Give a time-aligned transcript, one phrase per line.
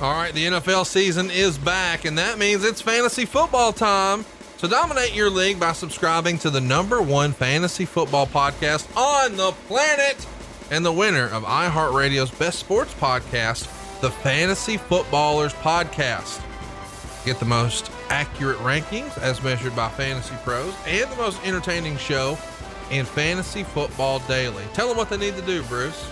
[0.00, 4.24] All right, the NFL season is back, and that means it's fantasy football time.
[4.58, 9.50] So dominate your league by subscribing to the number one fantasy football podcast on the
[9.66, 10.24] planet
[10.70, 13.64] and the winner of iHeartRadio's best sports podcast,
[14.00, 16.44] the Fantasy Footballers Podcast.
[17.24, 22.38] Get the most accurate rankings as measured by Fantasy Pros and the most entertaining show
[22.92, 24.62] in fantasy football daily.
[24.74, 26.08] Tell them what they need to do, Bruce.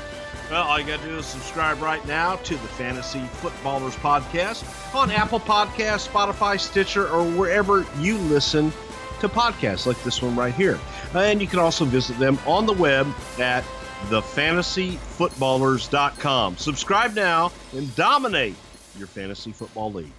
[0.51, 4.95] Well, all you got to do is subscribe right now to the Fantasy Footballers Podcast
[4.95, 8.73] on Apple Podcasts, Spotify, Stitcher, or wherever you listen
[9.21, 10.79] to podcasts like this one right here.
[11.15, 13.65] And you can also visit them on the web at
[14.05, 16.57] thefantasyfootballers.com.
[16.59, 18.55] Subscribe now and dominate
[18.97, 20.13] your fantasy football league.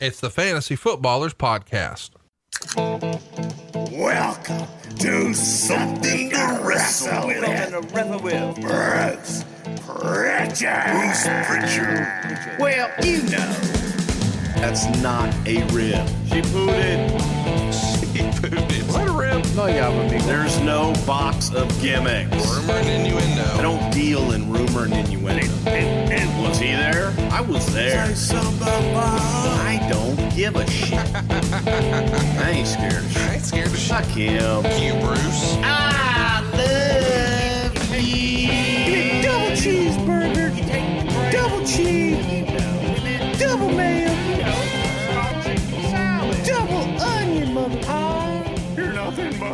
[0.00, 2.10] It's the Fantasy Footballers Podcast.
[3.90, 4.66] Welcome
[4.98, 8.60] to something to wrestle with.
[8.60, 9.44] Bruce
[9.86, 10.84] Pritchard.
[10.92, 12.58] Bruce Pritchard.
[12.58, 13.52] Well, you know,
[14.56, 16.06] that's not a rib.
[16.30, 17.10] She pooted.
[17.72, 18.81] She a rib.
[19.54, 22.34] No, yeah, I'm a There's no box of gimmicks.
[22.56, 23.44] Rumor and innuendo.
[23.52, 25.46] I don't deal in rumor and innuendo.
[25.66, 27.12] And, and was he there?
[27.30, 28.02] I was there.
[28.02, 30.94] I don't give a shit.
[30.94, 33.22] I ain't scared of shit.
[33.22, 33.90] I ain't scared of shit.
[33.90, 34.64] Fuck him.
[34.82, 35.56] You, Bruce.
[35.62, 39.22] I love you.
[39.22, 40.50] Double cheeseburger,
[41.30, 42.11] double cheese,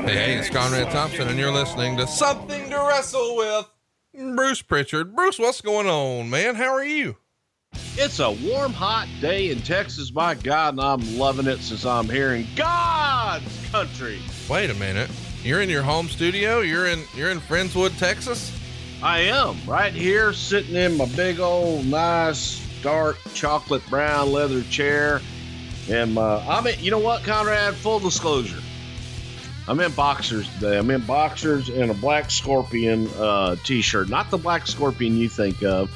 [0.09, 3.69] Hey, hey, it's Conrad Thompson, and you're listening to Something to Wrestle with
[4.35, 5.15] Bruce Pritchard.
[5.15, 6.55] Bruce, what's going on, man?
[6.55, 7.19] How are you?
[7.95, 12.09] It's a warm, hot day in Texas, my God, and I'm loving it since I'm
[12.09, 14.19] here in God's country.
[14.49, 15.11] Wait a minute.
[15.43, 16.61] You're in your home studio?
[16.61, 18.59] You're in you're in Friendswood, Texas?
[19.03, 25.21] I am right here sitting in my big old nice dark chocolate brown leather chair.
[25.91, 27.75] And uh, I'm in, you know what, Conrad?
[27.75, 28.63] Full disclosure.
[29.69, 30.79] I'm in boxers today.
[30.79, 34.09] I'm in boxers and a black scorpion uh, t-shirt.
[34.09, 35.91] Not the black scorpion you think of,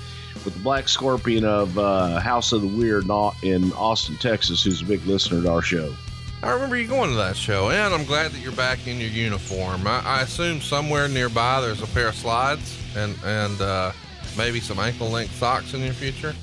[0.44, 4.82] but the black scorpion of uh, House of the Weird not in Austin, Texas, who's
[4.82, 5.94] a big listener to our show.
[6.42, 9.08] I remember you going to that show, and I'm glad that you're back in your
[9.08, 9.86] uniform.
[9.86, 13.92] I, I assume somewhere nearby there's a pair of slides and and uh,
[14.36, 16.34] maybe some ankle length socks in your future.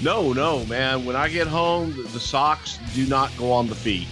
[0.00, 1.04] No, no, man.
[1.04, 4.06] When I get home, the socks do not go on the feet.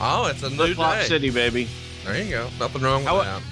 [0.00, 1.04] Oh, it's a new day.
[1.04, 1.68] city, baby.
[2.04, 2.48] There you go.
[2.58, 3.42] Nothing wrong with How- that.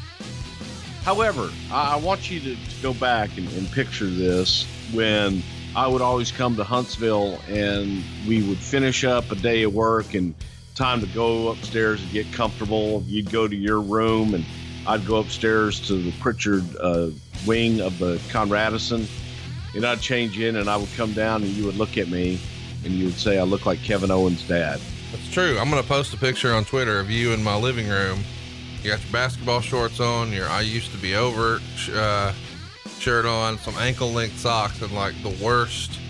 [1.05, 5.43] However, I, I want you to, to go back and, and picture this when
[5.77, 10.15] I would always come to Huntsville and we would finish up a day of work
[10.15, 10.35] and
[10.75, 13.03] time to go upstairs and get comfortable.
[13.07, 14.47] You'd go to your room and
[14.87, 17.11] I'd go upstairs to the Pritchard uh,
[17.47, 19.07] wing of the Conradison
[19.75, 22.41] and I'd change in and I would come down and you would look at me
[22.85, 24.81] and you would say I look like Kevin Owens' dad.
[25.15, 25.57] That's true.
[25.61, 28.25] I'm going to post a picture on Twitter of you in my living room.
[28.83, 31.61] You got your basketball shorts on, your I used to be over
[31.93, 32.33] uh,
[32.99, 36.01] shirt on, some ankle length socks, and like the worst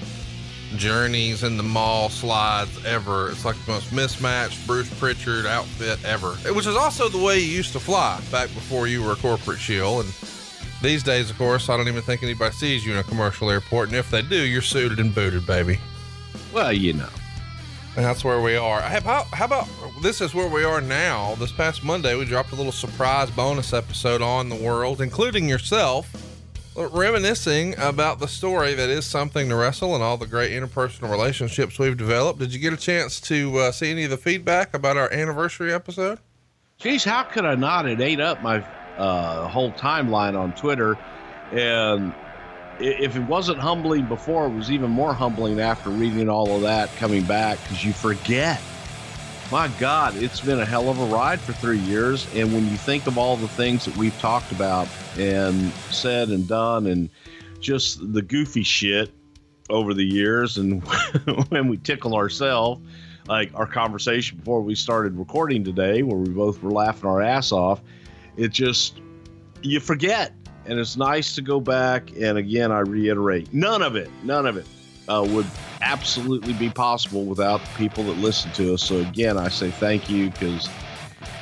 [0.76, 3.30] journeys in the mall slides ever.
[3.30, 7.56] It's like the most mismatched Bruce Pritchard outfit ever, which is also the way you
[7.56, 10.00] used to fly back before you were a corporate shill.
[10.00, 10.08] And
[10.80, 13.88] these days, of course, I don't even think anybody sees you in a commercial airport.
[13.88, 15.78] And if they do, you're suited and booted, baby.
[16.54, 17.10] Well, you know.
[17.96, 18.80] And that's where we are.
[18.80, 19.68] How about, how about
[20.02, 21.36] this is where we are now?
[21.36, 26.12] This past Monday, we dropped a little surprise bonus episode on the world, including yourself,
[26.76, 31.78] reminiscing about the story that is something to wrestle and all the great interpersonal relationships
[31.78, 32.40] we've developed.
[32.40, 35.72] Did you get a chance to uh, see any of the feedback about our anniversary
[35.72, 36.18] episode?
[36.78, 37.86] Geez, how could I not?
[37.86, 38.58] It ate up my
[38.98, 40.98] uh, whole timeline on Twitter.
[41.52, 42.12] And
[42.78, 46.94] if it wasn't humbling before, it was even more humbling after reading all of that
[46.96, 48.60] coming back because you forget.
[49.50, 52.26] My God, it's been a hell of a ride for three years.
[52.34, 56.48] And when you think of all the things that we've talked about and said and
[56.48, 57.10] done, and
[57.60, 59.10] just the goofy shit
[59.70, 60.82] over the years, and
[61.50, 62.80] when we tickle ourselves,
[63.28, 67.52] like our conversation before we started recording today, where we both were laughing our ass
[67.52, 67.80] off,
[68.36, 69.00] it just,
[69.62, 70.34] you forget.
[70.66, 72.10] And it's nice to go back.
[72.18, 74.66] And again, I reiterate none of it, none of it
[75.08, 75.46] uh, would
[75.82, 78.82] absolutely be possible without the people that listen to us.
[78.82, 80.68] So again, I say thank you because,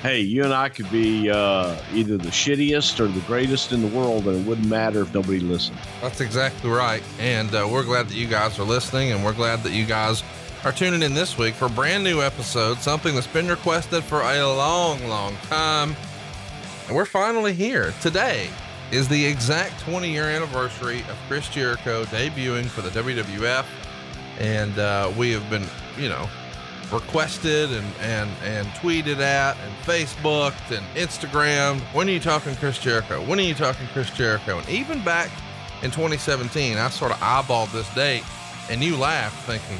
[0.02, 3.96] hey, you and I could be uh, either the shittiest or the greatest in the
[3.96, 5.78] world, and it wouldn't matter if nobody listened.
[6.00, 7.02] That's exactly right.
[7.20, 10.22] And uh, we're glad that you guys are listening, and we're glad that you guys
[10.64, 14.22] are tuning in this week for a brand new episode, something that's been requested for
[14.22, 15.96] a long, long time.
[16.86, 18.48] And we're finally here today
[18.92, 23.64] is the exact 20 year anniversary of Chris Jericho debuting for the WWF.
[24.38, 25.64] And uh, we have been,
[25.98, 26.28] you know,
[26.92, 31.80] requested and, and, and tweeted at and Facebooked and Instagrammed.
[31.94, 33.24] When are you talking Chris Jericho?
[33.24, 34.58] When are you talking Chris Jericho?
[34.58, 35.30] And even back
[35.82, 38.24] in 2017, I sort of eyeballed this date
[38.68, 39.78] and you laughed thinking,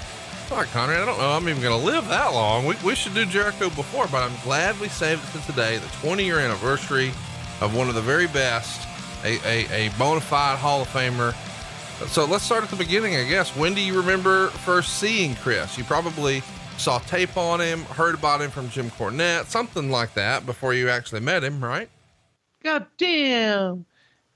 [0.49, 1.31] fuck, Conrad, I don't know.
[1.31, 2.65] I'm even going to live that long.
[2.65, 5.89] We, we should do Jericho before, but I'm glad we saved it to today, the
[6.01, 7.13] 20 year anniversary
[7.61, 8.89] of one of the very best,
[9.25, 11.35] a, a, a bona fide Hall of Famer.
[12.09, 13.55] So let's start at the beginning, I guess.
[13.57, 15.79] When do you remember first seeing Chris?
[15.79, 16.43] You probably
[16.77, 20.89] saw tape on him, heard about him from Jim Cornette, something like that before you
[20.89, 21.89] actually met him, right?
[22.65, 23.87] God damn.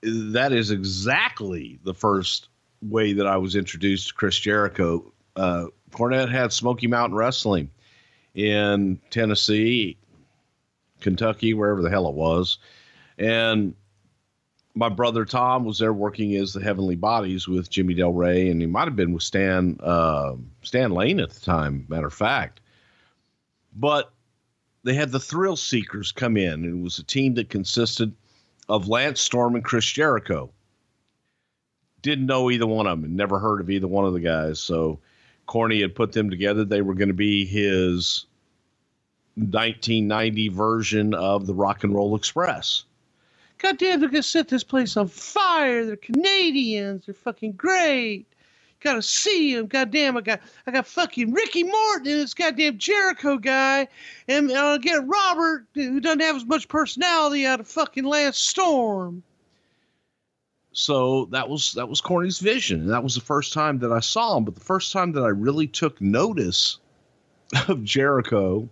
[0.03, 2.49] That is exactly the first
[2.83, 5.13] way that I was introduced to Chris Jericho.
[5.35, 7.71] Uh, Cornette had Smoky Mountain Wrestling
[8.35, 9.97] in Tennessee,
[11.01, 12.59] Kentucky, wherever the hell it was.
[13.19, 13.75] And
[14.77, 18.61] my brother Tom was there working as the Heavenly Bodies with Jimmy Del Rey, and
[18.61, 21.87] he might have been with Stan uh, Stan Lane at the time.
[21.89, 22.61] Matter of fact,
[23.75, 24.13] but
[24.85, 28.15] they had the Thrill Seekers come in, and it was a team that consisted
[28.69, 30.51] of Lance Storm and Chris Jericho.
[32.03, 34.61] Didn't know either one of them, and never heard of either one of the guys.
[34.61, 35.01] So
[35.47, 36.65] Corny had put them together.
[36.65, 38.27] They were going to be his
[39.37, 42.85] 1990 version of the Rock and Roll Express.
[43.59, 45.87] God damn, they're gonna set this place on fire.
[45.87, 47.07] They're Canadians.
[47.07, 48.27] They're fucking great.
[48.81, 49.67] Gotta see them.
[49.67, 53.89] God damn, I got I got fucking Ricky Morton and this goddamn Jericho guy,
[54.29, 59.23] and I'll get Robert who doesn't have as much personality out of fucking Lance Storm.
[60.73, 64.01] So that was that was Corny's vision, and that was the first time that I
[64.01, 64.45] saw him.
[64.45, 66.79] But the first time that I really took notice
[67.69, 68.69] of Jericho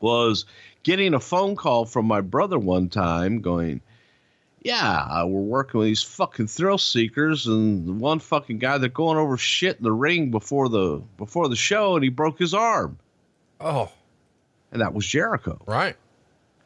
[0.00, 0.44] was
[0.84, 3.80] getting a phone call from my brother one time going,
[4.68, 9.16] Yeah, uh, we're working with these fucking thrill seekers and one fucking guy they're going
[9.18, 12.98] over shit in the ring before the before the show and he broke his arm.
[13.60, 13.90] Oh,
[14.70, 15.60] And that was Jericho.
[15.66, 15.96] right.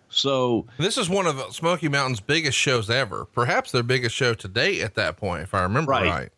[0.08, 4.48] So This is one of Smoky Mountain's biggest shows ever, perhaps their biggest show to
[4.48, 6.10] date at that point, if I remember Right.
[6.10, 6.28] right.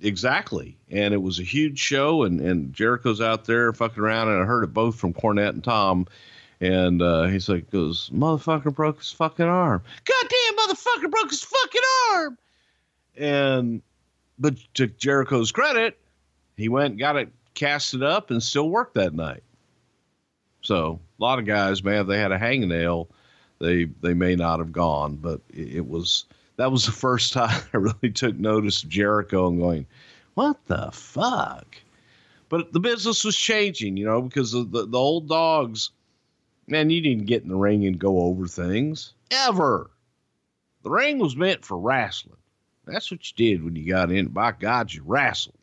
[0.00, 0.76] exactly.
[0.90, 4.44] And it was a huge show and, and Jericho's out there fucking around and I
[4.44, 6.06] heard it both from Cornette and Tom.
[6.60, 9.82] And uh, he's like, goes, motherfucker broke his fucking arm.
[10.04, 12.38] Goddamn motherfucker broke his fucking arm.
[13.16, 13.82] And
[14.38, 15.98] but to Jericho's credit,
[16.56, 19.42] he went, got it casted up, and still worked that night.
[20.62, 23.08] So a lot of guys, man, if they had a hangnail,
[23.58, 25.16] they they may not have gone.
[25.16, 29.48] But it, it was that was the first time I really took notice of Jericho
[29.48, 29.86] and going,
[30.34, 31.76] what the fuck?
[32.48, 35.90] But the business was changing, you know, because the, the old dogs,
[36.70, 39.90] man, you didn't get in the ring and go over things ever.
[40.82, 42.36] The ring was meant for wrestling.
[42.86, 44.28] That's what you did when you got in.
[44.28, 45.56] By God, you wrestled.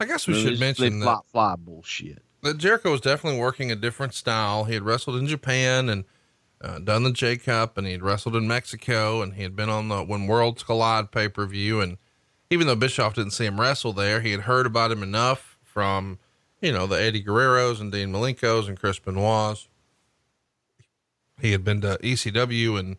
[0.00, 2.22] I guess we should mention that, fly, fly bullshit.
[2.42, 4.64] that Jericho was definitely working a different style.
[4.64, 6.04] He had wrestled in Japan and
[6.60, 9.70] uh, done the J Cup, and he had wrestled in Mexico, and he had been
[9.70, 11.80] on the When Worlds Collide pay per view.
[11.80, 11.96] And
[12.50, 16.18] even though Bischoff didn't see him wrestle there, he had heard about him enough from,
[16.60, 19.68] you know, the Eddie Guerreros and Dean Malenkos and Chris Benoit's.
[21.40, 22.96] He had been to ECW, and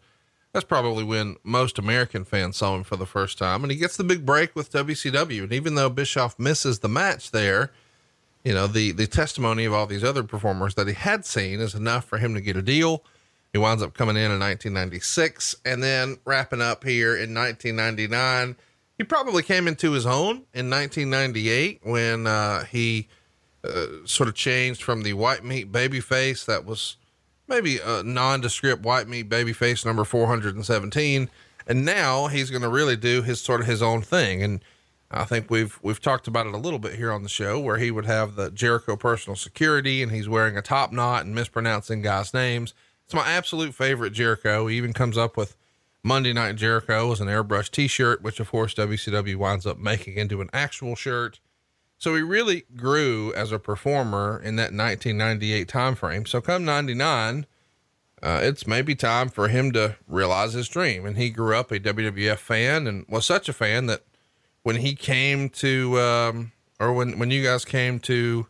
[0.54, 3.64] that's probably when most American fans saw him for the first time.
[3.64, 5.44] And he gets the big break with WCW.
[5.44, 7.72] And even though Bischoff misses the match there,
[8.44, 11.74] you know, the, the testimony of all these other performers that he had seen is
[11.74, 13.04] enough for him to get a deal.
[13.52, 18.56] He winds up coming in in 1996 and then wrapping up here in 1999.
[18.98, 23.08] He probably came into his own in 1998 when uh, he
[23.68, 26.98] uh, sort of changed from the white meat baby face that was
[27.48, 31.30] maybe a nondescript white meat baby face number 417.
[31.68, 34.42] And now he's going to really do his sort of his own thing.
[34.42, 34.62] And
[35.12, 37.78] I think we've, we've talked about it a little bit here on the show where
[37.78, 42.02] he would have the Jericho personal security and he's wearing a top knot and mispronouncing
[42.02, 42.74] guys' names.
[43.06, 44.68] It's my absolute favorite Jericho.
[44.68, 45.56] He even comes up with
[46.04, 50.42] Monday Night Jericho as an airbrush t-shirt, which of course WCW winds up making into
[50.42, 51.40] an actual shirt.
[51.98, 56.28] So he really grew as a performer in that 1998 timeframe.
[56.28, 57.48] So come 99,
[58.22, 61.06] uh, it's maybe time for him to realize his dream.
[61.06, 64.04] And he grew up a WWF fan and was such a fan that
[64.62, 68.48] when he came to, um, or when, when you guys came to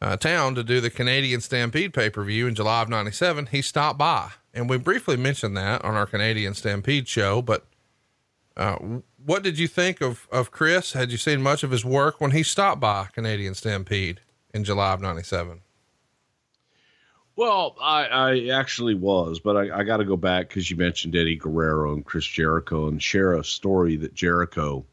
[0.00, 3.62] uh, town to do the Canadian Stampede pay per view in July of 97, he
[3.62, 4.30] stopped by.
[4.52, 7.42] And we briefly mentioned that on our Canadian Stampede show.
[7.42, 7.66] But
[8.56, 8.76] uh,
[9.24, 10.92] what did you think of, of Chris?
[10.92, 14.20] Had you seen much of his work when he stopped by Canadian Stampede
[14.52, 15.60] in July of 97?
[17.36, 21.16] Well, I, I actually was, but I, I got to go back because you mentioned
[21.16, 24.84] Eddie Guerrero and Chris Jericho and share a story that Jericho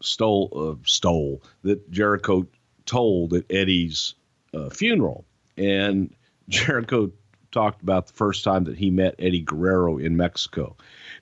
[0.00, 2.46] stole, uh, stole that Jericho
[2.84, 4.14] told at Eddie's
[4.54, 5.24] uh, funeral.
[5.56, 6.14] And
[6.48, 7.10] Jericho
[7.50, 10.76] talked about the first time that he met Eddie Guerrero in Mexico.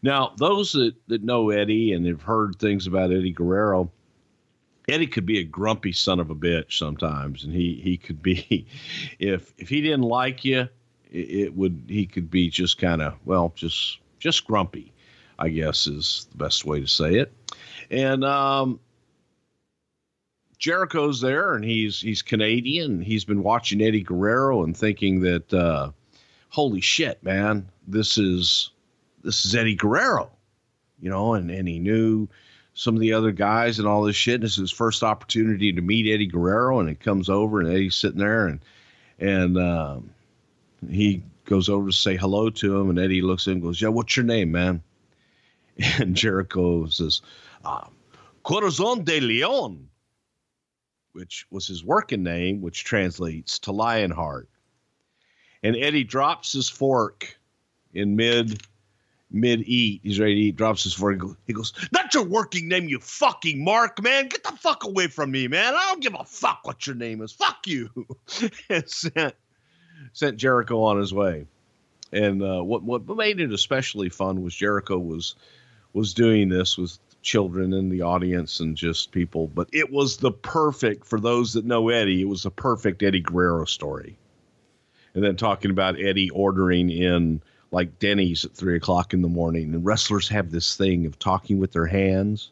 [0.04, 3.90] Now, those that, that know Eddie and have heard things about Eddie Guerrero,
[4.86, 8.66] Eddie could be a grumpy son of a bitch sometimes, and he he could be,
[9.18, 10.68] if if he didn't like you,
[11.10, 14.92] it, it would he could be just kind of well just just grumpy,
[15.38, 17.32] I guess is the best way to say it,
[17.90, 18.80] and um,
[20.58, 23.00] Jericho's there, and he's he's Canadian.
[23.00, 25.92] He's been watching Eddie Guerrero and thinking that, uh,
[26.50, 28.70] holy shit, man, this is
[29.24, 30.30] this is Eddie Guerrero,
[31.00, 32.28] you know, and and he knew
[32.74, 34.34] some of the other guys and all this shit.
[34.34, 37.68] And this is his first opportunity to meet Eddie Guerrero, and it comes over, and
[37.68, 38.60] Eddie's sitting there, and
[39.18, 40.10] and um,
[40.88, 43.80] he goes over to say hello to him, and Eddie looks at him and goes,
[43.80, 44.82] "Yeah, what's your name, man?"
[45.98, 47.20] And Jericho says,
[47.64, 47.86] uh,
[48.44, 49.88] "Corazon de Leon,"
[51.12, 54.48] which was his working name, which translates to Lionheart.
[55.64, 57.38] And Eddie drops his fork
[57.94, 58.62] in mid
[59.34, 60.00] mid eat.
[60.02, 61.20] He's ready to eat, drops his fork.
[61.46, 64.28] He goes, Not your working name, you fucking Mark, man.
[64.28, 65.74] Get the fuck away from me, man.
[65.74, 67.32] I don't give a fuck what your name is.
[67.32, 67.90] Fuck you.
[68.70, 69.34] and sent,
[70.12, 71.46] sent Jericho on his way.
[72.12, 75.34] And uh, what, what made it especially fun was Jericho was
[75.92, 79.48] was doing this with children in the audience and just people.
[79.48, 83.20] But it was the perfect, for those that know Eddie, it was the perfect Eddie
[83.20, 84.16] Guerrero story.
[85.14, 87.40] And then talking about Eddie ordering in
[87.70, 89.74] like Denny's at three o'clock in the morning.
[89.74, 92.50] And wrestlers have this thing of talking with their hands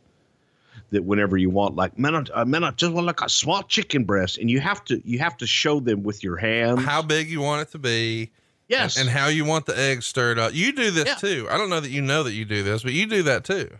[0.91, 3.63] that whenever you want, like, man, I, uh, man, I just want like a small
[3.63, 4.39] chicken breast.
[4.39, 7.41] And you have to, you have to show them with your hands how big you
[7.41, 8.31] want it to be.
[8.69, 8.97] Yes.
[8.97, 10.55] And, and how you want the egg stirred up.
[10.55, 11.15] You do this Yeah.
[11.15, 11.47] too.
[11.51, 13.71] I don't know that you know that you do this, but you do that too.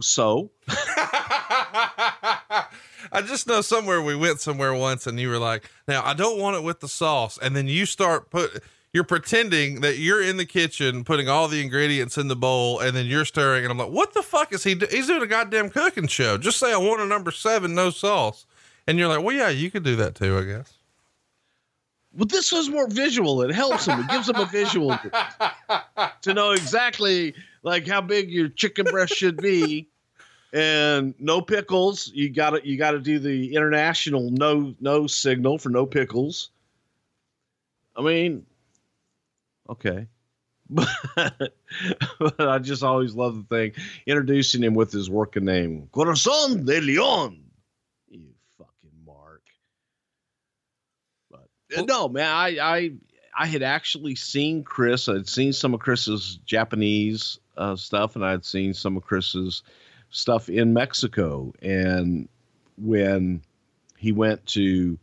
[0.00, 0.50] so
[3.12, 6.38] I just know somewhere we went somewhere once and you were like, now I don't
[6.38, 7.38] want it with the sauce.
[7.40, 11.60] And then you start put, you're pretending that you're in the kitchen putting all the
[11.60, 13.64] ingredients in the bowl and then you're stirring.
[13.64, 14.74] And I'm like, what the fuck is he?
[14.74, 14.86] Do-?
[14.90, 16.38] He's doing a goddamn cooking show.
[16.38, 18.46] Just say I want a number seven, no sauce.
[18.86, 20.74] And you're like, well, yeah, you could do that too, I guess.
[22.16, 23.42] Well, this was more visual.
[23.42, 23.98] It helps them.
[24.00, 27.34] It gives them a visual to, to know exactly
[27.64, 29.88] like how big your chicken breast should be,
[30.54, 32.10] and no pickles.
[32.14, 36.50] You got to you got to do the international no no signal for no pickles.
[37.96, 38.46] I mean,
[39.68, 40.06] okay,
[40.70, 40.88] but,
[42.18, 43.72] but I just always love the thing
[44.06, 47.42] introducing him with his working name, Corazon de Leon.
[48.08, 49.42] You fucking mark.
[51.30, 52.90] But uh, no, man, I, I
[53.36, 55.08] I had actually seen Chris.
[55.08, 59.64] I'd seen some of Chris's Japanese uh, stuff, and I'd seen some of Chris's
[60.14, 61.52] stuff in Mexico.
[61.60, 62.28] And
[62.78, 63.42] when
[63.98, 64.96] he went to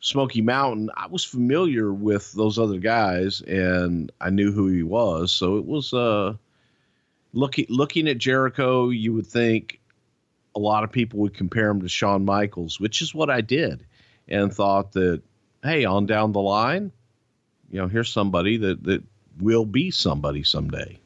[0.00, 5.30] Smoky Mountain, I was familiar with those other guys, and I knew who he was.
[5.30, 6.34] So it was uh,
[7.32, 8.88] looking looking at Jericho.
[8.88, 9.80] You would think
[10.56, 13.84] a lot of people would compare him to Shawn Michaels, which is what I did,
[14.26, 15.22] and thought that
[15.62, 16.92] hey, on down the line,
[17.70, 19.02] you know, here's somebody that that
[19.38, 20.98] will be somebody someday.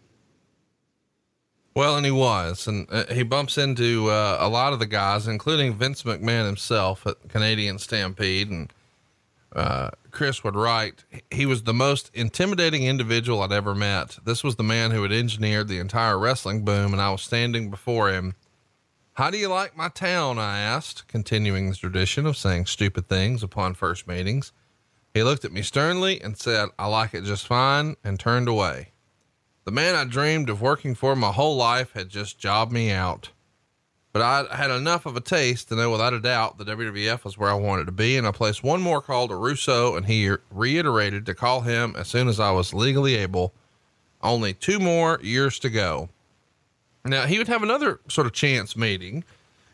[1.79, 5.29] Well, and he was, and uh, he bumps into uh, a lot of the guys,
[5.29, 8.51] including Vince McMahon himself at Canadian Stampede.
[8.51, 8.73] And
[9.55, 14.19] uh, Chris would write, he was the most intimidating individual I'd ever met.
[14.25, 17.71] This was the man who had engineered the entire wrestling boom, and I was standing
[17.71, 18.35] before him.
[19.13, 20.37] How do you like my town?
[20.37, 24.51] I asked, continuing the tradition of saying stupid things upon first meetings.
[25.15, 28.95] He looked at me sternly and said, I like it just fine, and turned away.
[29.69, 33.33] The man I dreamed of working for my whole life had just jobbed me out.
[34.15, 37.37] But I had enough of a taste to know without a doubt the WWF was
[37.37, 40.33] where I wanted to be, and I placed one more call to Russo, and he
[40.51, 43.53] reiterated to call him as soon as I was legally able.
[44.23, 46.09] Only two more years to go.
[47.05, 49.23] Now, he would have another sort of chance meeting.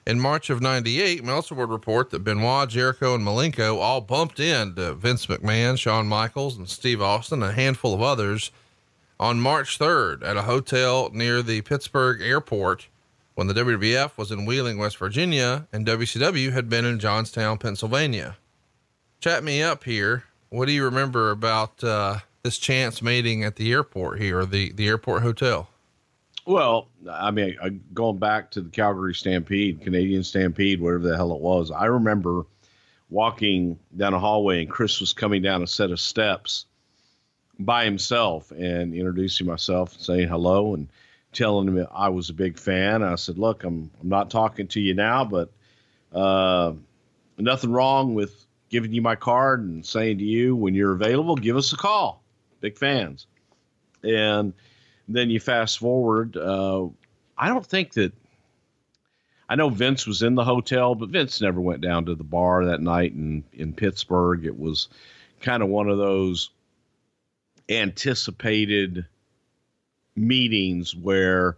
[0.09, 4.95] In March of 98, Meltzer would report that Benoit, Jericho, and Malenko all bumped into
[4.95, 8.51] Vince McMahon, Shawn Michaels, and Steve Austin, a handful of others
[9.19, 12.89] on March 3rd at a hotel near the Pittsburgh airport
[13.35, 18.37] when the WWF was in Wheeling, West Virginia, and WCW had been in Johnstown, Pennsylvania.
[19.21, 20.25] Chat me up here.
[20.51, 24.87] What do you remember about uh, this chance meeting at the airport here, the, the
[24.87, 25.69] airport hotel?
[26.47, 31.33] Well, I mean, uh, going back to the Calgary Stampede, Canadian Stampede, whatever the hell
[31.33, 32.45] it was, I remember
[33.09, 36.67] walking down a hallway, and Chris was coming down a set of steps
[37.59, 40.89] by himself and introducing myself and saying hello and
[41.33, 43.03] telling him I was a big fan.
[43.03, 45.53] I said, "Look, I'm I'm not talking to you now, but
[46.13, 46.73] uh,
[47.39, 51.57] nothing wrong with giving you my card and saying to you when you're available, give
[51.57, 52.23] us a call.
[52.61, 53.27] Big fans."
[54.03, 54.53] And
[55.09, 56.37] then you fast forward.
[56.37, 56.89] Uh,
[57.37, 58.13] I don't think that.
[59.47, 62.65] I know Vince was in the hotel, but Vince never went down to the bar
[62.67, 64.47] that night in in Pittsburgh.
[64.47, 64.89] It was
[65.41, 66.51] kind of one of those
[67.69, 69.07] anticipated
[70.17, 71.57] meetings where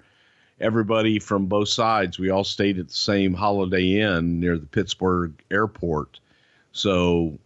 [0.60, 5.32] everybody from both sides we all stayed at the same holiday inn near the pittsburgh
[5.50, 6.18] airport.
[6.72, 7.38] So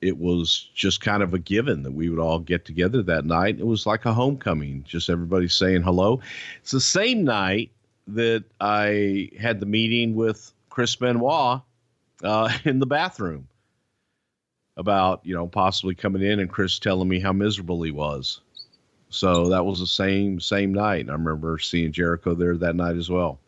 [0.00, 3.58] it was just kind of a given that we would all get together that night.
[3.58, 6.20] It was like a homecoming just everybody saying hello.
[6.60, 7.70] It's the same night
[8.06, 11.60] that i had the meeting with chris benoit
[12.22, 13.48] uh, in the bathroom
[14.76, 18.40] about you know possibly coming in and chris telling me how miserable he was
[19.08, 21.08] so that was the same same night.
[21.08, 23.38] I remember seeing Jericho there that night as well.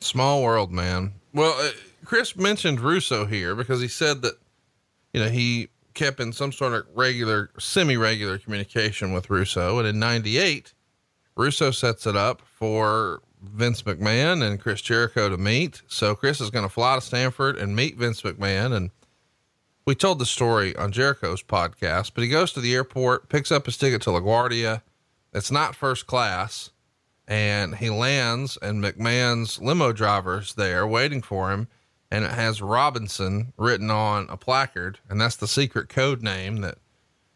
[0.00, 1.14] Small world, man.
[1.32, 1.70] Well, uh,
[2.04, 4.34] Chris mentioned Russo here because he said that,
[5.12, 9.78] you know, he kept in some sort of regular, semi regular communication with Russo.
[9.78, 10.72] And in 98,
[11.34, 15.82] Russo sets it up for Vince McMahon and Chris Jericho to meet.
[15.88, 18.74] So Chris is going to fly to Stamford and meet Vince McMahon.
[18.74, 18.90] And
[19.86, 23.66] we told the story on Jericho's podcast, but he goes to the airport, picks up
[23.66, 24.82] his ticket to LaGuardia.
[25.32, 26.70] It's not first class.
[27.28, 31.68] And he lands, and McMahon's limo driver's there waiting for him.
[32.10, 34.98] And it has Robinson written on a placard.
[35.08, 36.78] And that's the secret code name that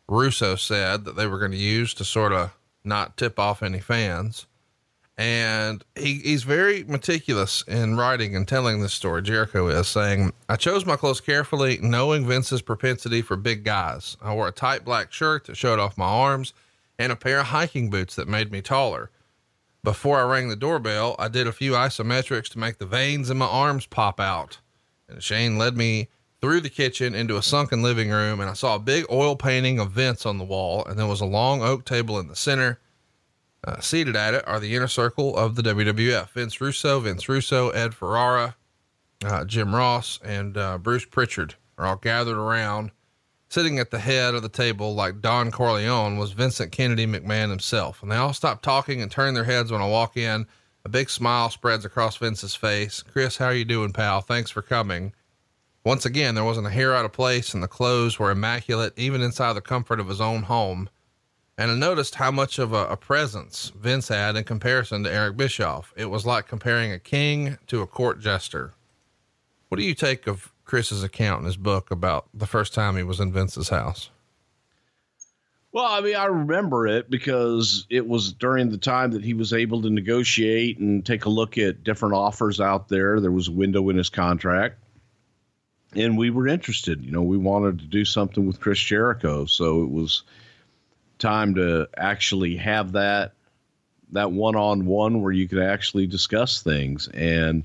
[0.09, 3.81] Russo said that they were going to use to sort of not tip off any
[3.81, 4.47] fans
[5.21, 9.21] and he, he's very meticulous in writing and telling this story.
[9.21, 14.17] Jericho is saying, I chose my clothes carefully, knowing Vince's propensity for big guys.
[14.23, 16.55] I wore a tight black shirt that showed off my arms
[16.99, 19.11] and a pair of hiking boots that made me taller.
[19.85, 23.37] Before I rang the doorbell, I did a few isometrics to make the veins in
[23.37, 24.61] my arms pop out.
[25.07, 26.09] And Shane led me
[26.41, 29.81] through the kitchen into a sunken living room, and I saw a big oil painting
[29.81, 32.81] of Vince on the wall, and there was a long oak table in the center
[33.65, 37.71] uh, seated at it are the inner circle of the WWF Vince Russo, Vince Russo,
[37.71, 38.57] Ed Ferrara,
[39.25, 42.91] uh, Jim Ross, and uh, Bruce Pritchard are all gathered around.
[43.49, 48.01] Sitting at the head of the table, like Don Corleone, was Vincent Kennedy McMahon himself.
[48.01, 50.47] And they all stop talking and turn their heads when I walk in.
[50.85, 53.03] A big smile spreads across Vince's face.
[53.03, 54.21] Chris, how are you doing, pal?
[54.21, 55.13] Thanks for coming.
[55.85, 59.21] Once again, there wasn't a hair out of place, and the clothes were immaculate, even
[59.21, 60.89] inside the comfort of his own home
[61.61, 65.37] and I noticed how much of a, a, presence Vince had in comparison to Eric
[65.37, 65.93] Bischoff.
[65.95, 68.73] It was like comparing a king to a court jester.
[69.69, 73.03] What do you take of Chris's account in his book about the first time he
[73.03, 74.09] was in Vince's house?
[75.71, 79.53] Well, I mean, I remember it because it was during the time that he was
[79.53, 83.21] able to negotiate and take a look at different offers out there.
[83.21, 84.79] There was a window in his contract,
[85.95, 87.05] and we were interested.
[87.05, 90.23] You know, we wanted to do something with Chris Jericho, so it was
[91.21, 93.35] time to actually have that
[94.13, 97.07] that one-on-one where you could actually discuss things.
[97.07, 97.63] And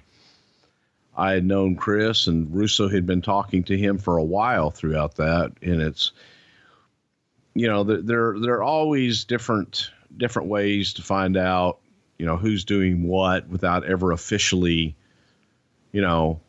[1.17, 5.15] I had known Chris and Russo had been talking to him for a while throughout
[5.15, 5.53] that.
[5.63, 6.11] And it's
[7.55, 11.79] you know there there are always different different ways to find out
[12.19, 14.95] you know who's doing what without ever officially
[15.91, 16.41] you know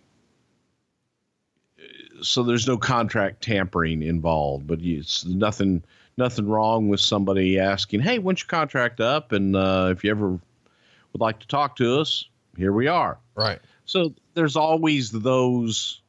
[2.22, 5.82] so there's no contract tampering involved but it's nothing
[6.16, 10.30] nothing wrong with somebody asking, "Hey, when's your contract up?" And uh, if you ever
[10.30, 13.18] would like to talk to us, here we are.
[13.34, 13.60] Right.
[13.84, 16.00] So there's always those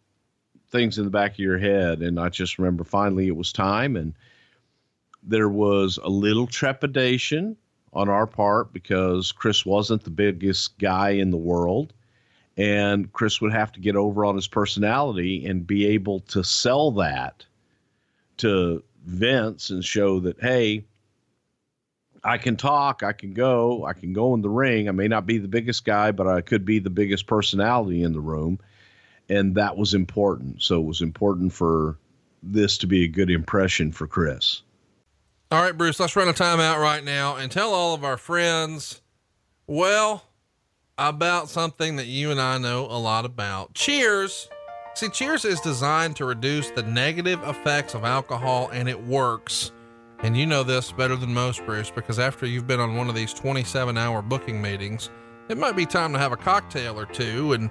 [0.70, 3.96] things in the back of your head, and I just remember finally it was time,
[3.96, 4.14] and
[5.24, 7.58] there was a little trepidation
[7.94, 11.94] on our part because Chris wasn't the biggest guy in the world.
[12.58, 16.92] And Chris would have to get over on his personality and be able to sell
[16.92, 17.46] that
[18.38, 20.86] to Vince and show that, hey,
[22.24, 24.90] I can talk, I can go, I can go in the ring.
[24.90, 28.12] I may not be the biggest guy, but I could be the biggest personality in
[28.12, 28.60] the room.
[29.30, 30.62] And that was important.
[30.62, 31.98] So it was important for
[32.44, 34.62] this to be a good impression for Chris.
[35.52, 39.02] All right, Bruce, let's run a timeout right now and tell all of our friends,
[39.66, 40.26] well,
[40.98, 43.74] about something that you and I know a lot about.
[43.74, 44.50] Cheers.
[44.98, 49.72] See, Cheers is designed to reduce the negative effects of alcohol and it works.
[50.24, 53.14] And you know this better than most, Bruce, because after you've been on one of
[53.14, 55.12] these 27 hour booking meetings,
[55.50, 57.54] it might be time to have a cocktail or two.
[57.54, 57.70] And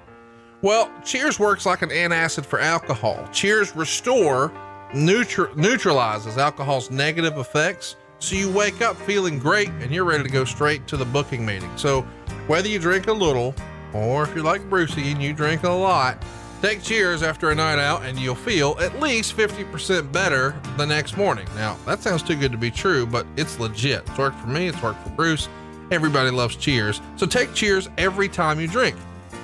[0.62, 3.28] Well, Cheers works like an antacid for alcohol.
[3.32, 4.52] Cheers restore
[4.94, 10.30] neutral, neutralizes alcohol's negative effects, so you wake up feeling great and you're ready to
[10.30, 11.72] go straight to the booking meeting.
[11.74, 12.02] So,
[12.46, 13.52] whether you drink a little
[13.92, 16.22] or if you're like Brucey and you drink a lot,
[16.66, 21.16] take Cheers after a night out and you'll feel at least 50% better the next
[21.16, 21.46] morning.
[21.55, 24.02] Now, that sounds too good to be true, but it's legit.
[24.09, 25.48] It's worked for me, it's worked for Bruce.
[25.92, 27.00] Everybody loves Cheers.
[27.14, 28.96] So take Cheers every time you drink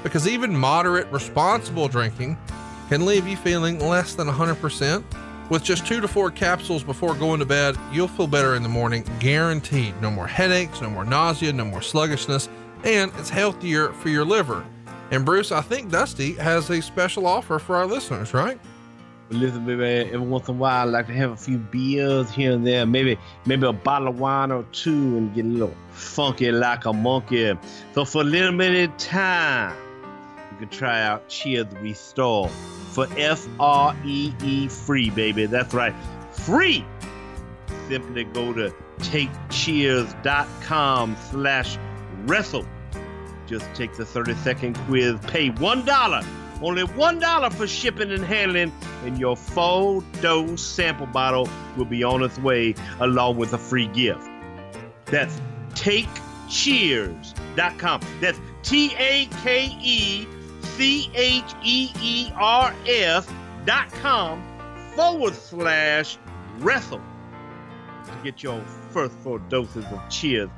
[0.03, 2.37] because even moderate, responsible drinking
[2.89, 5.05] can leave you feeling less than 100%.
[5.49, 8.69] With just two to four capsules before going to bed, you'll feel better in the
[8.69, 9.95] morning, guaranteed.
[10.03, 12.49] No more headaches, no more nausea, no more sluggishness,
[12.83, 14.67] and it's healthier for your liver.
[15.12, 18.59] And Bruce, I think Dusty has a special offer for our listeners, right?
[19.29, 22.53] Listen, baby, every once in a while, I like to have a few beers here
[22.53, 26.51] and there, maybe maybe a bottle of wine or two, and get a little funky
[26.51, 27.53] like a monkey.
[27.94, 29.77] So for a little limited time,
[30.51, 35.44] you can try out Cheers Restore for F R E E free, baby.
[35.46, 35.94] That's right,
[36.33, 36.85] free.
[37.88, 41.79] Simply go to takecheers.com slash
[42.25, 42.66] wrestle.
[43.47, 46.27] Just take the 30 second quiz, pay $1,
[46.63, 48.73] only $1 for shipping and handling,
[49.05, 53.89] and your full dose sample bottle will be on its way along with a free
[53.89, 54.29] gift.
[55.07, 55.41] That's
[55.75, 58.01] takecheers.com.
[58.21, 60.27] That's T A K E
[60.63, 63.29] C H E E R S
[63.67, 64.43] dot com
[64.95, 66.17] forward slash
[66.59, 67.01] wrestle
[68.07, 70.51] to get your first four doses of Cheers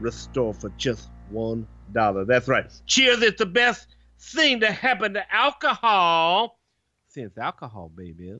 [0.00, 2.24] restored for just one dollar.
[2.24, 2.66] That's right.
[2.86, 3.86] Cheers is the best
[4.18, 6.58] thing to happen to alcohol
[7.08, 8.36] since alcohol, baby.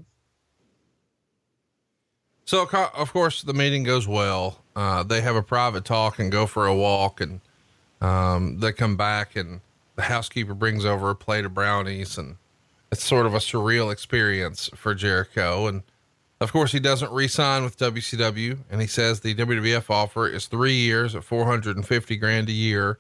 [2.45, 4.63] So, of course, the meeting goes well.
[4.75, 7.41] Uh, they have a private talk and go for a walk, and
[8.01, 9.61] um, they come back, and
[9.95, 12.37] the housekeeper brings over a plate of brownies, and
[12.91, 15.69] it's sort of a surreal experience for Jericho.
[15.69, 15.83] And
[16.41, 20.75] of course, he doesn't re-sign with WCW, and he says the WWF offer is three
[20.75, 22.99] years at 450 grand a year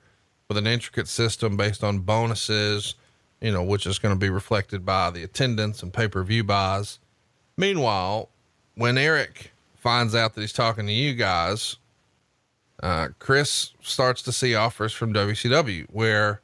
[0.51, 2.97] with an intricate system based on bonuses,
[3.41, 6.99] you know, which is going to be reflected by the attendance and pay-per-view buys.
[7.57, 8.29] Meanwhile,
[8.75, 11.77] when Eric finds out that he's talking to you guys,
[12.83, 16.41] uh, Chris starts to see offers from WCW where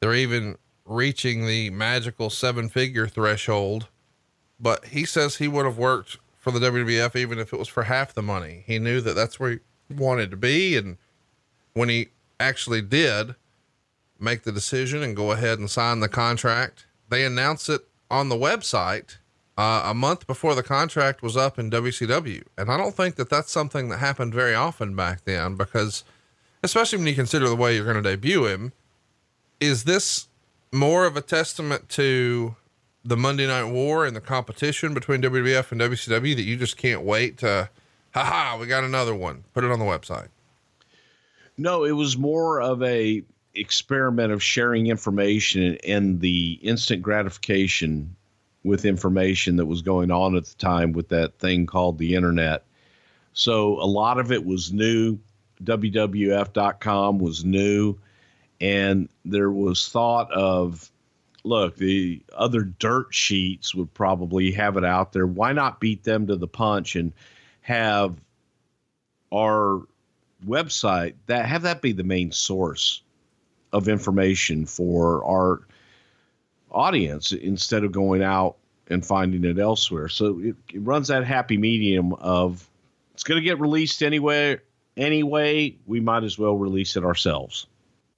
[0.00, 3.88] they're even reaching the magical seven figure threshold.
[4.58, 7.82] But he says he would have worked for the WWF even if it was for
[7.82, 8.64] half the money.
[8.66, 10.78] He knew that that's where he wanted to be.
[10.78, 10.96] And
[11.74, 13.34] when he actually did
[14.20, 18.36] make the decision and go ahead and sign the contract, they announce it on the
[18.36, 19.16] website
[19.56, 22.42] uh, a month before the contract was up in WCW.
[22.56, 26.04] And I don't think that that's something that happened very often back then because,
[26.62, 28.72] especially when you consider the way you're going to debut him,
[29.60, 30.28] is this
[30.72, 32.56] more of a testament to
[33.04, 37.02] the Monday Night War and the competition between WWF and WCW that you just can't
[37.02, 37.68] wait to,
[38.14, 40.28] haha, we got another one, put it on the website?
[41.56, 43.22] No, it was more of a
[43.54, 48.14] experiment of sharing information and the instant gratification
[48.62, 52.64] with information that was going on at the time with that thing called the internet.
[53.32, 55.18] So a lot of it was new.
[55.64, 57.96] WWF.com was new.
[58.60, 60.90] And there was thought of,
[61.44, 65.26] look, the other dirt sheets would probably have it out there.
[65.26, 67.12] Why not beat them to the punch and
[67.62, 68.20] have
[69.32, 69.82] our
[70.46, 73.02] website that have that be the main source
[73.72, 75.60] of information for our
[76.70, 78.56] audience instead of going out
[78.88, 80.08] and finding it elsewhere.
[80.08, 82.68] So it, it runs that happy medium of
[83.14, 84.58] it's going to get released anyway.
[84.96, 87.66] Anyway, we might as well release it ourselves.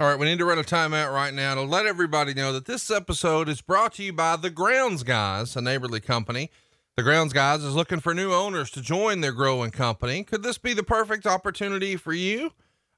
[0.01, 2.65] All right, we need to run a timeout right now to let everybody know that
[2.65, 6.51] this episode is brought to you by The Grounds Guys, a neighborly company.
[6.97, 10.25] The Grounds Guys is looking for new owners to join their growing company.
[10.25, 12.53] Could this be the perfect opportunity for you?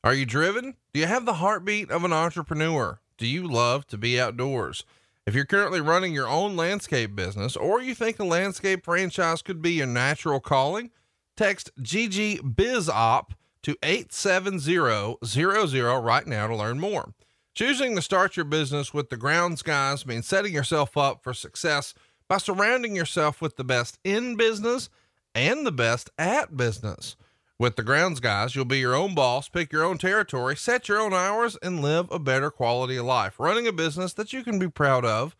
[0.04, 0.74] Are you driven?
[0.92, 3.00] Do you have the heartbeat of an entrepreneur?
[3.16, 4.84] Do you love to be outdoors?
[5.26, 9.62] If you're currently running your own landscape business or you think a landscape franchise could
[9.62, 10.90] be your natural calling,
[11.38, 13.30] text GG BizOp
[13.62, 17.14] to 87000 right now to learn more.
[17.54, 21.94] Choosing to start your business with the grounds guys means setting yourself up for success
[22.28, 24.90] by surrounding yourself with the best in business
[25.34, 27.16] and the best at business.
[27.64, 31.00] With the grounds guys, you'll be your own boss, pick your own territory, set your
[31.00, 33.40] own hours, and live a better quality of life.
[33.40, 35.34] Running a business that you can be proud of.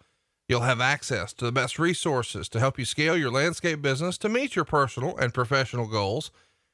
[0.49, 4.31] You'll have access to the best resources to help you scale your landscape business to
[4.31, 6.31] meet your personal and professional goals.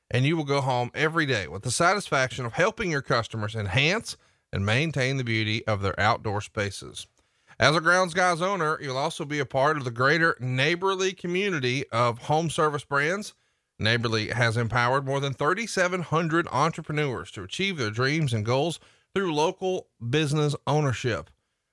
[0.09, 4.17] And you will go home every day with the satisfaction of helping your customers enhance
[4.53, 7.09] and maintain the beauty of their outdoor spaces.
[7.59, 11.89] As a Grounds Guys owner, you'll also be a part of the greater Neighborly community
[11.89, 13.35] of home service brands.
[13.81, 18.79] Neighborly has empowered more than 3,700 entrepreneurs to achieve their dreams and goals
[19.15, 21.31] through local business ownership.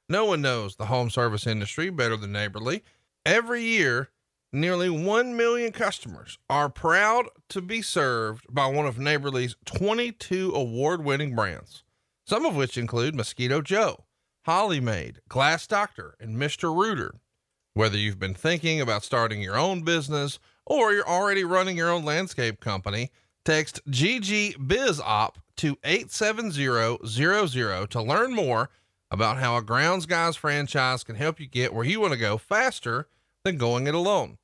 [0.10, 2.84] No one knows the home service industry better than Neighborly.
[3.26, 4.10] Every year,
[4.54, 11.04] nearly 1 million customers are proud to be served by one of Neighborly's 22 award
[11.04, 11.84] winning brands,
[12.26, 14.06] some of which include Mosquito Joe.
[14.48, 16.74] Molly Maid, Glass Doctor, and Mr.
[16.74, 17.16] Rooter.
[17.74, 22.06] Whether you've been thinking about starting your own business or you're already running your own
[22.06, 23.10] landscape company,
[23.44, 28.70] text GG BizOp to 87000 to learn more
[29.10, 32.38] about how a Grounds Guys franchise can help you get where you want to go
[32.38, 33.08] faster
[33.44, 34.38] than going it alone.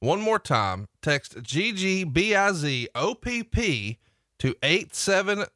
[0.00, 3.90] One more time, text GG BizOp
[4.38, 5.46] to 87000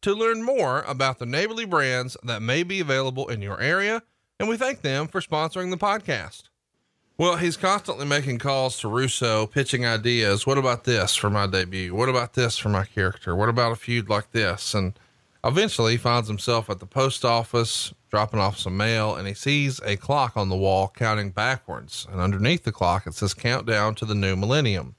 [0.00, 4.02] to learn more about the neighborly brands that may be available in your area,
[4.38, 6.44] and we thank them for sponsoring the podcast.
[7.18, 10.46] Well, he's constantly making calls to Russo, pitching ideas.
[10.46, 11.92] What about this for my debut?
[11.92, 13.34] What about this for my character?
[13.34, 14.72] What about a feud like this?
[14.72, 14.96] And
[15.42, 19.80] eventually he finds himself at the post office, dropping off some mail, and he sees
[19.80, 22.06] a clock on the wall counting backwards.
[22.08, 24.94] And underneath the clock, it says countdown to the new millennium.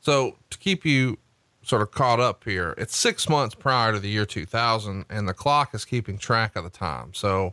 [0.00, 1.18] So to keep you
[1.62, 2.74] sort of caught up here.
[2.78, 6.64] It's six months prior to the year 2000, and the clock is keeping track of
[6.64, 7.12] the time.
[7.12, 7.52] So,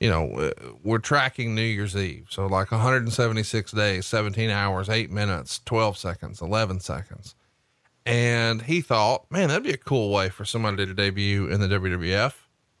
[0.00, 0.50] you know, uh,
[0.82, 2.26] we're tracking New Year's Eve.
[2.30, 7.34] So, like 176 days, 17 hours, eight minutes, 12 seconds, 11 seconds.
[8.06, 11.68] And he thought, man, that'd be a cool way for somebody to debut in the
[11.68, 12.32] WWF.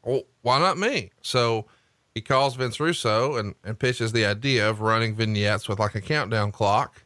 [0.02, 1.10] Well, why not me?
[1.20, 1.66] So
[2.14, 6.00] he calls Vince Russo and, and pitches the idea of running vignettes with like a
[6.00, 7.04] countdown clock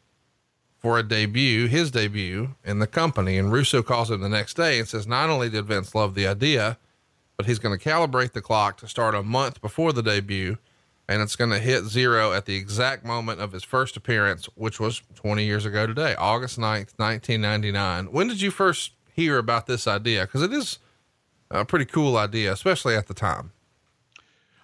[0.78, 3.36] for a debut, his debut in the company.
[3.36, 6.28] And Russo calls him the next day and says, not only did Vince love the
[6.28, 6.78] idea,
[7.36, 10.58] but he's going to calibrate the clock to start a month before the debut.
[11.06, 14.80] And it's going to hit zero at the exact moment of his first appearance, which
[14.80, 18.06] was 20 years ago today, August 9th, 1999.
[18.06, 20.22] When did you first hear about this idea?
[20.22, 20.78] Because it is
[21.50, 23.52] a pretty cool idea, especially at the time.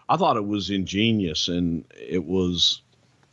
[0.09, 2.81] I thought it was ingenious and it was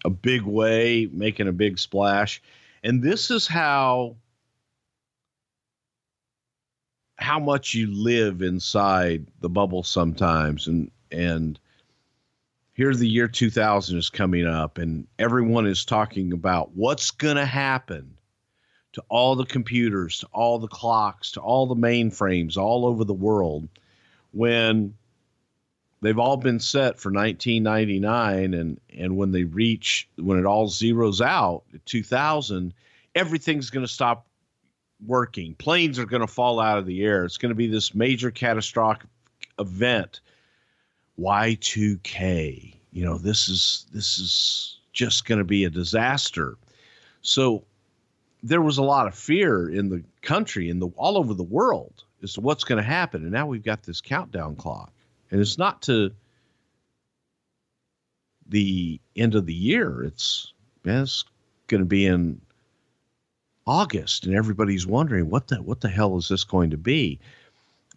[0.03, 2.41] a big way, making a big splash.
[2.83, 4.15] And this is how
[7.17, 10.67] how much you live inside the bubble sometimes.
[10.67, 11.59] And and
[12.73, 17.45] here the year 2000 is coming up and everyone is talking about what's going to
[17.45, 18.17] happen
[18.93, 23.13] to all the computers to all the clocks to all the mainframes all over the
[23.13, 23.67] world
[24.31, 24.93] when
[26.01, 31.19] they've all been set for 1999 and and when they reach when it all zeroes
[31.19, 32.73] out at 2000
[33.15, 34.26] everything's going to stop
[35.05, 35.53] working.
[35.55, 37.25] Planes are going to fall out of the air.
[37.25, 39.07] It's going to be this major catastrophic
[39.59, 40.21] event.
[41.19, 46.57] Y2k you know this is this is just going to be a disaster.
[47.21, 47.63] So
[48.41, 52.05] there was a lot of fear in the country in the all over the world
[52.23, 53.21] as to what's going to happen.
[53.21, 54.91] And now we've got this countdown clock.
[55.29, 56.11] And it's not to
[58.49, 60.03] the end of the year.
[60.03, 61.23] It's it's
[61.67, 62.41] going to be in
[63.67, 67.19] August, and everybody's wondering what the what the hell is this going to be.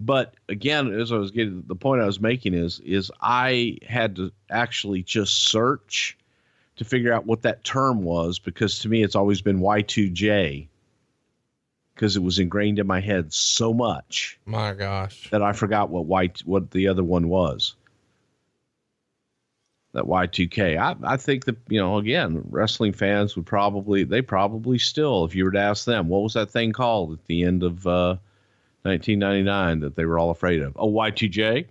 [0.01, 4.17] But again, as I was getting the point I was making is is I had
[4.17, 6.17] to actually just search
[6.77, 10.67] to figure out what that term was because to me it's always been Y2J
[11.95, 14.39] because it was ingrained in my head so much.
[14.47, 15.29] My gosh.
[15.31, 17.75] That I forgot what white what the other one was.
[19.93, 20.79] That Y2K.
[20.79, 25.35] I, I think that, you know, again, wrestling fans would probably they probably still, if
[25.35, 28.17] you were to ask them, what was that thing called at the end of uh,
[28.83, 30.77] 1999 that they were all afraid of?
[30.77, 31.67] Oh, Y2J.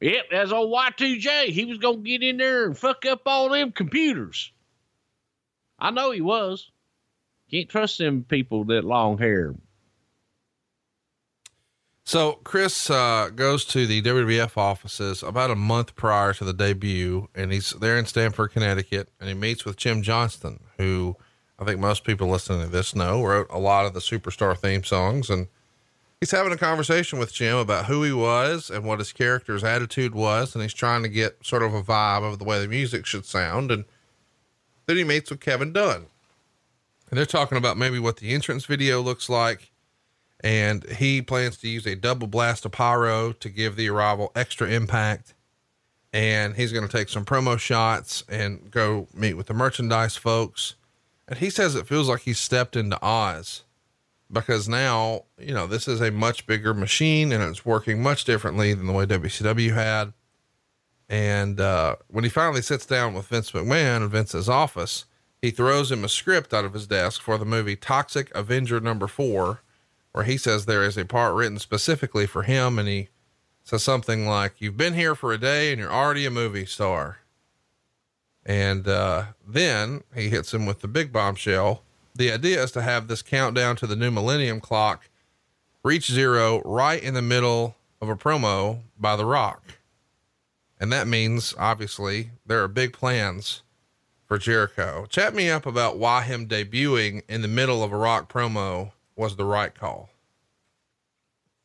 [0.00, 1.48] Yep, that's old Y2J.
[1.48, 4.52] He was gonna get in there and fuck up all them computers.
[5.78, 6.70] I know he was.
[7.50, 9.54] Can't trust them people that long hair.
[12.06, 17.28] So Chris uh, goes to the WWF offices about a month prior to the debut,
[17.34, 21.16] and he's there in Stamford, Connecticut, and he meets with Jim Johnston, who
[21.58, 24.84] I think most people listening to this know wrote a lot of the Superstar theme
[24.84, 25.48] songs, and
[26.20, 30.14] he's having a conversation with Jim about who he was and what his character's attitude
[30.14, 33.04] was, and he's trying to get sort of a vibe of the way the music
[33.04, 33.84] should sound, and
[34.86, 36.06] then he meets with Kevin Dunn,
[37.10, 39.72] and they're talking about maybe what the entrance video looks like.
[40.40, 44.68] And he plans to use a double blast of pyro to give the arrival extra
[44.68, 45.34] impact.
[46.12, 50.74] And he's going to take some promo shots and go meet with the merchandise folks.
[51.28, 53.64] And he says it feels like he's stepped into Oz.
[54.32, 58.74] because now, you know, this is a much bigger machine and it's working much differently
[58.74, 60.12] than the way WCW had.
[61.08, 65.04] And uh, when he finally sits down with Vince McMahon in Vince's office,
[65.40, 69.06] he throws him a script out of his desk for the movie Toxic Avenger number
[69.06, 69.62] four,
[70.16, 72.78] where he says there is a part written specifically for him.
[72.78, 73.10] And he
[73.64, 77.18] says something like, You've been here for a day and you're already a movie star.
[78.46, 81.82] And uh, then he hits him with the big bombshell.
[82.14, 85.10] The idea is to have this countdown to the new millennium clock
[85.82, 89.76] reach zero right in the middle of a promo by The Rock.
[90.80, 93.60] And that means, obviously, there are big plans
[94.24, 95.04] for Jericho.
[95.10, 99.34] Chat me up about why him debuting in the middle of a Rock promo was
[99.36, 100.10] the right call.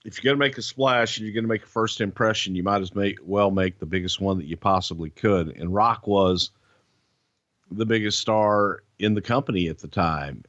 [0.03, 2.55] If you're going to make a splash and you're going to make a first impression,
[2.55, 2.91] you might as
[3.23, 5.49] well make the biggest one that you possibly could.
[5.49, 6.49] And Rock was
[7.69, 10.43] the biggest star in the company at the time.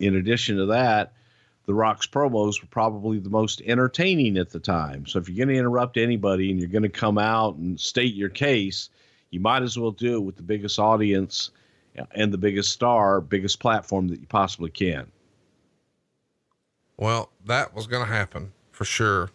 [0.00, 1.12] In addition to that,
[1.66, 5.06] the Rock's promos were probably the most entertaining at the time.
[5.06, 8.14] So if you're going to interrupt anybody and you're going to come out and state
[8.14, 8.90] your case,
[9.30, 11.50] you might as well do it with the biggest audience
[12.12, 15.06] and the biggest star, biggest platform that you possibly can.
[16.96, 19.30] Well, that was going to happen for sure.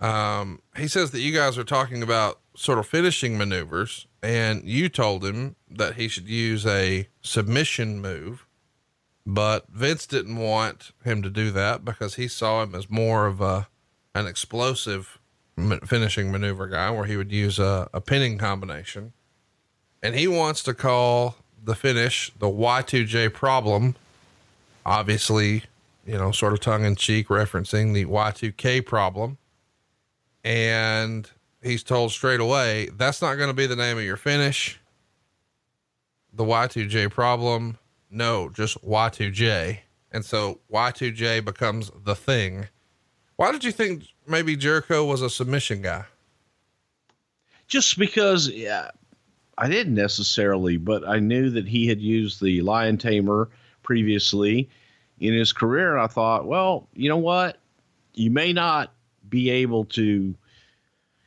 [0.00, 4.88] Um, he says that you guys are talking about sort of finishing maneuvers, and you
[4.88, 8.46] told him that he should use a submission move,
[9.24, 13.40] but Vince didn't want him to do that because he saw him as more of
[13.40, 13.68] a
[14.14, 15.18] an explosive
[15.86, 19.12] finishing maneuver guy, where he would use a, a pinning combination,
[20.02, 23.94] and he wants to call the finish the Y2J problem.
[24.84, 25.64] Obviously,
[26.04, 29.38] you know, sort of tongue in cheek, referencing the Y2K problem.
[30.44, 31.30] And
[31.62, 34.80] he's told straight away that's not going to be the name of your finish.
[36.32, 37.78] The Y2J problem.
[38.10, 39.78] No, just Y2J.
[40.10, 42.68] And so Y2J becomes the thing.
[43.36, 46.04] Why did you think maybe Jericho was a submission guy?
[47.68, 48.90] Just because yeah,
[49.56, 53.48] I didn't necessarily, but I knew that he had used the Lion Tamer
[53.82, 54.68] previously
[55.22, 55.92] in his career.
[55.92, 57.58] And I thought, well, you know what?
[58.14, 58.92] You may not
[59.28, 60.34] be able to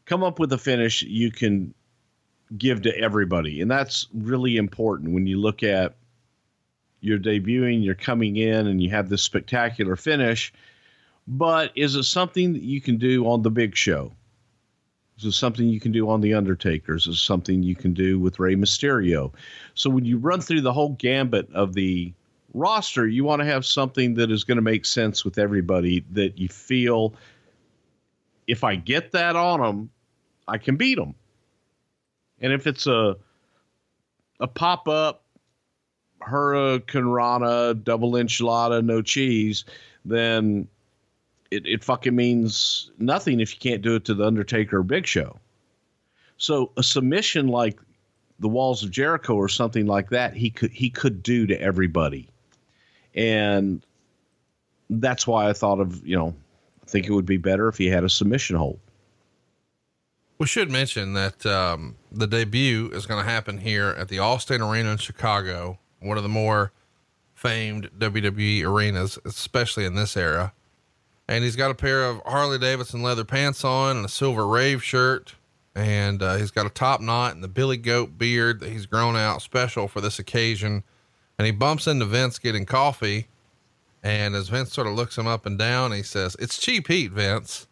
[0.05, 1.73] come up with a finish you can
[2.57, 3.61] give to everybody.
[3.61, 5.95] And that's really important when you look at
[7.01, 10.51] you're debuting, you're coming in, and you have this spectacular finish.
[11.27, 14.11] But is it something that you can do on the big show?
[15.17, 16.95] Is it something you can do on The Undertaker?
[16.95, 19.31] Is it something you can do with Rey Mysterio?
[19.73, 22.11] So when you run through the whole gambit of the
[22.55, 26.39] roster, you want to have something that is going to make sense with everybody that
[26.39, 27.13] you feel
[28.47, 29.89] if I get that on them,
[30.47, 31.15] I can beat them.
[32.39, 33.17] And if it's a
[34.39, 35.23] a pop up
[36.21, 39.65] hurricane rana double enchilada no cheese,
[40.03, 40.67] then
[41.51, 45.05] it, it fucking means nothing if you can't do it to the Undertaker or Big
[45.05, 45.39] Show.
[46.37, 47.79] So a submission like
[48.39, 52.29] the Walls of Jericho or something like that, he could he could do to everybody,
[53.15, 53.85] and
[54.89, 56.35] that's why I thought of you know
[56.83, 58.79] I think it would be better if he had a submission hold.
[60.37, 64.59] We should mention that um, the debut is going to happen here at the Allstate
[64.59, 66.73] Arena in Chicago, one of the more
[67.33, 70.53] famed WWE arenas, especially in this era.
[71.27, 74.83] And he's got a pair of Harley Davidson leather pants on and a silver rave
[74.83, 75.35] shirt.
[75.73, 79.15] And uh, he's got a top knot and the Billy Goat beard that he's grown
[79.15, 80.83] out special for this occasion.
[81.37, 83.27] And he bumps into Vince getting coffee.
[84.03, 87.11] And as Vince sort of looks him up and down, he says, It's cheap heat,
[87.11, 87.67] Vince.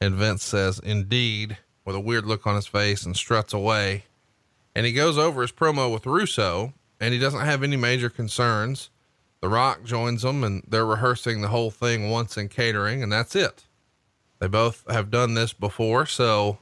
[0.00, 4.04] And Vince says, Indeed with a weird look on his face and struts away.
[4.74, 8.90] And he goes over his promo with Russo and he doesn't have any major concerns.
[9.40, 13.36] The Rock joins them and they're rehearsing the whole thing once in catering and that's
[13.36, 13.64] it.
[14.38, 16.58] They both have done this before, so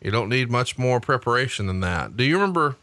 [0.00, 2.16] you don't need much more preparation than that.
[2.16, 2.76] Do you remember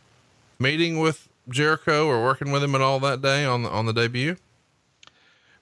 [0.60, 3.94] meeting with Jericho or working with him at all that day on the, on the
[3.94, 4.36] debut?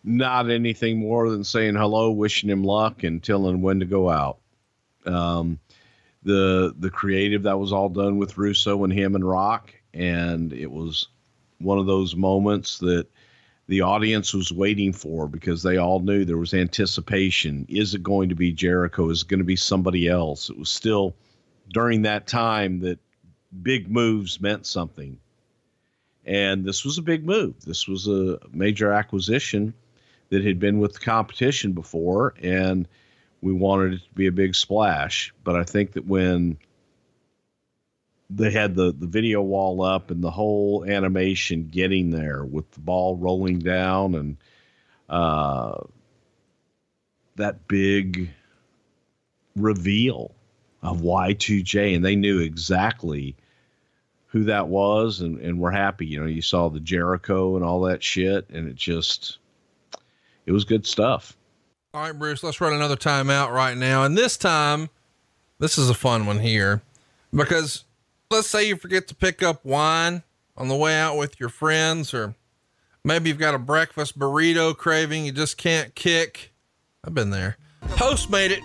[0.03, 4.39] Not anything more than saying hello, wishing him luck, and telling when to go out.
[5.05, 5.59] Um,
[6.23, 10.71] the the creative that was all done with Russo and him and Rock, and it
[10.71, 11.07] was
[11.59, 13.07] one of those moments that
[13.67, 17.65] the audience was waiting for because they all knew there was anticipation.
[17.69, 19.09] Is it going to be Jericho?
[19.09, 20.49] Is it going to be somebody else?
[20.49, 21.15] It was still
[21.71, 22.99] during that time that
[23.61, 25.17] big moves meant something.
[26.25, 27.55] And this was a big move.
[27.65, 29.73] This was a major acquisition
[30.29, 32.33] that had been with the competition before.
[32.41, 32.87] And
[33.41, 35.33] we wanted it to be a big splash.
[35.43, 36.57] But I think that when
[38.29, 42.79] they had the, the video wall up and the whole animation getting there with the
[42.79, 44.37] ball rolling down and
[45.09, 45.81] uh,
[47.35, 48.29] that big
[49.55, 50.33] reveal
[50.81, 53.35] of Y2J, and they knew exactly
[54.31, 56.05] who that was, and, and we're happy.
[56.05, 59.39] You know, you saw the Jericho and all that shit, and it just,
[60.45, 61.35] it was good stuff.
[61.93, 64.03] All right, Bruce, let's run another timeout right now.
[64.03, 64.89] And this time,
[65.59, 66.81] this is a fun one here
[67.33, 67.83] because
[68.29, 70.23] let's say you forget to pick up wine
[70.55, 72.33] on the way out with your friends, or
[73.03, 76.53] maybe you've got a breakfast burrito craving you just can't kick.
[77.03, 77.57] I've been there.
[77.81, 78.61] Postmate it.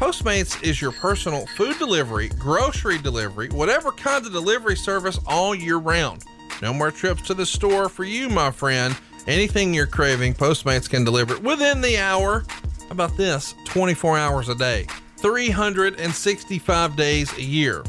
[0.00, 5.76] Postmates is your personal food delivery, grocery delivery, whatever kind of delivery service all year
[5.76, 6.24] round.
[6.62, 8.96] No more trips to the store for you, my friend.
[9.26, 12.46] Anything you're craving, Postmates can deliver it within the hour.
[12.48, 13.54] How about this?
[13.66, 14.86] 24 hours a day,
[15.18, 17.84] 365 days a year.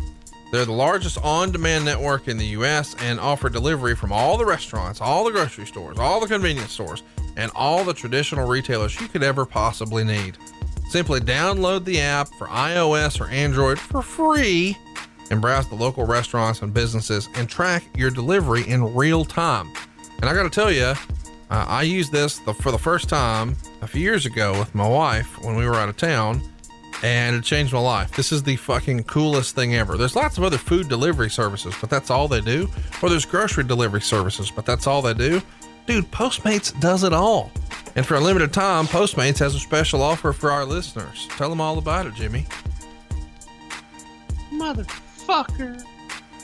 [0.52, 4.46] They're the largest on demand network in the US and offer delivery from all the
[4.46, 7.04] restaurants, all the grocery stores, all the convenience stores,
[7.38, 10.38] and all the traditional retailers you could ever possibly need.
[10.92, 14.78] Simply download the app for iOS or Android for free
[15.30, 19.72] and browse the local restaurants and businesses and track your delivery in real time.
[20.22, 20.96] And I got to tell you, uh,
[21.50, 25.42] I used this the, for the first time a few years ago with my wife
[25.42, 26.42] when we were out of town,
[27.04, 28.12] and it changed my life.
[28.12, 29.96] This is the fucking coolest thing ever.
[29.96, 32.68] There's lots of other food delivery services, but that's all they do.
[33.02, 35.42] Or there's grocery delivery services, but that's all they do.
[35.86, 37.52] Dude, Postmates does it all.
[37.96, 41.28] And for a limited time, Postmates has a special offer for our listeners.
[41.32, 42.46] Tell them all about it, Jimmy.
[44.52, 45.84] Motherfucker.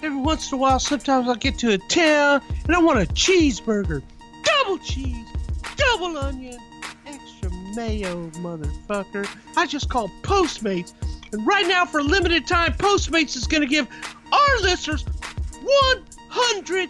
[0.03, 3.13] Every once in a while, sometimes I get to a town and I want a
[3.13, 4.03] cheeseburger.
[4.43, 5.25] Double cheese,
[5.75, 6.59] double onion,
[7.05, 9.27] extra mayo, motherfucker.
[9.55, 10.93] I just called Postmates.
[11.31, 13.87] And right now, for a limited time, Postmates is going to give
[14.31, 15.03] our listeners
[16.31, 16.89] $100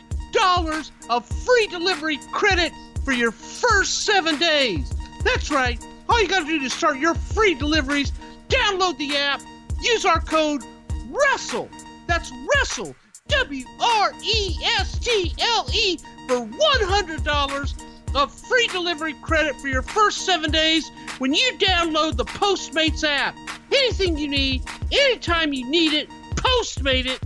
[1.09, 2.71] of free delivery credit
[3.03, 4.93] for your first seven days.
[5.23, 5.83] That's right.
[6.09, 8.11] All you got to do to start your free deliveries,
[8.49, 9.41] download the app,
[9.81, 10.63] use our code
[11.09, 11.69] WRESTLE.
[12.07, 12.95] That's WRESTLE.
[13.27, 15.97] W R E S T L E
[16.27, 17.83] for $100
[18.15, 23.35] of free delivery credit for your first seven days when you download the Postmates app.
[23.69, 27.19] Anything you need, anytime you need it, Postmate it.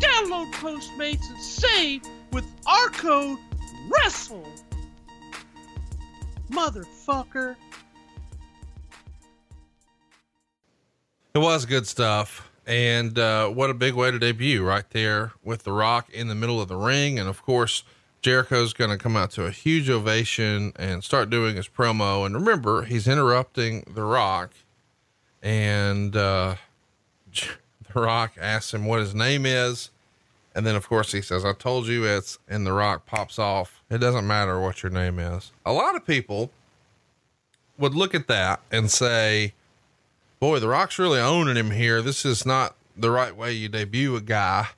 [0.00, 2.02] Download Postmates and save
[2.34, 3.38] with our code
[3.88, 4.44] WRESTLE.
[6.50, 7.54] Motherfucker.
[11.34, 12.50] It was good stuff.
[12.66, 16.34] And uh, what a big way to debut right there with The Rock in the
[16.34, 17.18] middle of the ring.
[17.18, 17.84] And of course,
[18.20, 22.26] Jericho's going to come out to a huge ovation and start doing his promo.
[22.26, 24.52] And remember, he's interrupting The Rock.
[25.42, 26.56] And uh,
[27.32, 29.90] The Rock asks him what his name is.
[30.54, 33.82] And then, of course, he says, I told you it's, and The Rock pops off.
[33.90, 35.50] It doesn't matter what your name is.
[35.66, 36.50] A lot of people
[37.76, 39.54] would look at that and say,
[40.38, 42.02] boy, The Rock's really owning him here.
[42.02, 44.68] This is not the right way you debut a guy.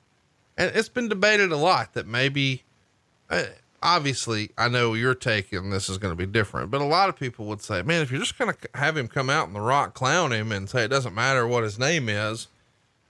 [0.57, 2.63] And it's been debated a lot that maybe,
[3.29, 3.43] uh,
[3.83, 7.09] obviously, I know your take and this is going to be different, but a lot
[7.09, 9.55] of people would say, man, if you're just going to have him come out and
[9.55, 12.47] The Rock clown him and say it doesn't matter what his name is,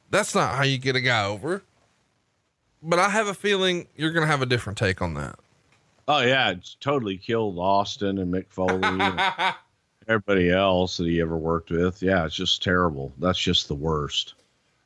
[0.09, 1.63] that's not how you get a guy over.
[2.81, 5.39] But I have a feeling you're going to have a different take on that.
[6.07, 9.19] Oh yeah, it's totally killed Austin and Mick Foley and
[10.07, 12.01] everybody else that he ever worked with.
[12.01, 13.11] Yeah, it's just terrible.
[13.19, 14.35] That's just the worst.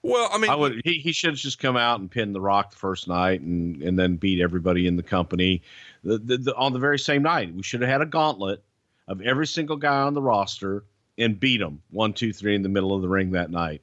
[0.04, 2.42] Well, I mean, I would he, he should have just come out and pinned the
[2.42, 5.62] Rock the first night and and then beat everybody in the company.
[6.04, 8.64] The, the, the, on the very same night, we should have had a gauntlet
[9.08, 10.84] of every single guy on the roster
[11.20, 13.82] and beat them one, two, three in the middle of the ring that night,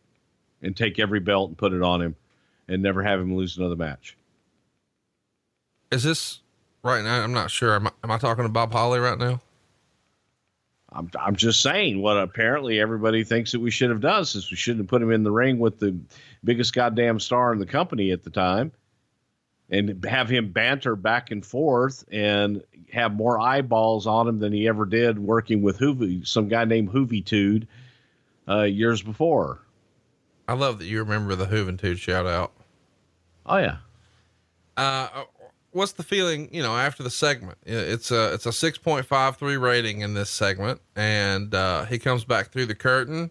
[0.63, 2.17] and take every belt and put it on him,
[2.69, 4.17] and never have him lose another match.
[5.91, 6.41] is this
[6.83, 7.23] right now?
[7.23, 7.75] I'm not sure.
[7.75, 9.41] Am I, am I talking to Bob Holly right now?
[10.91, 14.57] I'm I'm just saying what apparently everybody thinks that we should have done since we
[14.57, 15.97] shouldn't have put him in the ring with the
[16.45, 18.73] biggest goddamn star in the company at the time
[19.71, 24.67] and have him banter back and forth and have more eyeballs on him than he
[24.67, 27.67] ever did working with Hoovy, some guy named Hoovitude
[28.49, 29.61] uh, years before.
[30.47, 32.53] I love that you remember the Juventud shout out.
[33.49, 33.79] Oh yeah.
[34.77, 35.25] Uh,
[35.73, 37.59] what's the feeling, you know, after the segment?
[37.65, 42.67] It's a, it's a 6.53 rating in this segment and, uh, he comes back through
[42.67, 43.31] the curtain.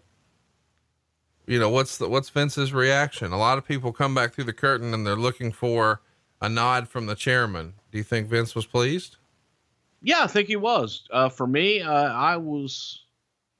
[1.46, 3.32] You know, what's the, what's Vince's reaction?
[3.32, 6.02] A lot of people come back through the curtain and they're looking for
[6.42, 7.74] a nod from the chairman.
[7.90, 9.16] Do you think Vince was pleased?
[10.02, 11.08] Yeah, I think he was.
[11.10, 13.04] Uh, for me, uh, I was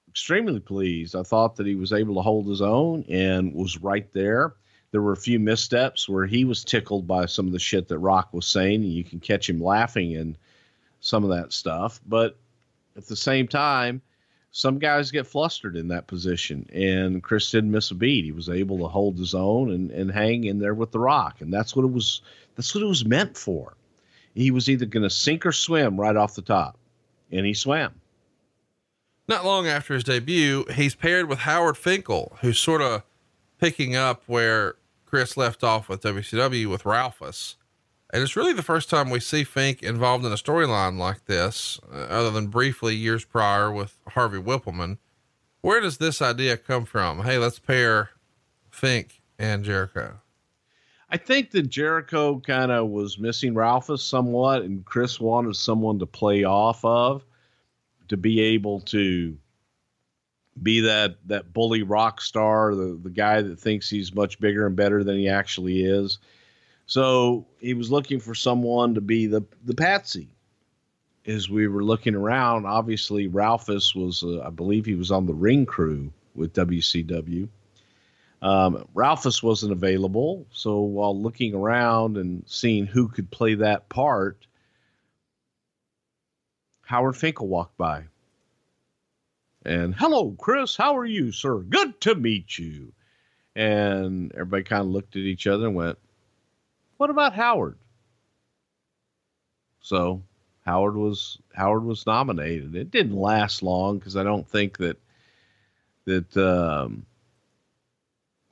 [0.08, 1.16] extremely pleased.
[1.16, 4.54] I thought that he was able to hold his own and was right there.
[4.90, 7.98] There were a few missteps where he was tickled by some of the shit that
[7.98, 10.36] Rock was saying, and you can catch him laughing and
[11.00, 12.00] some of that stuff.
[12.06, 12.36] But
[12.96, 14.00] at the same time,
[14.50, 18.24] some guys get flustered in that position, and Chris didn't miss a beat.
[18.24, 21.40] He was able to hold his own and, and hang in there with the rock,
[21.40, 22.22] and that's what it was.
[22.56, 23.74] That's what it was meant for.
[24.34, 26.76] He was either going to sink or swim right off the top,
[27.30, 27.94] and he swam.
[29.28, 33.02] Not long after his debut, he's paired with Howard Finkel, who's sort of
[33.60, 34.76] picking up where
[35.08, 37.56] Chris left off with WCW with Ralphus.
[38.12, 41.80] And it's really the first time we see Fink involved in a storyline like this,
[41.90, 44.98] uh, other than briefly years prior with Harvey Wippleman.
[45.62, 47.22] Where does this idea come from?
[47.24, 48.10] Hey, let's pair
[48.70, 50.20] Fink and Jericho.
[51.08, 56.06] I think that Jericho kind of was missing Ralphus somewhat, and Chris wanted someone to
[56.06, 57.24] play off of
[58.08, 59.38] to be able to
[60.62, 64.76] be that that bully rock star, the the guy that thinks he's much bigger and
[64.76, 66.18] better than he actually is.
[66.86, 70.28] So he was looking for someone to be the the patsy.
[71.26, 75.34] As we were looking around, obviously Ralphus was, uh, I believe, he was on the
[75.34, 77.48] ring crew with WCW.
[78.40, 84.46] Um, Ralphus wasn't available, so while looking around and seeing who could play that part,
[86.82, 88.04] Howard Finkel walked by.
[89.68, 90.76] And hello, Chris.
[90.76, 91.58] How are you, sir?
[91.58, 92.94] Good to meet you.
[93.54, 95.98] And everybody kind of looked at each other and went,
[96.96, 97.76] What about Howard?
[99.82, 100.22] So
[100.64, 102.76] Howard was Howard was nominated.
[102.76, 104.96] It didn't last long because I don't think that
[106.06, 107.04] that um,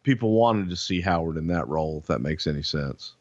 [0.03, 3.15] people wanted to see Howard in that role, if that makes any sense.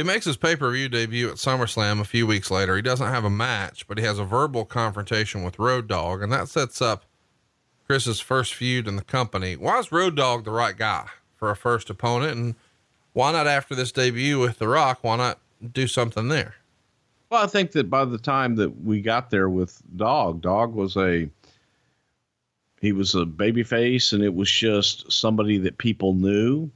[0.00, 2.74] He makes his pay per view debut at SummerSlam a few weeks later.
[2.74, 6.32] He doesn't have a match, but he has a verbal confrontation with Road Dog, and
[6.32, 7.04] that sets up
[7.86, 9.56] Chris's first feud in the company.
[9.56, 12.38] Why is Road Dog the right guy for a first opponent?
[12.38, 12.54] And
[13.12, 15.00] why not after this debut with The Rock?
[15.02, 15.38] Why not
[15.70, 16.54] do something there?
[17.28, 20.96] Well, I think that by the time that we got there with Dog, Dog was
[20.96, 21.28] a
[22.80, 26.70] he was a baby face and it was just somebody that people knew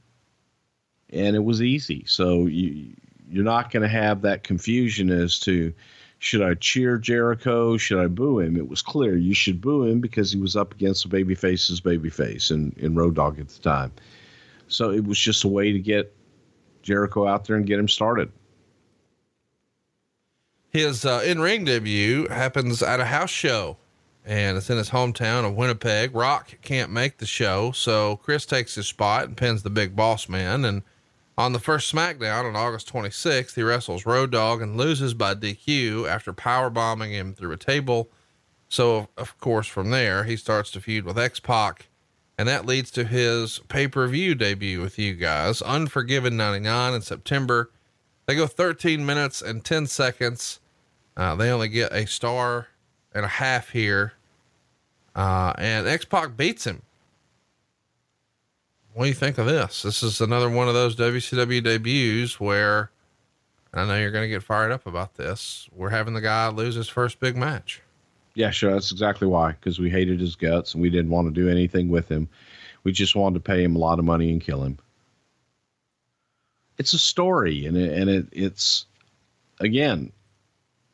[1.09, 2.05] and it was easy.
[2.07, 2.93] So you
[3.31, 5.73] you're not going to have that confusion as to
[6.19, 7.77] should I cheer Jericho?
[7.77, 8.57] Should I boo him?
[8.57, 12.51] It was clear you should boo him because he was up against a babyface's babyface
[12.51, 13.93] in, in Road Dog at the time.
[14.69, 16.15] So it was just a way to get
[16.83, 18.33] Jericho out there and get him started.
[20.71, 23.77] His uh, in ring debut happens at a house show
[24.25, 26.15] and it's in his hometown of Winnipeg.
[26.15, 30.29] Rock can't make the show, so Chris takes his spot and pins the big boss
[30.29, 30.65] man.
[30.65, 30.83] And
[31.37, 36.09] on the first SmackDown on August 26th, he wrestles Road Dog and loses by DQ
[36.09, 38.09] after power bombing him through a table.
[38.69, 41.89] So, of course, from there, he starts to feud with X Pac,
[42.39, 47.03] and that leads to his pay per view debut with you guys, Unforgiven 99 in
[47.03, 47.71] September.
[48.27, 50.61] They go 13 minutes and 10 seconds.
[51.17, 52.69] Uh, they only get a star
[53.13, 54.15] and a half here.
[55.15, 56.83] Uh, and X Pac beats him
[58.95, 59.83] what do you think of this?
[59.83, 62.93] This is another one of those WCW debuts where
[63.73, 65.69] I know you're going to get fired up about this.
[65.75, 67.83] We're having the guy lose his first big match.
[68.35, 68.73] Yeah, sure.
[68.73, 69.53] That's exactly why.
[69.53, 72.29] Because we hated his guts and we didn't want to do anything with him.
[72.85, 74.79] We just wanted to pay him a lot of money and kill him.
[76.79, 78.87] It's a story, and it, and it, it's
[79.61, 80.13] again,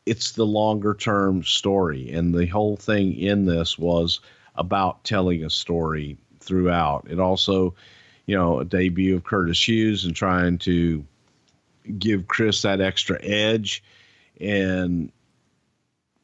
[0.06, 4.20] it's the longer term story, and the whole thing in this was
[4.56, 6.18] about telling a story
[6.50, 7.06] throughout.
[7.08, 7.74] It also,
[8.26, 11.04] you know, a debut of Curtis Hughes and trying to
[11.98, 13.82] give Chris that extra edge.
[14.40, 15.12] And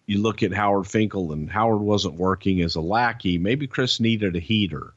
[0.06, 3.38] you look at Howard Finkel, and Howard wasn't working as a lackey.
[3.38, 4.92] Maybe Chris needed a heater.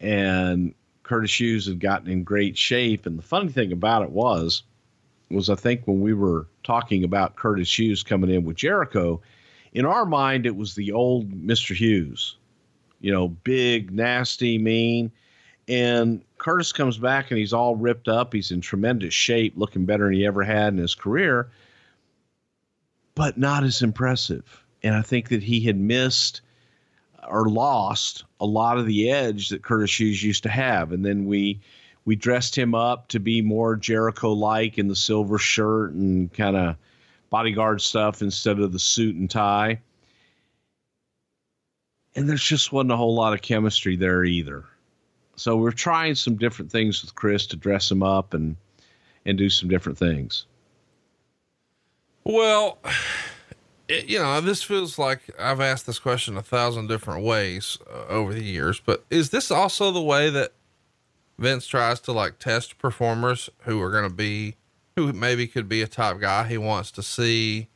[0.00, 0.74] And
[1.04, 3.06] Curtis Hughes had gotten in great shape.
[3.06, 4.64] And the funny thing about it was,
[5.30, 9.22] was I think when we were talking about Curtis Hughes coming in with Jericho,
[9.72, 11.76] in our mind, it was the old Mr.
[11.76, 12.36] Hughes
[13.02, 15.12] you know, big, nasty, mean.
[15.68, 18.32] And Curtis comes back and he's all ripped up.
[18.32, 21.50] He's in tremendous shape, looking better than he ever had in his career,
[23.14, 24.64] but not as impressive.
[24.82, 26.40] And I think that he had missed
[27.28, 30.92] or lost a lot of the edge that Curtis Hughes used to have.
[30.92, 31.60] And then we
[32.04, 36.56] we dressed him up to be more Jericho like in the silver shirt and kind
[36.56, 36.76] of
[37.30, 39.80] bodyguard stuff instead of the suit and tie
[42.14, 44.64] and there's just wasn't a whole lot of chemistry there either.
[45.36, 48.56] So we're trying some different things with Chris to dress him up and
[49.24, 50.46] and do some different things.
[52.24, 52.78] Well,
[53.88, 58.06] it, you know, this feels like I've asked this question a thousand different ways uh,
[58.08, 60.52] over the years, but is this also the way that
[61.38, 64.56] Vince tries to like test performers who are going to be,
[64.96, 67.68] who maybe could be a top guy he wants to see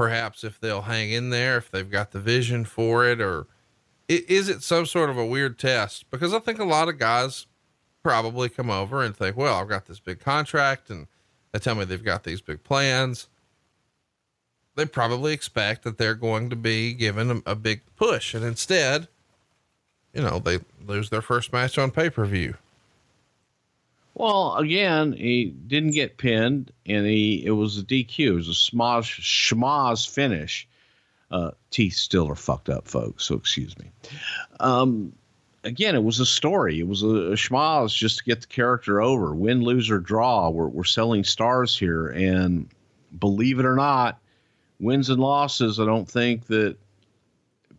[0.00, 3.46] perhaps if they'll hang in there, if they've got the vision for it, or
[4.08, 6.10] is it some sort of a weird test?
[6.10, 7.44] Because I think a lot of guys
[8.02, 11.06] probably come over and think, well, I've got this big contract and
[11.52, 13.28] they tell me they've got these big plans.
[14.74, 18.32] They probably expect that they're going to be given a, a big push.
[18.32, 19.06] And instead,
[20.14, 22.54] you know, they lose their first match on pay per view.
[24.20, 28.18] Well, again, he didn't get pinned, and he it was a DQ.
[28.18, 30.68] It was a schmoz, schmoz finish.
[31.30, 33.24] Uh, teeth still are fucked up, folks.
[33.24, 33.90] So excuse me.
[34.58, 35.14] Um,
[35.64, 36.80] again, it was a story.
[36.80, 39.34] It was a, a schmoz just to get the character over.
[39.34, 40.50] Win, lose, or draw.
[40.50, 42.68] We're we're selling stars here, and
[43.18, 44.20] believe it or not,
[44.80, 45.80] wins and losses.
[45.80, 46.76] I don't think that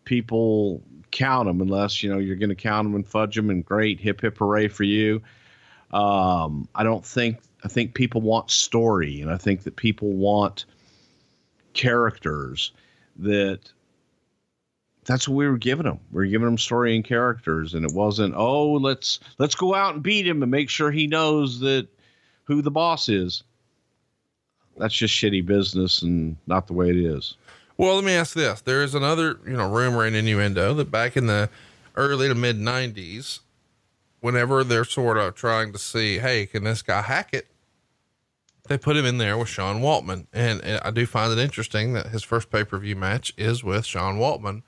[0.06, 0.82] people
[1.12, 3.52] count them unless you know you're going to count them and fudge them.
[3.52, 5.22] And great, hip hip hooray for you
[5.92, 10.66] um, I don't think I think people want story, and I think that people want
[11.74, 12.72] characters
[13.18, 13.60] that
[15.06, 16.00] that's what we were giving them.
[16.12, 19.96] We were giving them story and characters, and it wasn't oh let's let's go out
[19.96, 21.88] and beat him and make sure he knows that
[22.46, 23.44] who the boss is.
[24.78, 27.36] That's just shitty business and not the way it is.
[27.78, 31.18] Well, let me ask this: There is another, you know, rumor and innuendo that back
[31.18, 31.50] in the
[31.96, 33.40] early to mid '90s,
[34.22, 37.48] whenever they're sort of trying to see, hey, can this guy hack it?
[38.68, 40.28] They put him in there with Sean Waltman.
[40.32, 43.64] And, and I do find it interesting that his first pay per view match is
[43.64, 44.62] with Sean Waltman.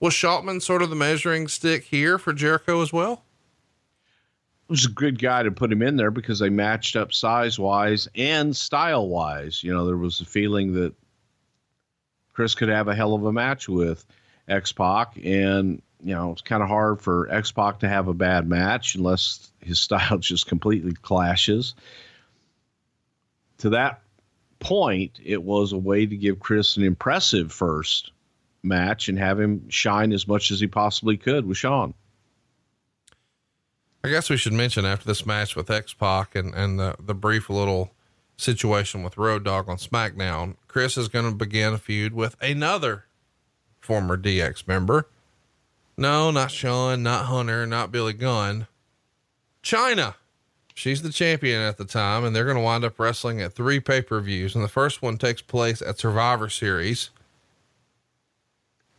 [0.00, 3.24] Was Waltman sort of the measuring stick here for Jericho as well?
[4.68, 7.58] It was a good guy to put him in there because they matched up size
[7.58, 9.62] wise and style wise.
[9.62, 10.94] You know, there was a feeling that
[12.32, 14.04] Chris could have a hell of a match with
[14.46, 18.14] X Pac, and you know, it's kind of hard for X Pac to have a
[18.14, 21.74] bad match unless his style just completely clashes.
[23.58, 24.02] To that
[24.60, 28.12] point, it was a way to give Chris an impressive first
[28.62, 31.94] match and have him shine as much as he possibly could with Sean.
[34.04, 37.14] I guess we should mention after this match with X Pac and, and the, the
[37.14, 37.90] brief little
[38.36, 43.06] situation with Road Dog on SmackDown, Chris is going to begin a feud with another
[43.80, 45.08] former DX member
[45.98, 48.68] no, not Sean, not Hunter, not Billy Gunn.
[49.62, 50.14] Chyna.
[50.74, 53.80] She's the champion at the time, and they're going to wind up wrestling at three
[53.80, 54.54] pay per views.
[54.54, 57.10] And the first one takes place at Survivor Series.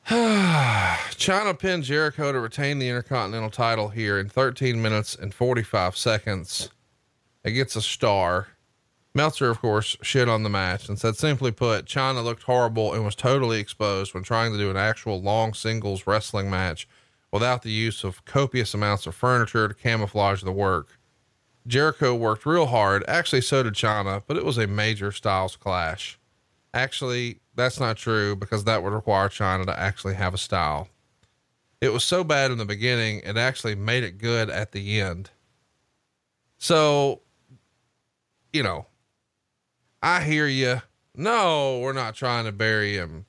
[0.10, 6.70] Chyna pinned Jericho to retain the Intercontinental title here in 13 minutes and 45 seconds.
[7.46, 8.50] It gets a star.
[9.16, 13.04] Meltzer, of course, shit on the match and said, simply put, Chyna looked horrible and
[13.04, 16.88] was totally exposed when trying to do an actual long singles wrestling match
[17.32, 21.00] without the use of copious amounts of furniture to camouflage the work.
[21.68, 23.04] Jericho worked real hard.
[23.08, 26.20] Actually, so did Chyna, but it was a major styles clash.
[26.74, 30.88] Actually, that's not true because that would require Chyna to actually have a style.
[31.82, 35.30] It was so bad in the beginning, it actually made it good at the end.
[36.58, 37.22] So,
[38.52, 38.86] you know,
[40.02, 40.82] I hear you.
[41.16, 43.26] No, we're not trying to bury him.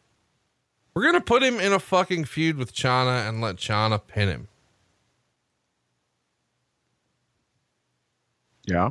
[0.94, 4.28] We're going to put him in a fucking feud with Chyna and let Chyna pin
[4.28, 4.48] him.
[8.66, 8.90] Yeah.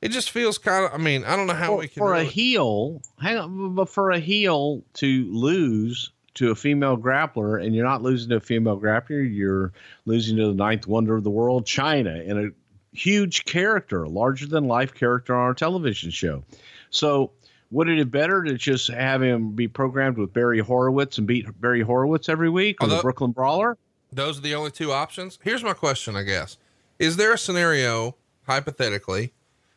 [0.00, 2.00] It just feels kind of, I mean, I don't know how for, we can.
[2.00, 6.96] For really, a heel, hang on, but for a heel to lose to a female
[6.96, 9.72] grappler and you're not losing to a female grappler, you're
[10.04, 12.50] losing to the ninth wonder of the world, Chyna, and a
[12.96, 16.44] huge character, a larger than life character on our television show.
[16.90, 17.32] So
[17.70, 21.46] would it have better to just have him be programmed with Barry Horowitz and beat
[21.60, 23.76] Barry Horowitz every week or the Brooklyn Brawler?
[24.12, 25.38] Those are the only two options.
[25.42, 26.56] Here's my question, I guess.
[26.98, 28.16] Is there a scenario,
[28.46, 29.32] hypothetically,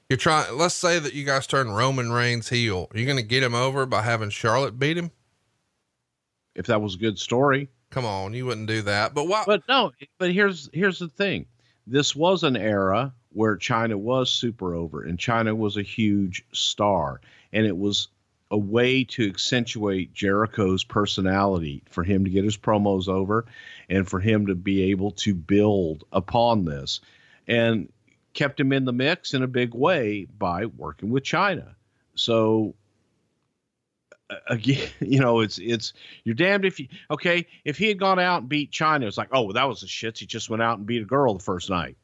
[0.10, 2.88] you're trying, let's say that you guys turn Roman Reigns heel.
[2.94, 5.12] Are you going to get him over by having Charlotte beat him?
[6.56, 7.70] If that was a good story.
[7.92, 9.14] Come on, you wouldn't do that.
[9.14, 9.44] But why?
[9.46, 11.46] But no, but here's, here's the thing.
[11.88, 17.22] This was an era where Chyna was super over and Chyna was a huge star.
[17.54, 18.10] And it was
[18.50, 23.46] a way to accentuate Jericho's personality for him to get his promos over
[23.90, 27.00] and for him to be able to build upon this.
[27.48, 27.92] And
[28.34, 31.76] kept him in the mix in a big way by working with Chyna.
[32.16, 32.76] So
[34.48, 37.48] again, you know, it's it's you're damned if you okay.
[37.66, 39.88] If he had gone out and beat Chyna, it's like, oh, well, that was the
[39.88, 40.20] shits.
[40.20, 41.98] He just went out and beat a girl the first night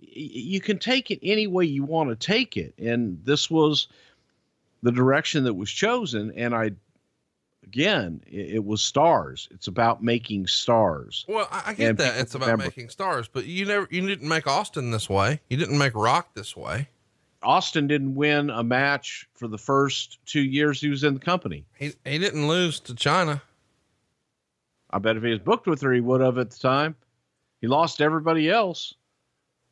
[0.00, 2.74] you can take it any way you want to take it.
[2.78, 3.88] And this was
[4.82, 6.32] the direction that was chosen.
[6.36, 6.72] And I,
[7.64, 9.48] again, it, it was stars.
[9.50, 11.24] It's about making stars.
[11.28, 12.64] Well, I, I get and that it's about remember.
[12.64, 15.40] making stars, but you never, you didn't make Austin this way.
[15.48, 16.88] You didn't make Rock this way.
[17.42, 21.64] Austin didn't win a match for the first two years he was in the company.
[21.78, 23.40] He he didn't lose to Chyna.
[24.90, 26.96] I bet if he was booked with her, he would have at the time.
[27.60, 28.94] He lost everybody else.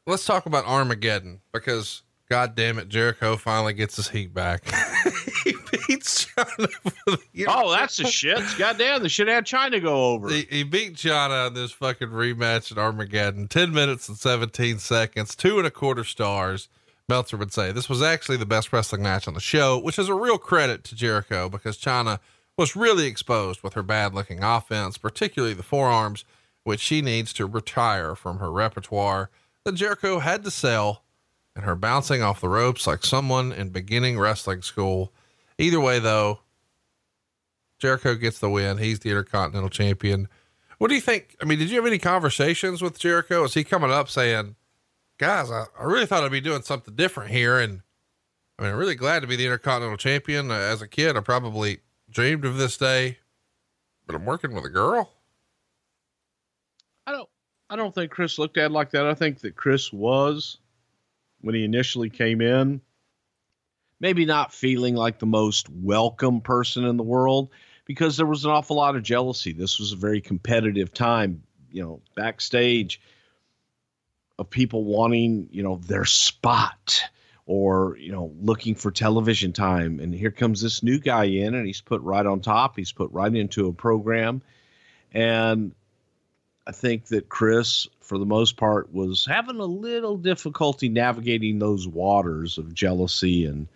[0.08, 4.64] Let's talk about Armageddon because God damn it, Jericho finally gets his heat back.
[5.44, 6.70] he beats Chyna.
[6.70, 8.40] For the oh, that's the shit.
[8.56, 10.30] Goddamn, the shit had Chyna go over.
[10.30, 13.48] He, he beat Chyna in this fucking rematch at Armageddon.
[13.48, 16.70] 10 minutes and 17 seconds, two and a quarter stars.
[17.10, 20.08] Meltzer would say this was actually the best wrestling match on the show, which is
[20.08, 22.18] a real credit to Jericho because Chyna
[22.56, 26.24] was really exposed with her bad looking offense, particularly the forearms,
[26.64, 29.28] which she needs to retire from her repertoire
[29.68, 31.04] that Jericho had to sell
[31.54, 35.12] and her bouncing off the ropes like someone in beginning wrestling school.
[35.58, 36.40] Either way, though,
[37.78, 38.78] Jericho gets the win.
[38.78, 40.26] He's the Intercontinental Champion.
[40.78, 41.36] What do you think?
[41.42, 43.44] I mean, did you have any conversations with Jericho?
[43.44, 44.56] Is he coming up saying,
[45.18, 47.58] guys, I, I really thought I'd be doing something different here.
[47.58, 47.82] And
[48.58, 50.50] I mean, I'm really glad to be the Intercontinental Champion.
[50.50, 53.18] As a kid, I probably dreamed of this day,
[54.06, 55.12] but I'm working with a girl.
[57.70, 59.06] I don't, think Chris looked at it like that.
[59.06, 60.58] I think that Chris was
[61.40, 62.80] when he initially came in,
[64.00, 67.50] maybe not feeling like the most welcome person in the world
[67.84, 69.52] because there was an awful lot of jealousy.
[69.52, 73.00] This was a very competitive time, you know, backstage
[74.38, 77.02] of people wanting, you know, their spot
[77.44, 80.00] or, you know, looking for television time.
[80.00, 82.76] And here comes this new guy in and he's put right on top.
[82.76, 84.42] He's put right into a program.
[85.12, 85.74] And
[86.68, 91.88] I think that Chris, for the most part, was having a little difficulty navigating those
[91.88, 93.66] waters of jealousy and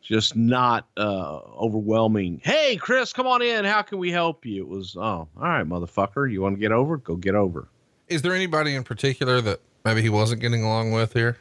[0.00, 2.40] just not uh, overwhelming.
[2.44, 3.64] Hey, Chris, come on in.
[3.64, 4.62] How can we help you?
[4.62, 6.30] It was, oh, all right, motherfucker.
[6.30, 6.96] You want to get over?
[6.96, 7.66] Go get over.
[8.06, 11.38] Is there anybody in particular that maybe he wasn't getting along with here?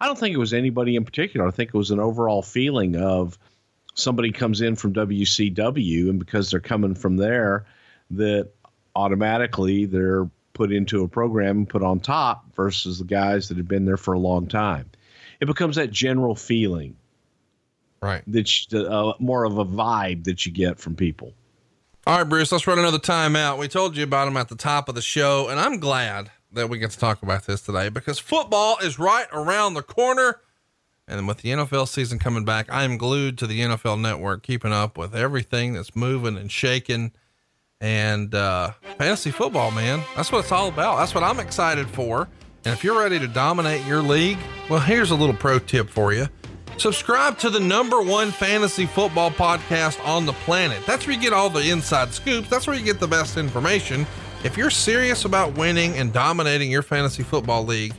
[0.00, 1.48] I don't think it was anybody in particular.
[1.48, 3.36] I think it was an overall feeling of
[3.94, 7.64] somebody comes in from WCW, and because they're coming from there,
[8.10, 8.50] that
[8.96, 13.68] automatically they're put into a program and put on top versus the guys that have
[13.68, 14.90] been there for a long time.
[15.38, 16.96] It becomes that general feeling,
[18.00, 18.22] right?
[18.26, 21.34] That you, uh, more of a vibe that you get from people.
[22.06, 23.58] All right, Bruce, let's run another timeout.
[23.58, 26.70] We told you about them at the top of the show, and I'm glad that
[26.70, 30.40] we get to talk about this today because football is right around the corner.
[31.08, 34.72] And with the NFL season coming back, I am glued to the NFL network, keeping
[34.72, 37.12] up with everything that's moving and shaking.
[37.80, 40.96] And uh, fantasy football, man, that's what it's all about.
[40.96, 42.28] That's what I'm excited for.
[42.64, 46.12] And if you're ready to dominate your league, well, here's a little pro tip for
[46.12, 46.26] you.
[46.78, 50.84] Subscribe to the number one fantasy football podcast on the planet.
[50.86, 52.48] That's where you get all the inside scoops.
[52.48, 54.06] That's where you get the best information.
[54.44, 57.94] If you're serious about winning and dominating your fantasy football league,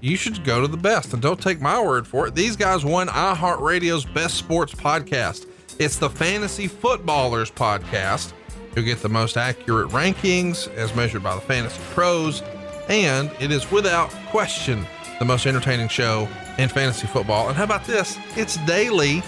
[0.00, 1.12] you should go to the best.
[1.12, 2.34] And don't take my word for it.
[2.34, 5.46] These guys won iHeartRadio's best sports podcast.
[5.78, 8.32] It's the Fantasy Footballers podcast,
[8.74, 12.42] who get the most accurate rankings as measured by the fantasy pros.
[12.88, 14.86] And it is without question
[15.18, 17.48] the most entertaining show in fantasy football.
[17.48, 18.18] And how about this?
[18.36, 19.22] It's daily.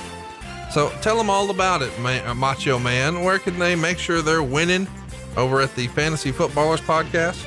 [0.70, 3.22] So tell them all about it, uh, Macho Man.
[3.22, 4.88] Where can they make sure they're winning
[5.36, 7.46] over at the Fantasy Footballers podcast?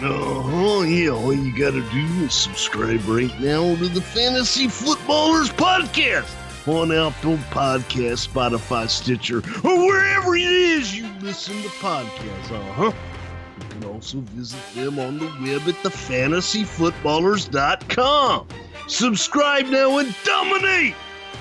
[0.00, 1.10] Oh, yeah.
[1.10, 6.34] All you got to do is subscribe right now to the Fantasy Footballers podcast
[6.66, 12.50] on Apple Podcast, Spotify, Stitcher, or wherever it is you listen to podcasts.
[12.50, 12.92] Uh huh.
[13.60, 18.48] You can also visit them on the web at thefantasyfootballers.com.
[18.88, 20.94] Subscribe now and dominate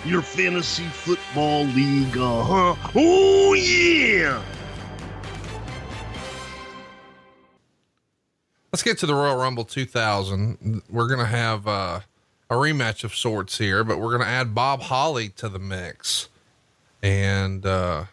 [0.06, 2.18] your fantasy football league.
[2.18, 2.76] Uh huh.
[2.96, 4.42] Oh, yeah.
[8.74, 10.84] Let's get to the Royal Rumble 2000.
[10.90, 12.02] We're going to have uh,
[12.50, 16.30] a rematch of sorts here, but we're going to add Bob Holly to the mix.
[17.04, 18.06] And uh,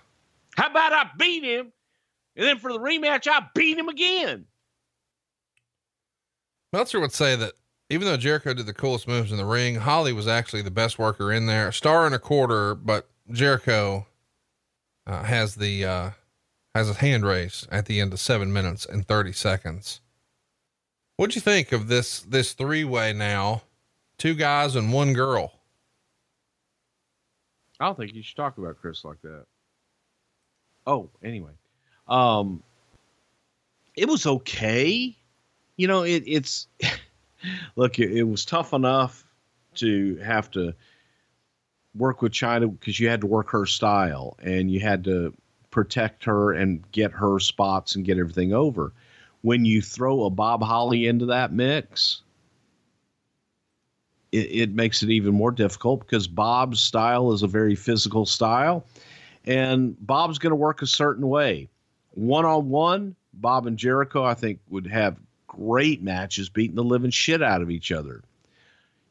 [0.57, 1.73] how about I beat him?
[2.37, 4.47] And then for the rematch, I beat him again.
[6.73, 7.53] Meltzer would say that
[7.91, 10.99] even though Jericho did the coolest moves in the ring, Holly was actually the best
[10.99, 11.71] worker in there.
[11.71, 14.07] Star and a quarter, but Jericho
[15.07, 16.11] uh, has the uh,
[16.75, 20.01] has a hand raise at the end of seven minutes and thirty seconds.
[21.17, 23.63] What'd you think of this this three way now?
[24.19, 25.53] Two guys and one girl.
[27.81, 29.45] I don't think you should talk about Chris like that.
[30.87, 31.53] Oh, anyway.
[32.09, 32.63] Um
[33.97, 35.17] it was okay.
[35.77, 36.67] You know, it, it's
[37.77, 39.25] look, it, it was tough enough
[39.77, 40.75] to have to
[41.95, 45.33] work with Chyna because you had to work her style and you had to
[45.71, 48.93] protect her and get her spots and get everything over.
[49.43, 52.23] When you throw a Bob Holly into that mix,
[54.35, 58.85] it, it makes it even more difficult because Bob's style is a very physical style,
[59.45, 61.69] and Bob's going to work a certain way.
[62.11, 67.11] One on one, Bob and Jericho, I think, would have great matches beating the living
[67.11, 68.23] shit out of each other.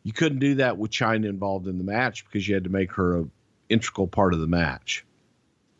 [0.03, 2.91] You couldn't do that with Chyna involved in the match because you had to make
[2.91, 3.31] her an
[3.69, 5.05] integral part of the match.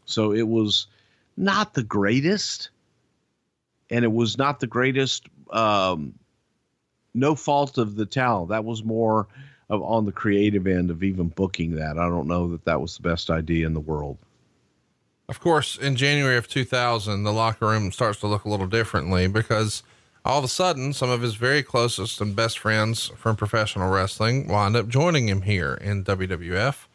[0.05, 0.87] So it was
[1.35, 2.69] not the greatest,
[3.89, 5.27] and it was not the greatest.
[5.49, 6.13] Um,
[7.13, 8.49] no fault of the talent.
[8.49, 9.27] That was more
[9.69, 11.97] of on the creative end of even booking that.
[11.97, 14.17] I don't know that that was the best idea in the world.
[15.29, 19.27] Of course, in January of 2000, the locker room starts to look a little differently
[19.27, 19.81] because
[20.25, 24.47] all of a sudden, some of his very closest and best friends from professional wrestling
[24.47, 26.85] wind up joining him here in WWF.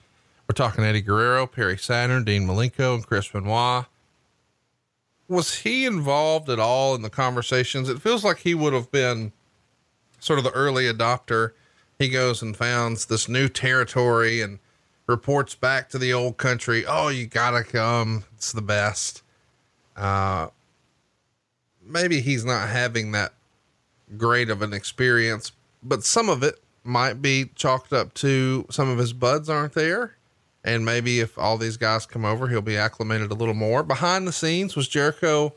[0.46, 3.84] We're talking Eddie Guerrero, Perry Saturn, Dean Malenko, and Chris Benoit.
[5.26, 7.90] Was he involved at all in the conversations?
[7.90, 9.32] It feels like he would have been
[10.18, 11.52] sort of the early adopter.
[11.98, 14.58] He goes and founds this new territory and
[15.06, 16.84] reports back to the old country.
[16.86, 18.24] Oh, you gotta come.
[18.36, 19.22] It's the best.
[19.96, 20.48] Uh,
[21.84, 23.32] maybe he's not having that
[24.16, 25.52] great of an experience,
[25.82, 30.14] but some of it might be chalked up to some of his buds aren't there.
[30.64, 33.82] And maybe if all these guys come over, he'll be acclimated a little more.
[33.82, 35.54] Behind the scenes, was Jericho,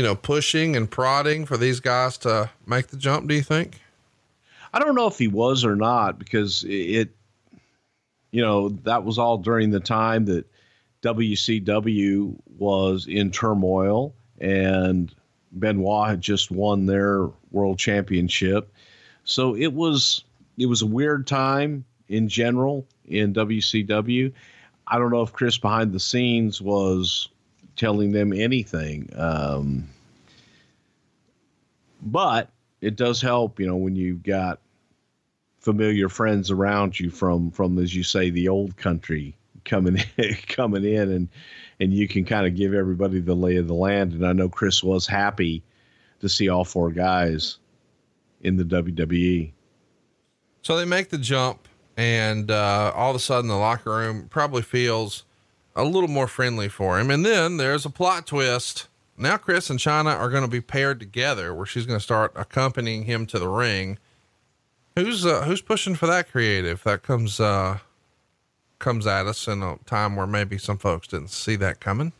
[0.00, 3.82] you know, pushing and prodding for these guys to make the jump, do you think?
[4.72, 7.10] I don't know if he was or not because it,
[8.30, 10.46] you know, that was all during the time that
[11.02, 15.14] WCW was in turmoil and
[15.52, 18.72] Benoit had just won their world championship.
[19.24, 20.24] So it was
[20.56, 24.32] it was a weird time in general in WCW.
[24.86, 27.28] I don't know if Chris behind the scenes was
[27.80, 29.08] telling them anything.
[29.16, 29.88] Um,
[32.02, 32.50] but
[32.82, 34.60] it does help, you know, when you've got
[35.60, 40.84] familiar friends around you from from as you say the old country coming in, coming
[40.84, 41.28] in and
[41.80, 44.48] and you can kind of give everybody the lay of the land and I know
[44.48, 45.62] Chris was happy
[46.20, 47.58] to see all four guys
[48.42, 49.52] in the WWE.
[50.62, 51.66] So they make the jump
[51.96, 55.24] and uh, all of a sudden the locker room probably feels
[55.76, 57.10] a little more friendly for him.
[57.10, 58.88] And then there's a plot twist.
[59.16, 62.32] Now Chris and Chyna are going to be paired together where she's going to start
[62.34, 63.98] accompanying him to the ring.
[64.96, 67.78] Who's, uh, who's pushing for that creative that comes, uh,
[68.78, 72.12] comes at us in a time where maybe some folks didn't see that coming?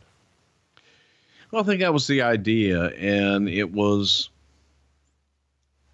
[1.51, 2.89] Well, I think that was the idea.
[2.91, 4.29] And it was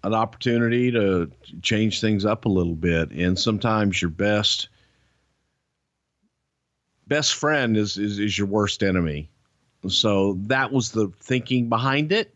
[0.04, 1.30] an opportunity to
[1.62, 3.10] change things up a little bit.
[3.10, 4.68] And sometimes your best,
[7.08, 9.28] best friend is, is, is your worst enemy.
[9.88, 12.34] So that was the thinking behind it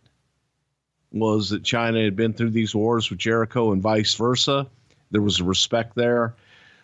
[1.12, 4.66] was that Chyna had been through these wars with Jericho and vice versa.
[5.10, 6.34] There was a respect there.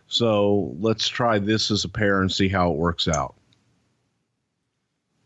[0.09, 3.35] So let's try this as a pair and see how it works out.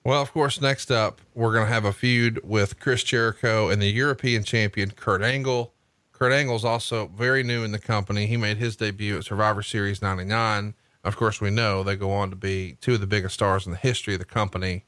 [0.04, 3.80] Well, of course, next up, we're going to have a feud with Chris Jericho and
[3.80, 5.72] the European champion, Kurt Angle.
[6.12, 8.26] Kurt Angle is also very new in the company.
[8.26, 10.74] He made his debut at Survivor Series 99.
[11.04, 13.72] Of course, we know they go on to be two of the biggest stars in
[13.72, 14.84] the history of the company.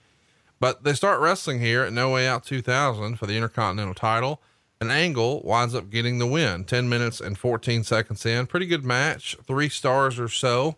[0.60, 4.40] But they start wrestling here at No Way Out 2000 for the Intercontinental title.
[4.80, 8.46] And Angle winds up getting the win 10 minutes and 14 seconds in.
[8.46, 10.76] Pretty good match, three stars or so.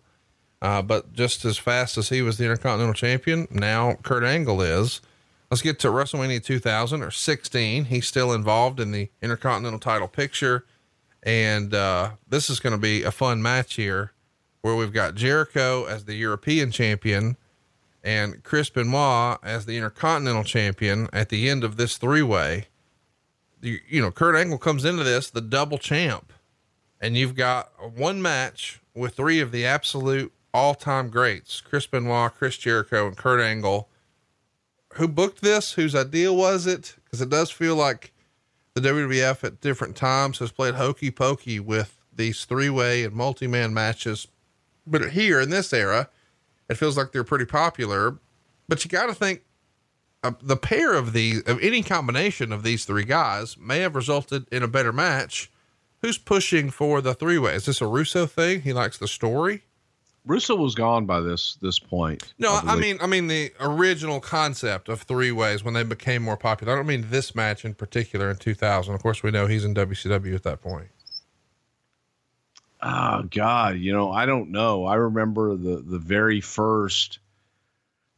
[0.62, 5.00] Uh, but just as fast as he was the Intercontinental Champion, now Kurt Angle is.
[5.50, 7.84] Let's get to WrestleMania 2000 or 16.
[7.84, 10.64] He's still involved in the Intercontinental title picture.
[11.22, 14.12] And uh, this is going to be a fun match here
[14.66, 17.36] where we've got Jericho as the European champion
[18.02, 22.66] and Chris Benoit as the Intercontinental champion at the end of this three way.
[23.62, 26.32] You, you know, Kurt Angle comes into this, the double champ,
[27.00, 32.34] and you've got one match with three of the absolute all time greats Chris Benoit,
[32.34, 33.88] Chris Jericho, and Kurt Angle.
[34.94, 35.74] Who booked this?
[35.74, 36.96] Whose idea was it?
[37.04, 38.12] Because it does feel like
[38.74, 43.46] the WWF at different times has played hokey pokey with these three way and multi
[43.46, 44.26] man matches.
[44.86, 46.08] But here in this era,
[46.68, 48.18] it feels like they're pretty popular.
[48.68, 49.42] But you got to think
[50.22, 54.46] uh, the pair of these, of any combination of these three guys, may have resulted
[54.50, 55.50] in a better match.
[56.02, 57.54] Who's pushing for the three way?
[57.54, 58.62] Is this a Russo thing?
[58.62, 59.62] He likes the story.
[60.26, 62.34] Russo was gone by this this point.
[62.38, 66.22] No, I, I, mean I mean the original concept of three ways when they became
[66.22, 66.72] more popular.
[66.72, 68.92] I don't mean this match in particular in 2000.
[68.92, 70.88] Of course, we know he's in WCW at that point.
[72.82, 74.84] Oh God, you know I don't know.
[74.84, 77.18] I remember the the very first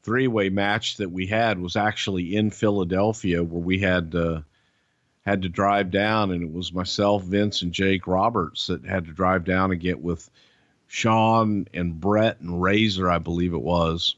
[0.03, 4.41] three way match that we had was actually in Philadelphia, where we had uh,
[5.25, 9.13] had to drive down, and it was myself, Vince, and Jake Roberts that had to
[9.13, 10.29] drive down and get with
[10.87, 14.17] sean and bret and Razor, I believe it was,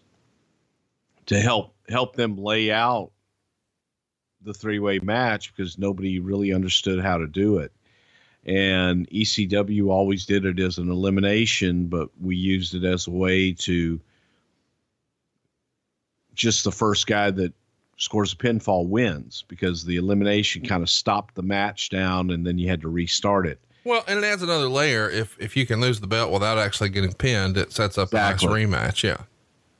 [1.26, 3.10] to help help them lay out
[4.42, 7.72] the three way match because nobody really understood how to do it.
[8.44, 13.52] And ECW always did it as an elimination, but we used it as a way
[13.52, 14.00] to
[16.34, 17.52] just the first guy that
[17.98, 22.58] scores a pinfall wins because the elimination kind of stopped the match down and then
[22.58, 23.60] you had to restart it.
[23.84, 25.08] Well, and it adds another layer.
[25.08, 28.64] If if you can lose the belt without actually getting pinned, it sets up exactly.
[28.64, 29.02] a nice rematch.
[29.02, 29.22] Yeah.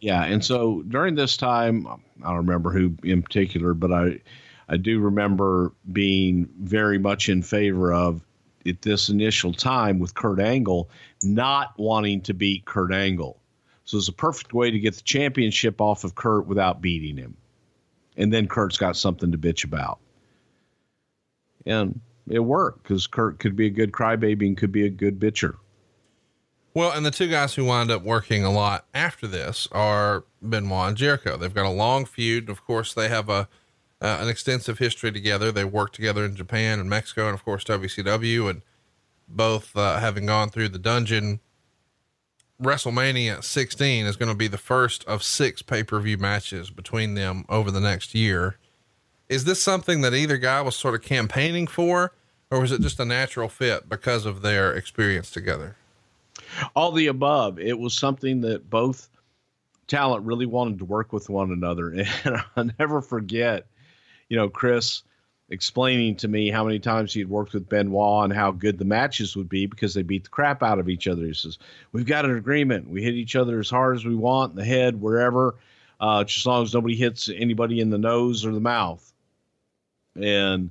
[0.00, 4.20] Yeah, and so during this time, I don't remember who in particular, but I
[4.68, 8.22] I do remember being very much in favor of
[8.66, 10.90] at this initial time with Kurt Angle
[11.22, 13.40] not wanting to beat Kurt Angle.
[13.84, 17.36] So it's a perfect way to get the championship off of Kurt without beating him.
[18.16, 19.98] And then Kurt's got something to bitch about.
[21.66, 25.18] And it worked because Kurt could be a good crybaby and could be a good
[25.18, 25.56] bitcher.
[26.72, 30.88] Well, and the two guys who wind up working a lot after this are Benoit
[30.88, 31.36] and Jericho.
[31.36, 32.44] They've got a long feud.
[32.44, 33.48] And of course, they have a
[34.00, 35.52] uh, an extensive history together.
[35.52, 38.62] They worked together in Japan and Mexico, and of course WCW, and
[39.28, 41.40] both uh, having gone through the dungeon.
[42.60, 47.14] WrestleMania 16 is going to be the first of six pay per view matches between
[47.14, 48.56] them over the next year.
[49.28, 52.12] Is this something that either guy was sort of campaigning for,
[52.50, 55.76] or was it just a natural fit because of their experience together?
[56.74, 57.58] All the above.
[57.58, 59.08] It was something that both
[59.86, 61.90] talent really wanted to work with one another.
[62.24, 63.66] And I'll never forget
[64.30, 65.02] you know, Chris
[65.50, 68.84] explaining to me how many times he had worked with Benoit and how good the
[68.84, 71.26] matches would be because they beat the crap out of each other.
[71.26, 71.58] He says,
[71.92, 72.88] We've got an agreement.
[72.88, 75.56] We hit each other as hard as we want in the head, wherever,
[76.00, 79.12] uh, just as long as nobody hits anybody in the nose or the mouth.
[80.14, 80.70] And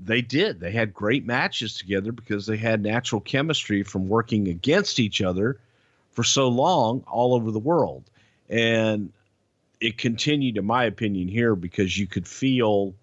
[0.00, 0.60] they did.
[0.60, 5.60] They had great matches together because they had natural chemistry from working against each other
[6.12, 8.04] for so long all over the world.
[8.48, 9.12] And
[9.80, 12.94] it continued, in my opinion, here because you could feel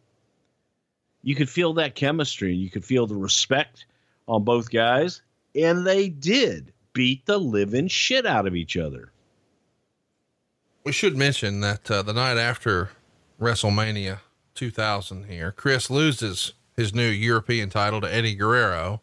[1.23, 2.51] you could feel that chemistry.
[2.51, 3.85] And you could feel the respect
[4.27, 5.21] on both guys,
[5.55, 9.11] and they did beat the living shit out of each other.
[10.83, 12.89] We should mention that uh, the night after
[13.39, 14.19] WrestleMania
[14.55, 19.01] 2000 here, Chris loses his new European title to Eddie Guerrero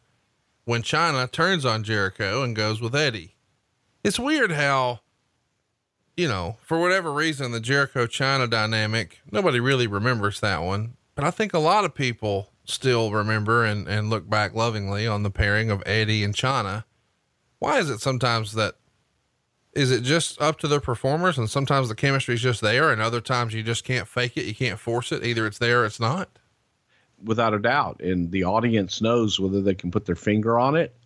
[0.65, 3.37] when Chyna turns on Jericho and goes with Eddie.
[4.03, 5.01] It's weird how
[6.19, 10.95] you know, for whatever reason, the Jericho Chyna dynamic, nobody really remembers that one.
[11.15, 15.23] But I think a lot of people still remember and, and look back lovingly on
[15.23, 16.83] the pairing of Eddie and Chyna.
[17.61, 18.75] Why is it sometimes that
[19.75, 23.01] is it just up to the performers and sometimes the chemistry is just there and
[23.01, 25.25] other times you just can't fake it, you can't force it.
[25.25, 26.29] Either it's there or it's not.
[27.23, 28.01] Without a doubt.
[28.01, 30.97] And the audience knows whether they can put their finger on it.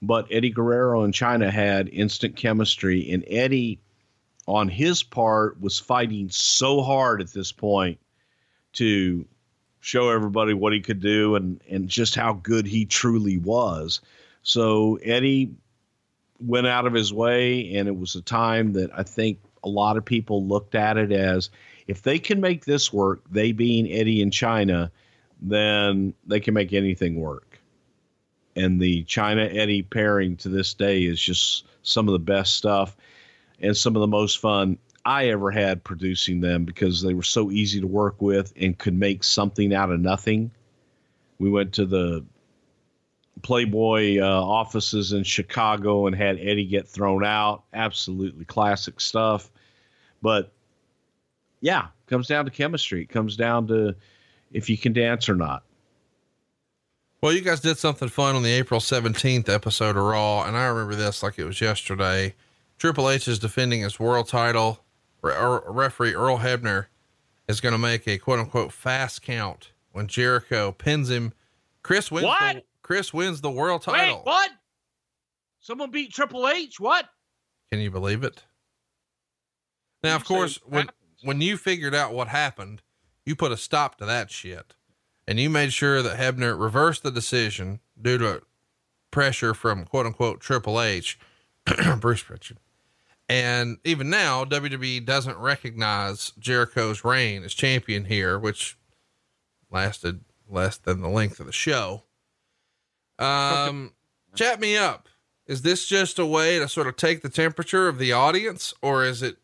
[0.00, 3.80] But Eddie Guerrero and Chyna had instant chemistry and Eddie
[4.48, 7.98] on his part was fighting so hard at this point
[8.72, 9.26] to
[9.80, 14.00] show everybody what he could do and and just how good he truly was.
[14.42, 15.52] So Eddie
[16.40, 19.96] went out of his way and it was a time that I think a lot
[19.96, 21.50] of people looked at it as
[21.86, 24.90] if they can make this work, they being Eddie and Chyna,
[25.42, 27.58] then they can make anything work.
[28.56, 32.96] And the Chyna Eddie pairing to this day is just some of the best stuff
[33.60, 37.50] and some of the most fun I ever had producing them because they were so
[37.50, 40.50] easy to work with and could make something out of nothing.
[41.38, 42.24] We went to the
[43.42, 47.62] Playboy uh, offices in Chicago and had Eddie get thrown out.
[47.72, 49.50] Absolutely classic stuff.
[50.20, 50.52] But
[51.60, 53.02] yeah, comes down to chemistry.
[53.02, 53.94] It comes down to
[54.52, 55.62] if you can dance or not.
[57.20, 60.66] Well, you guys did something fun on the April 17th episode of Raw, and I
[60.66, 62.34] remember this like it was yesterday.
[62.78, 64.84] Triple H is defending his world title.
[65.20, 65.34] Re-
[65.66, 66.86] referee Earl Hebner
[67.48, 71.32] is going to make a quote unquote fast count when Jericho pins him.
[71.82, 72.26] Chris wins.
[72.26, 72.54] What?
[72.56, 74.18] The, Chris wins the world title.
[74.18, 74.50] Wait, what?
[75.60, 76.78] Someone beat Triple H?
[76.78, 77.08] What?
[77.72, 78.44] Can you believe it?
[80.02, 81.18] Now, of course, when happens.
[81.24, 82.82] when you figured out what happened,
[83.26, 84.74] you put a stop to that shit,
[85.26, 88.42] and you made sure that Hebner reversed the decision due to
[89.10, 91.18] pressure from quote unquote Triple H,
[92.00, 92.58] Bruce Prichard.
[93.28, 98.78] And even now, WWE doesn't recognize Jericho's reign as champion here, which
[99.70, 102.04] lasted less than the length of the show.
[103.18, 103.92] Um,
[104.34, 105.08] chat me up.
[105.46, 109.04] Is this just a way to sort of take the temperature of the audience, or
[109.04, 109.36] is it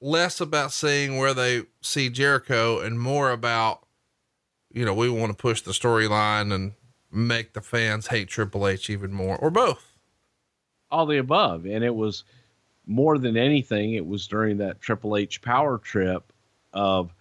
[0.00, 3.86] less about seeing where they see Jericho and more about
[4.76, 6.72] you know, we want to push the storyline and
[7.10, 9.96] make the fans hate Triple H even more, or both?
[10.90, 11.64] All the above.
[11.64, 12.24] And it was
[12.86, 16.32] more than anything, it was during that Triple H power trip
[16.72, 17.12] of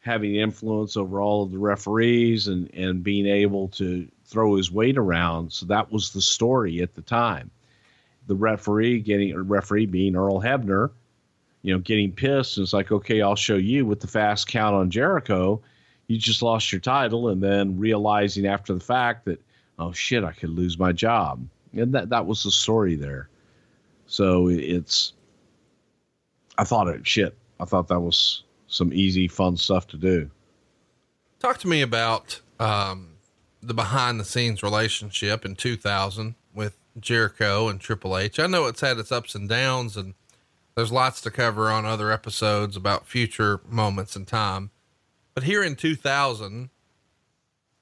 [0.00, 4.96] having influence over all of the referees and, and being able to throw his weight
[4.96, 5.52] around.
[5.52, 7.50] So that was the story at the time.
[8.26, 10.90] The referee getting a referee being Earl Hebner,
[11.62, 12.56] you know, getting pissed.
[12.56, 15.60] And it's like, okay, I'll show you with the fast count on Jericho.
[16.06, 19.40] You just lost your title, and then realizing after the fact that,
[19.78, 21.46] oh shit, I could lose my job.
[21.72, 23.28] And that that was the story there.
[24.10, 25.12] So it's
[26.58, 27.38] I thought it shit.
[27.60, 30.28] I thought that was some easy, fun stuff to do.
[31.38, 33.14] Talk to me about um,
[33.62, 38.40] the behind the scenes relationship in 2000 with Jericho and Triple H.
[38.40, 40.14] I know it's had its ups and downs, and
[40.74, 44.70] there's lots to cover on other episodes about future moments in time.
[45.34, 46.70] But here in 2000,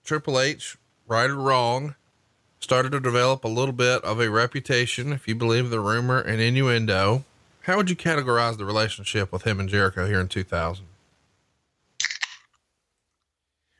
[0.04, 0.76] Triple H,
[1.06, 1.94] right or wrong,
[2.60, 6.40] started to develop a little bit of a reputation, if you believe the rumor and
[6.40, 7.24] innuendo.
[7.62, 10.84] How would you categorize the relationship with him and Jericho here in 2000?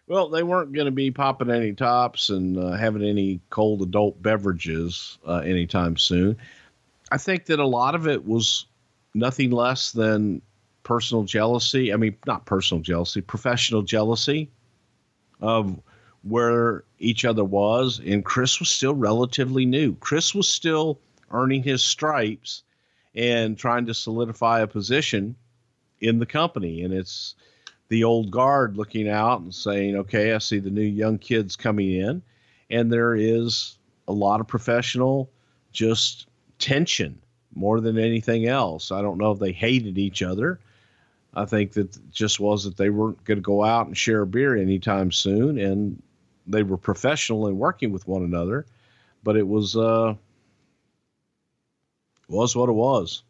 [0.06, 4.22] Well, they weren't going to be popping any tops and uh, having any cold adult
[4.22, 6.38] beverages uh, anytime soon.
[7.10, 8.66] I think that a lot of it was
[9.14, 10.40] nothing less than
[10.82, 11.92] personal jealousy.
[11.92, 14.50] I mean, not personal jealousy, professional jealousy
[15.40, 15.78] of
[16.22, 18.00] where each other was.
[18.04, 19.94] And Chris was still relatively new.
[19.96, 20.98] Chris was still
[21.30, 22.62] earning his stripes
[23.14, 25.34] and trying to solidify a position
[26.00, 26.82] in the company.
[26.82, 27.34] And it's,
[27.88, 31.92] the old guard looking out and saying, okay, I see the new young kids coming
[31.92, 32.22] in.
[32.70, 35.30] And there is a lot of professional
[35.72, 36.26] just
[36.58, 37.18] tension
[37.54, 38.92] more than anything else.
[38.92, 40.60] I don't know if they hated each other.
[41.34, 44.26] I think that just was that they weren't going to go out and share a
[44.26, 45.58] beer anytime soon.
[45.58, 46.02] And
[46.48, 48.66] they were professional in working with one another.
[49.22, 50.14] But it was, uh,
[52.28, 53.22] was what it was.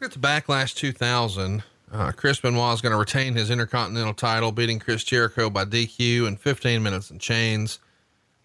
[0.00, 1.62] Let's get to Backlash 2000.
[1.92, 6.26] Uh, Chris Benoit is going to retain his Intercontinental title, beating Chris Jericho by DQ
[6.26, 7.78] in 15 minutes and chains.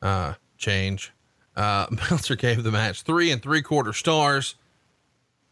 [0.01, 1.11] Uh, change.
[1.55, 4.55] Uh, Meltzer gave the match three and three quarter stars.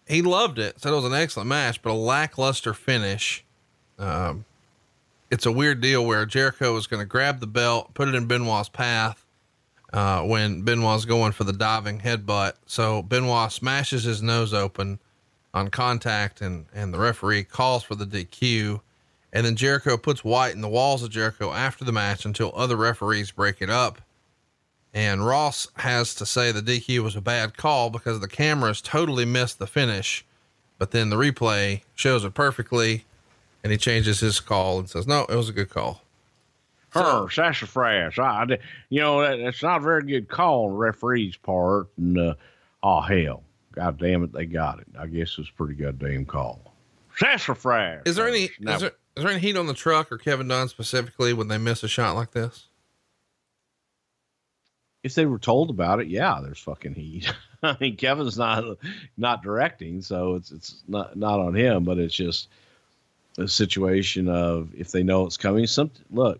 [0.08, 0.80] He loved it.
[0.80, 3.44] Said it was an excellent match, but a lackluster finish.
[3.98, 4.46] Um,
[5.32, 8.26] it's a weird deal where Jericho is going to grab the belt, put it in
[8.26, 9.26] Benoit's path,
[9.94, 12.54] uh, when Benoit's going for the diving headbutt.
[12.66, 15.00] So Benoit smashes his nose open
[15.54, 18.82] on contact and, and the referee calls for the DQ.
[19.32, 22.76] And then Jericho puts White in the walls of Jericho after the match until other
[22.76, 24.02] referees break it up.
[24.92, 29.26] And Ross has to say the DQ was a bad call because the cameras totally
[29.26, 30.26] missed the finish.
[30.80, 33.06] But then the replay shows it perfectly.
[33.64, 36.02] And he changes his call and says, no, it was a good call.
[36.92, 38.18] Her, so, sassafras.
[38.18, 38.46] I,
[38.90, 41.88] you know, that, that's not a very good call on the referee's part.
[41.98, 42.34] And, uh,
[42.82, 43.44] oh, hell.
[43.74, 44.88] God damn it, they got it.
[44.98, 46.74] I guess it's pretty goddamn call.
[47.18, 48.02] Sassafras.
[48.06, 50.70] Is there any is there, is there any heat on the truck or Kevin Dunn
[50.70, 52.68] specifically when they miss a shot like this?
[55.04, 57.32] If they were told about it, yeah, there's fucking heat.
[57.64, 58.64] I mean, Kevin's not
[59.18, 62.50] not directing, so it's it's not not on him, but it's just
[63.40, 65.66] a situation of if they know it's coming.
[65.68, 66.40] Some look,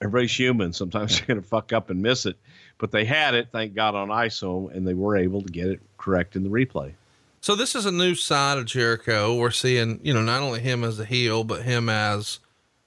[0.00, 0.72] everybody's human.
[0.72, 2.36] Sometimes they're gonna fuck up and miss it
[2.80, 5.80] but they had it, thank God, on ISO, and they were able to get it
[5.98, 6.94] correct in the replay.
[7.42, 9.36] So this is a new side of Jericho.
[9.36, 12.40] We're seeing, you know, not only him as a heel, but him as,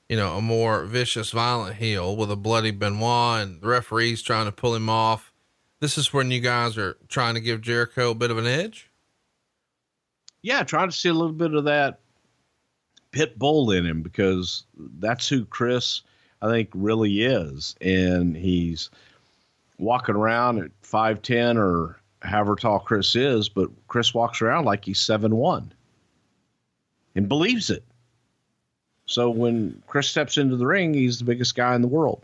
[0.10, 4.46] you know, a more vicious, violent heel with a bloody Benoit and the referees trying
[4.46, 5.32] to pull him off.
[5.80, 8.90] This is when you guys are trying to give Jericho a bit of an edge.
[10.42, 12.00] Yeah, trying to see a little bit of that
[13.14, 14.66] pit bull in him because
[15.00, 16.02] that's who Chris,
[16.42, 18.90] I think, really is, and he's
[19.78, 25.00] walking around at 5'10 or however tall Chris is, but Chris walks around like he's
[25.00, 25.72] seven one
[27.16, 27.84] and believes it.
[29.06, 32.24] So when Chris steps into the ring, he's the biggest guy in the world.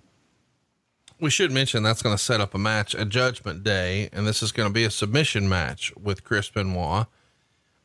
[1.20, 4.42] We should mention that's going to set up a match at Judgment Day, and this
[4.42, 7.08] is going to be a submission match with Chris Benoit.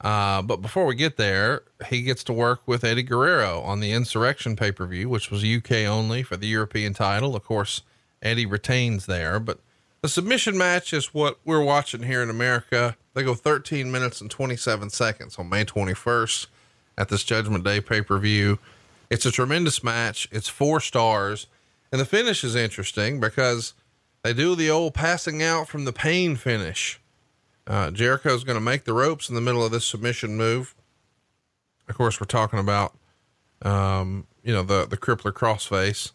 [0.01, 3.93] Uh, but before we get there, he gets to work with Eddie Guerrero on the
[3.93, 7.35] Insurrextion pay per view, which was UK only for the European title.
[7.35, 7.83] Of course,
[8.23, 9.39] Eddie retains there.
[9.41, 9.61] But
[10.03, 12.97] the submission match is what we're watching here in America.
[13.15, 16.47] They go 13 minutes and 27 seconds on May 21st
[16.99, 18.59] at this Judgment Day pay per view.
[19.11, 20.29] It's a tremendous match.
[20.33, 21.47] It's four stars.
[21.93, 23.75] And the finish is interesting because
[24.23, 27.01] they do the old passing out from the pain finish.
[27.67, 30.75] Uh, Jericho's going to make the ropes in the middle of this submission move.
[31.89, 32.95] Of course, we're talking about,
[33.63, 36.13] um, you know, the, the crippler crossface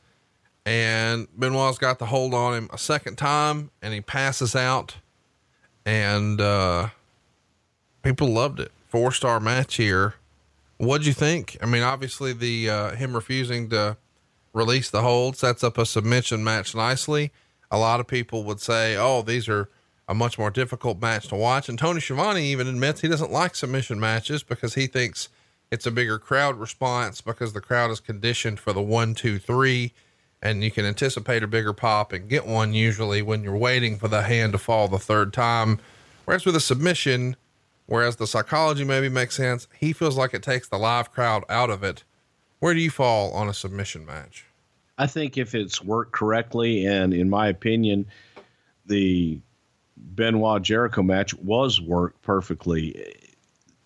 [0.65, 4.97] and Benoit's got the hold on him a second time and he passes out
[5.85, 6.89] and, uh,
[8.03, 8.71] people loved it.
[8.87, 10.15] Four star match here.
[10.77, 11.57] What'd you think?
[11.61, 13.97] I mean, obviously the, uh, him refusing to
[14.53, 17.31] release the hold sets up a submission match nicely.
[17.71, 19.69] A lot of people would say, Oh, these are
[20.09, 21.69] a much more difficult match to watch.
[21.69, 25.29] And Tony Schiavone even admits he doesn't like submission matches because he thinks
[25.71, 29.93] it's a bigger crowd response because the crowd is conditioned for the one, two, three,
[30.41, 34.07] and you can anticipate a bigger pop and get one usually when you're waiting for
[34.07, 35.79] the hand to fall the third time.
[36.25, 37.35] Whereas with a submission,
[37.85, 41.69] whereas the psychology maybe makes sense, he feels like it takes the live crowd out
[41.69, 42.03] of it.
[42.57, 44.45] Where do you fall on a submission match?
[44.97, 48.07] I think if it's worked correctly, and in my opinion,
[48.87, 49.39] the
[49.99, 53.15] Benoit Jericho match was worked perfectly.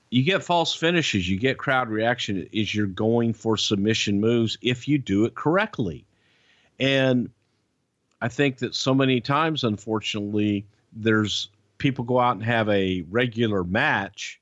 [0.10, 4.88] You get false finishes, you get crowd reaction, is you're going for submission moves if
[4.88, 6.06] you do it correctly.
[6.80, 7.30] And
[8.22, 13.64] I think that so many times, unfortunately, there's people go out and have a regular
[13.64, 14.40] match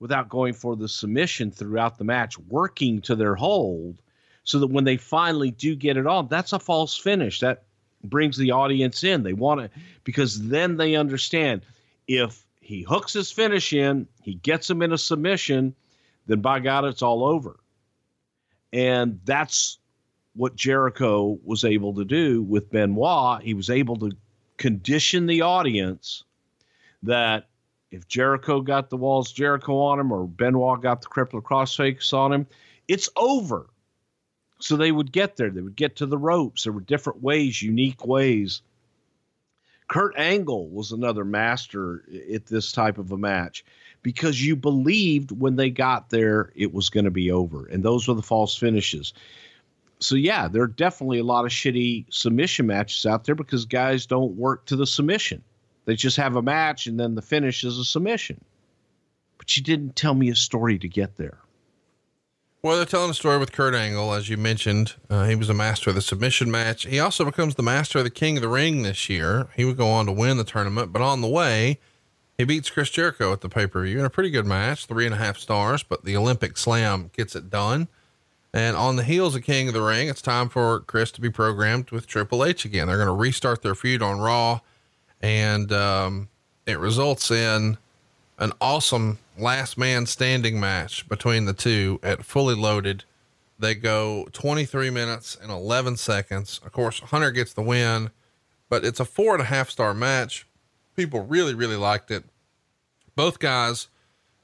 [0.00, 4.00] without going for the submission throughout the match, working to their hold,
[4.44, 7.40] so that when they finally do get it on, that's a false finish.
[7.40, 7.64] That
[8.08, 9.22] brings the audience in.
[9.22, 9.70] They want to
[10.04, 11.62] because then they understand
[12.06, 15.74] if he hooks his finish in, he gets him in a submission,
[16.26, 17.60] then by God, it's all over.
[18.72, 19.78] And that's
[20.34, 23.42] what Jericho was able to do with Benoit.
[23.42, 24.12] He was able to
[24.56, 26.24] condition the audience
[27.02, 27.48] that
[27.90, 32.32] if Jericho got the walls Jericho on him or Benoit got the crippler crossface on
[32.32, 32.46] him,
[32.88, 33.68] it's over.
[34.64, 35.50] So they would get there.
[35.50, 36.64] They would get to the ropes.
[36.64, 38.62] There were different ways, unique ways.
[39.88, 43.62] Kurt Angle was another master at this type of a match
[44.02, 47.66] because you believed when they got there it was going to be over.
[47.66, 49.12] And those were the false finishes.
[49.98, 54.06] So, yeah, there are definitely a lot of shitty submission matches out there because guys
[54.06, 55.44] don't work to the submission.
[55.84, 58.42] They just have a match and then the finish is a submission.
[59.36, 61.43] But you didn't tell me a story to get there.
[62.64, 64.94] Well, they're telling a story with Kurt Angle, as you mentioned.
[65.10, 66.86] Uh, he was a master of the submission match.
[66.86, 69.48] He also becomes the master of the King of the Ring this year.
[69.54, 71.78] He would go on to win the tournament, but on the way,
[72.38, 75.04] he beats Chris Jericho at the pay per view in a pretty good match, three
[75.04, 77.86] and a half stars, but the Olympic Slam gets it done.
[78.54, 81.28] And on the heels of King of the Ring, it's time for Chris to be
[81.28, 82.86] programmed with Triple H again.
[82.86, 84.60] They're going to restart their feud on Raw,
[85.20, 86.30] and um,
[86.64, 87.76] it results in
[88.38, 93.04] an awesome last man standing match between the two at fully loaded.
[93.58, 96.60] They go 23 minutes and 11 seconds.
[96.64, 98.10] Of course, Hunter gets the win,
[98.68, 100.46] but it's a four and a half star match.
[100.96, 102.24] People really, really liked it.
[103.16, 103.88] Both guys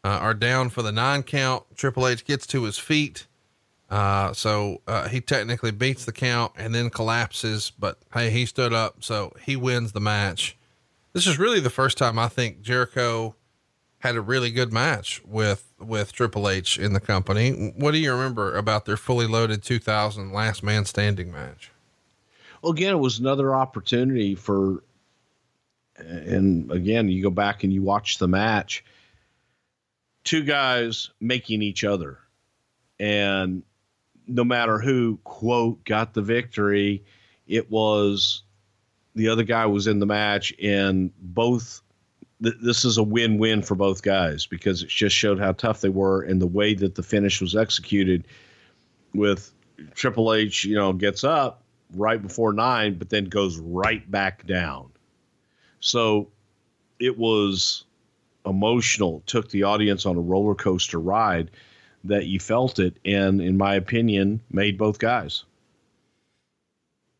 [0.04, 1.64] uh, are down for the nine count.
[1.76, 3.26] Triple H gets to his feet.
[3.90, 8.72] Uh, so uh, he technically beats the count and then collapses, but hey, he stood
[8.72, 10.56] up, so he wins the match.
[11.12, 13.34] This is really the first time I think Jericho
[14.00, 17.72] had a really good match with with Triple H in the company.
[17.76, 21.70] What do you remember about their fully loaded 2000 last man standing match?
[22.62, 24.82] Well, again, it was another opportunity for,
[25.96, 28.84] and again, you go back and you watch the match.
[30.24, 32.18] Two guys making each other,
[32.98, 33.62] and
[34.26, 37.02] no matter who quote got the victory,
[37.46, 38.42] it was
[39.14, 41.80] the other guy was in the match, and both
[42.42, 45.88] th- this is a win-win for both guys because it just showed how tough they
[45.88, 48.26] were and the way that the finish was executed
[49.14, 49.52] with
[49.94, 51.62] Triple H, you know, gets up
[51.94, 54.90] right before nine, but then goes right back down.
[55.80, 56.28] So
[56.98, 57.84] it was
[58.46, 61.50] emotional, took the audience on a roller coaster ride
[62.04, 65.44] that you felt it, and in my opinion, made both guys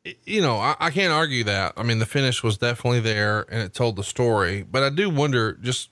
[0.04, 1.74] you know, I, I, can't argue that.
[1.76, 5.10] I mean, the finish was definitely there and it told the story, but I do
[5.10, 5.90] wonder just,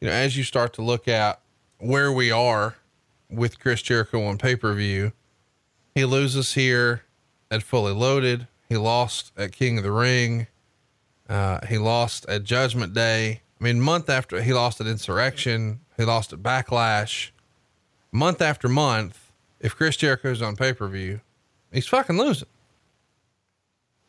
[0.00, 1.40] you know, as you start to look at
[1.78, 2.76] where we are
[3.30, 5.12] with Chris Jericho on pay per view,
[5.94, 7.02] he loses here
[7.50, 8.46] at Fully Loaded.
[8.68, 10.46] He lost at King of the Ring.
[11.28, 13.42] Uh, he lost at Judgment Day.
[13.60, 17.30] I mean, month after he lost at Insurrextion, he lost at Backlash.
[18.10, 21.20] Month after month, if Chris Jericho's on pay per view,
[21.70, 22.48] he's fucking losing.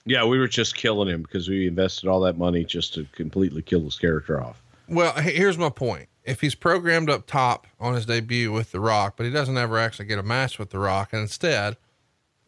[0.06, 3.62] Yeah, we were just killing him because we invested all that money just to completely
[3.62, 4.62] kill his character off.
[4.88, 6.10] Well, here's my point.
[6.26, 9.78] If he's programmed up top on his debut with The Rock, but he doesn't ever
[9.78, 11.78] actually get a match with The Rock, and instead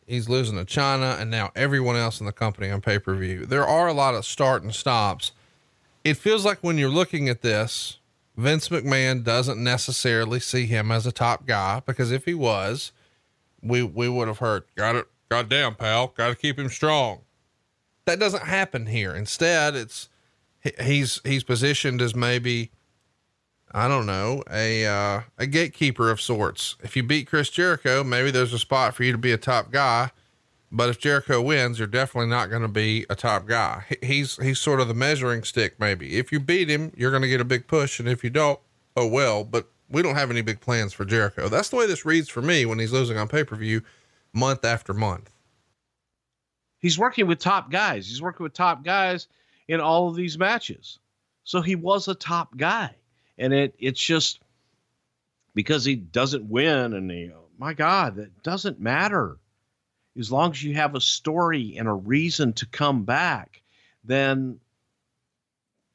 [0.06, 3.45] he's losing to Chyna and now everyone else in the company on pay per view,
[3.45, 5.32] there are a lot of start and stops.
[6.03, 7.99] It feels like when you're looking at this,
[8.38, 12.91] Vince McMahon doesn't necessarily see him as a top guy because if he was,
[13.61, 17.22] we we would have heard got it goddamn pal, got to keep him strong.
[18.06, 19.15] That doesn't happen here.
[19.15, 20.10] Instead, it's
[20.82, 22.72] he's he's positioned as maybe
[23.72, 26.76] I don't know a uh, a gatekeeper of sorts.
[26.84, 29.72] If you beat Chris Jericho, maybe there's a spot for you to be a top
[29.72, 30.11] guy.
[30.72, 33.86] But if Jericho wins, you're definitely not going to be a top guy.
[34.02, 35.80] He's he's sort of the measuring stick.
[35.80, 38.30] Maybe if you beat him, you're going to get a big push, and if you
[38.30, 38.60] don't,
[38.95, 39.44] oh well.
[39.44, 41.48] But we don't have any big plans for Jericho.
[41.48, 43.82] That's the way this reads for me when he's losing on pay per view,
[44.34, 45.30] month after month.
[46.80, 48.07] He's working with top guys.
[48.07, 49.27] He's working with top guys
[49.68, 50.99] in all of these matches,
[51.43, 52.95] so he was a top guy,
[53.38, 54.39] and it it's just
[55.53, 59.38] because he doesn't win, and he, oh my God, that doesn't matter
[60.18, 63.61] as long as you have a story and a reason to come back,
[64.03, 64.60] then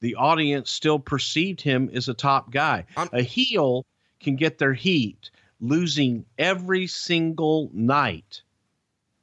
[0.00, 2.84] the audience still perceived him as a top guy.
[2.96, 3.86] I'm- a heel
[4.18, 5.30] can get their heat
[5.60, 8.42] losing every single night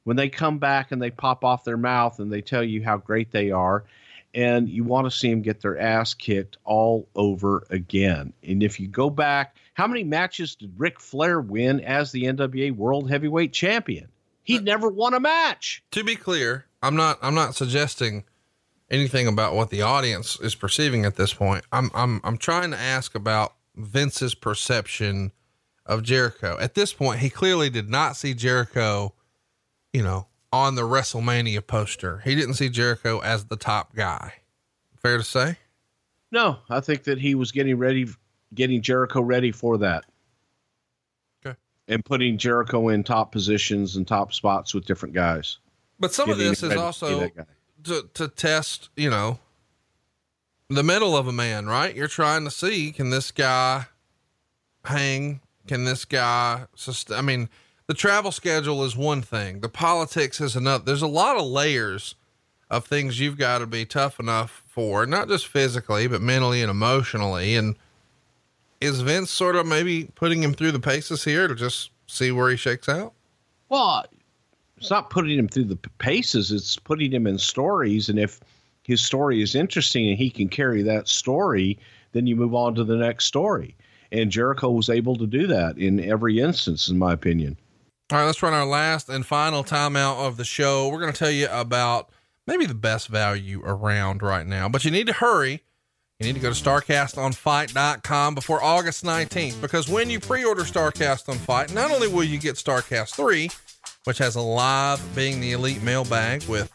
[0.08, 2.96] when they come back and they pop off their mouth and they tell you how
[2.96, 3.84] great they are
[4.32, 8.32] and you want to see them get their ass kicked all over again.
[8.42, 12.74] And if you go back, how many matches did Ric Flair win as the NWA
[12.74, 14.08] World Heavyweight Champion?
[14.44, 15.82] He uh, never won a match.
[15.90, 18.24] To be clear, I'm not I'm not suggesting
[18.90, 21.66] anything about what the audience is perceiving at this point.
[21.70, 25.32] I'm I'm I'm trying to ask about Vince's perception
[25.84, 26.56] of Jericho.
[26.58, 29.12] At this point, he clearly did not see Jericho,
[29.92, 32.18] you know, on the WrestleMania poster.
[32.18, 34.34] He didn't see Jericho as the top guy.
[34.96, 35.56] Fair to say?
[36.30, 38.06] No, I think that he was getting ready
[38.54, 40.06] getting Jericho ready for that
[41.44, 41.56] Okay.
[41.86, 45.58] and putting Jericho in top positions and top spots with different guys.
[46.00, 47.28] But some of this is also
[47.84, 49.38] to, to test, you know,
[50.70, 51.94] the middle of a man, right?
[51.94, 53.86] You're trying to see can this guy
[54.84, 55.40] hang?
[55.66, 57.18] Can this guy sustain?
[57.18, 57.48] I mean,
[57.88, 60.84] the travel schedule is one thing, the politics is another.
[60.84, 62.14] There's a lot of layers
[62.70, 66.70] of things you've got to be tough enough for, not just physically, but mentally and
[66.70, 67.56] emotionally.
[67.56, 67.76] And
[68.78, 72.50] is Vince sort of maybe putting him through the paces here to just see where
[72.50, 73.14] he shakes out?
[73.70, 74.04] Well,
[74.76, 78.10] it's not putting him through the paces, it's putting him in stories.
[78.10, 78.38] And if
[78.82, 81.78] his story is interesting and he can carry that story,
[82.12, 83.74] then you move on to the next story.
[84.12, 87.56] And Jericho was able to do that in every instance, in my opinion.
[88.10, 90.88] All right, let's run our last and final timeout of the show.
[90.88, 92.08] We're going to tell you about
[92.46, 95.62] maybe the best value around right now, but you need to hurry
[96.20, 101.28] you need to go to StarrcastOnFite.com before August 19th because when you pre order Starrcast
[101.28, 103.48] on FITE, not only will you get Starrcast 3,
[104.02, 106.72] which has a live being the elite mailbag with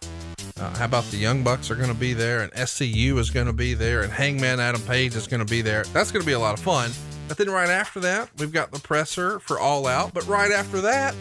[0.57, 3.47] uh, how about the Young Bucks are going to be there and SCU is going
[3.47, 5.83] to be there and Hangman Adam Page is going to be there.
[5.91, 6.91] That's going to be a lot of fun.
[7.27, 10.13] But then right after that, we've got the presser for All Out.
[10.13, 11.15] But right after that,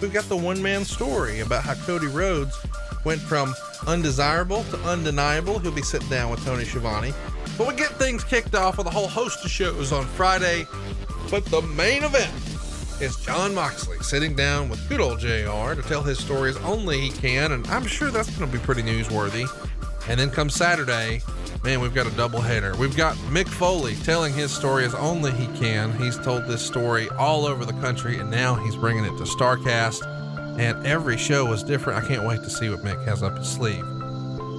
[0.00, 2.56] we've got the one man story about how Cody Rhodes
[3.04, 3.54] went from
[3.86, 5.58] undesirable to undeniable.
[5.58, 7.12] He'll be sitting down with Tony Schiavone.
[7.56, 10.66] But we get things kicked off with a whole host of shows on Friday.
[11.30, 12.32] But the main event
[13.00, 17.00] is Jon Moxley sitting down with good old JR to tell his story as only
[17.00, 17.52] he can.
[17.52, 19.48] And I'm sure that's going to be pretty newsworthy.
[20.10, 21.22] And then come Saturday,
[21.64, 22.76] man, we've got a double header.
[22.76, 25.96] We've got Mick Foley telling his story as only he can.
[25.96, 30.04] He's told this story all over the country, and now he's bringing it to Starrcast
[30.60, 32.04] and every show was different.
[32.04, 33.84] I can't wait to see what Mick has up his sleeve.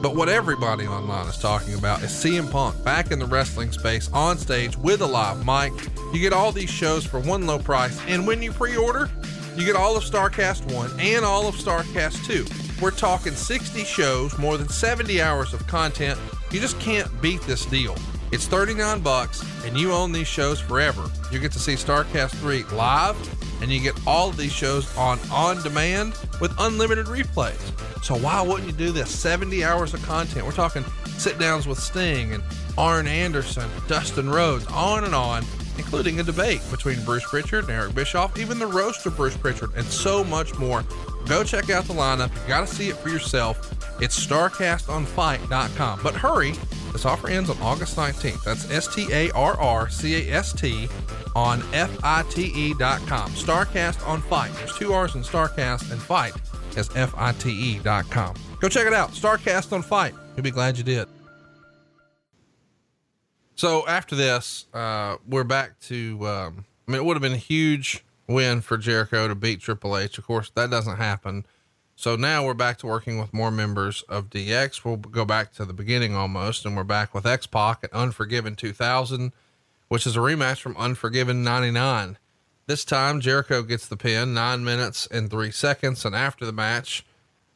[0.01, 4.09] But what everybody online is talking about is CM Punk back in the wrestling space
[4.11, 5.73] on stage with a live mic.
[6.11, 9.11] You get all these shows for one low price, and when you pre order,
[9.55, 12.70] you get all of Starrcast 1 and all of Starrcast 2.
[12.81, 16.19] We're talking 60 shows, more than 70 hours of content.
[16.49, 17.95] You just can't beat this deal.
[18.31, 21.11] It's 39 bucks and you own these shows forever.
[21.31, 23.15] You get to see Starrcast 3 live
[23.61, 27.61] and you get all of these shows on on demand with unlimited replays.
[28.03, 29.11] So why wouldn't you do this?
[29.11, 30.43] 70 hours of content.
[30.43, 32.43] We're talking sit downs with Sting and
[32.79, 35.45] Arn Anderson, Dustin Rhodes, on and on,
[35.81, 39.71] including a debate between Bruce Prichard and Eric Bischoff, even the roast of Bruce Prichard,
[39.75, 40.85] and so much more.
[41.27, 42.31] Go check out the lineup.
[42.43, 43.77] You got to see it for yourself.
[44.01, 45.99] It's starrcastonfite.com.
[46.03, 46.51] But hurry,
[46.91, 48.43] this offer ends on August 19th.
[48.43, 50.87] That's S T A R R C A S T
[51.35, 53.31] on FITE.com.
[53.31, 54.53] Starrcast on FITE.
[54.53, 56.33] There's two R's in Starrcast and Fight
[56.77, 58.35] is FITE.com.
[58.59, 59.11] Go check it out.
[59.11, 60.13] Starrcast on FITE.
[60.35, 61.07] You'll be glad you did.
[63.61, 67.37] So after this, uh, we're back to, um, I mean, it would have been a
[67.37, 70.17] huge win for Jericho to beat Triple H.
[70.17, 71.45] Of course, that doesn't happen.
[71.95, 74.83] So now we're back to working with more members of DX.
[74.83, 78.55] We'll go back to the beginning almost, and we're back with X Pac at Unforgiven
[78.55, 79.31] 2000,
[79.89, 82.17] which is a rematch from Unforgiven 99.
[82.65, 86.03] This time Jericho gets the pin nine minutes and three seconds.
[86.03, 87.05] And after the match,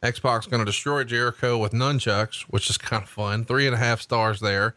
[0.04, 3.44] X Pac's going to destroy Jericho with nunchucks, which is kind of fun.
[3.44, 4.76] Three and a half stars there.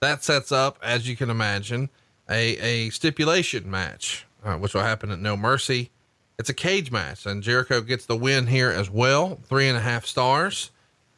[0.00, 1.88] That sets up, as you can imagine,
[2.28, 5.90] a, a stipulation match, uh, which will happen at No Mercy.
[6.38, 9.40] It's a cage match, and Jericho gets the win here as well.
[9.48, 10.70] Three and a half stars.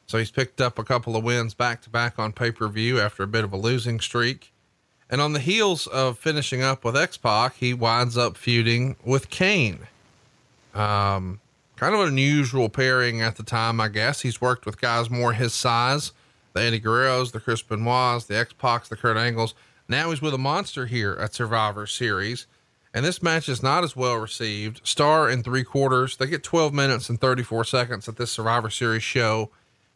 [0.06, 3.00] So he's picked up a couple of wins back to back on pay per view
[3.00, 4.52] after a bit of a losing streak.
[5.10, 9.28] And on the heels of finishing up with X Pac, he winds up feuding with
[9.28, 9.80] Kane.
[10.74, 11.40] Um,
[11.76, 14.20] kind of an unusual pairing at the time, I guess.
[14.20, 16.12] He's worked with guys more his size
[16.58, 19.54] the Eddie Guerreros, the Chris Benoits, the X Pacs, the Kurt Angles.
[19.88, 22.46] Now he's with a monster here at Survivor Series.
[22.92, 24.80] And this match is not as well received.
[24.82, 26.16] Star and three quarters.
[26.16, 29.50] They get 12 minutes and 34 seconds at this Survivor Series show.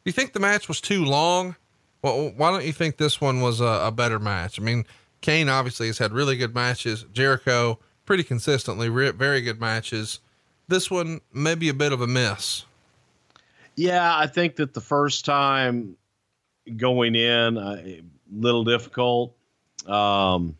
[0.05, 1.57] Do you think the match was too long?
[2.01, 4.61] Well, why don't you think this one was a, a better match?
[4.61, 4.85] I mean,
[5.21, 7.05] Kane obviously has had really good matches.
[7.13, 10.21] Jericho pretty consistently, re- very good matches.
[10.69, 12.67] This one maybe a bit of a miss.
[13.75, 15.97] Yeah, I think that the first time
[16.77, 17.83] going in, a uh,
[18.31, 19.35] little difficult.
[19.87, 20.57] Um,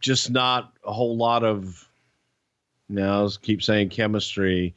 [0.00, 1.88] just not a whole lot of,
[2.88, 4.74] you know, keep saying chemistry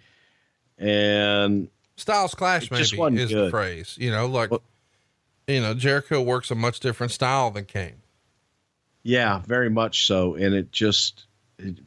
[0.78, 2.70] and styles clash.
[2.72, 3.48] Maybe is good.
[3.48, 3.98] the phrase.
[4.00, 4.62] You know, like well,
[5.48, 8.02] you know, Jericho works a much different style than Kane.
[9.04, 11.26] Yeah, very much so, and it just
[11.60, 11.80] it,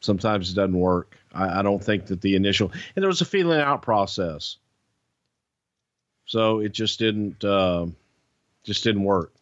[0.00, 1.16] sometimes it doesn't work.
[1.32, 4.56] I, I don't think that the initial and there was a feeling out process,
[6.26, 7.86] so it just didn't uh,
[8.62, 9.32] just didn't work.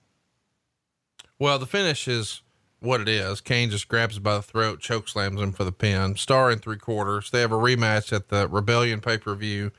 [1.38, 2.42] Well, the finish is
[2.80, 3.40] what it is.
[3.40, 6.16] Kane just grabs by the throat, choke slams him for the pin.
[6.16, 7.30] Star in three quarters.
[7.30, 9.70] They have a rematch at the Rebellion pay per view.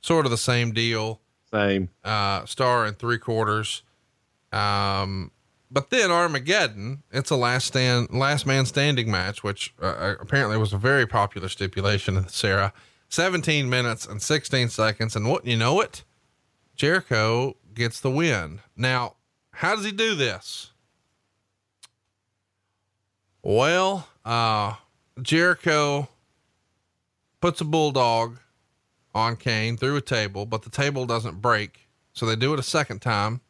[0.00, 1.20] Sort of the same deal.
[1.52, 1.88] Same.
[2.04, 3.82] Uh, star in three quarters.
[4.52, 5.30] Um,
[5.70, 10.56] but then Armageddon, it's a last stand, last man standing match, which uh, uh apparently
[10.56, 12.72] was a very popular stipulation in Sarah.
[13.10, 15.16] 17 minutes and 16 seconds.
[15.16, 16.04] And what you know it,
[16.78, 18.60] Jericho gets the win.
[18.76, 19.16] Now,
[19.52, 20.70] how does he do this?
[23.42, 24.74] Well, uh,
[25.20, 26.08] Jericho
[27.40, 28.38] puts a bulldog
[29.12, 31.88] on Kane through a table, but the table doesn't break.
[32.12, 33.40] So they do it a second time,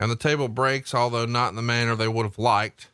[0.00, 2.88] and the table breaks, although not in the manner they would have liked.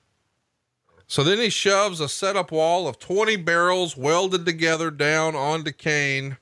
[1.07, 6.37] So then he shoves a setup wall of 20 barrels welded together down onto Kane.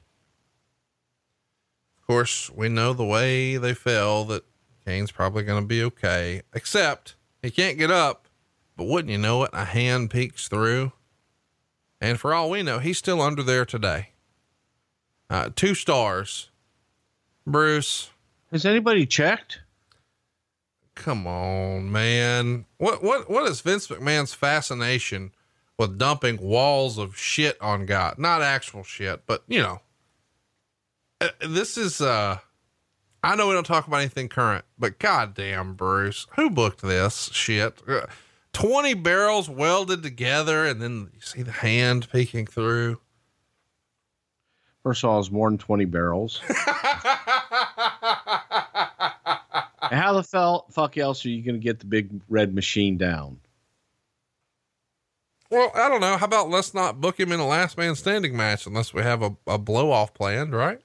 [2.05, 4.45] Of course, we know the way they fell that
[4.85, 8.29] Kane's probably going to be okay, except he can't get up.
[8.77, 10.93] But wouldn't you know it, a hand peeks through.
[12.03, 14.11] And for all we know, he's still under there today.
[15.31, 16.51] Uh, two stars.
[17.47, 18.11] Bruce.
[18.53, 19.61] Has anybody checked?
[20.95, 22.67] Come on, man.
[22.77, 25.33] What what what is Vince McMahon's fascination
[25.79, 28.19] with dumping walls of shit on God?
[28.19, 29.81] Not actual shit, but you know.
[31.21, 32.39] Uh, this is uh
[33.23, 37.81] I know we don't talk about anything current, but goddamn, Bruce, who booked this shit?
[37.89, 38.03] Uh,
[38.53, 43.01] 20 barrels welded together and then you see the hand peeking through.
[44.83, 46.43] First of all, it's more than 20 barrels.
[49.91, 53.41] how the fell, fuck else are you going to get the big red machine down?
[55.51, 56.19] Well, I don't know.
[56.19, 59.23] How about let's not book him in a last man standing match unless we have
[59.23, 60.81] a, a blow off planned, right?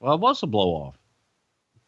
[0.00, 0.98] Well, it was a blow off.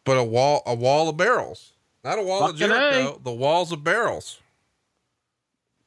[0.04, 1.72] But a wall, a wall of barrels,
[2.04, 3.22] not a wall Fucking of Jericho, a.
[3.22, 4.40] the walls of barrels.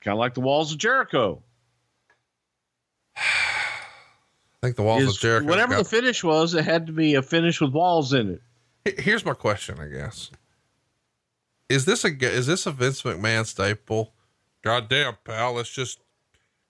[0.01, 1.41] Kind of like the walls of Jericho.
[3.17, 3.21] I
[4.61, 5.47] think the walls is, of Jericho.
[5.47, 8.39] Whatever the finish was, it had to be a finish with walls in
[8.85, 8.99] it.
[8.99, 10.31] Here's my question, I guess.
[11.69, 14.13] Is this a is this a Vince McMahon staple?
[14.63, 15.99] Goddamn, pal, let's just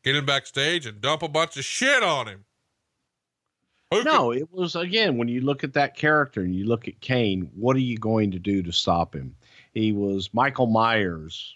[0.03, 2.45] get him backstage and dump a bunch of shit on him.
[3.91, 6.99] Who no, it was again when you look at that character and you look at
[7.01, 7.49] Kane.
[7.55, 9.35] What are you going to do to stop him?
[9.73, 11.55] He was Michael Myers.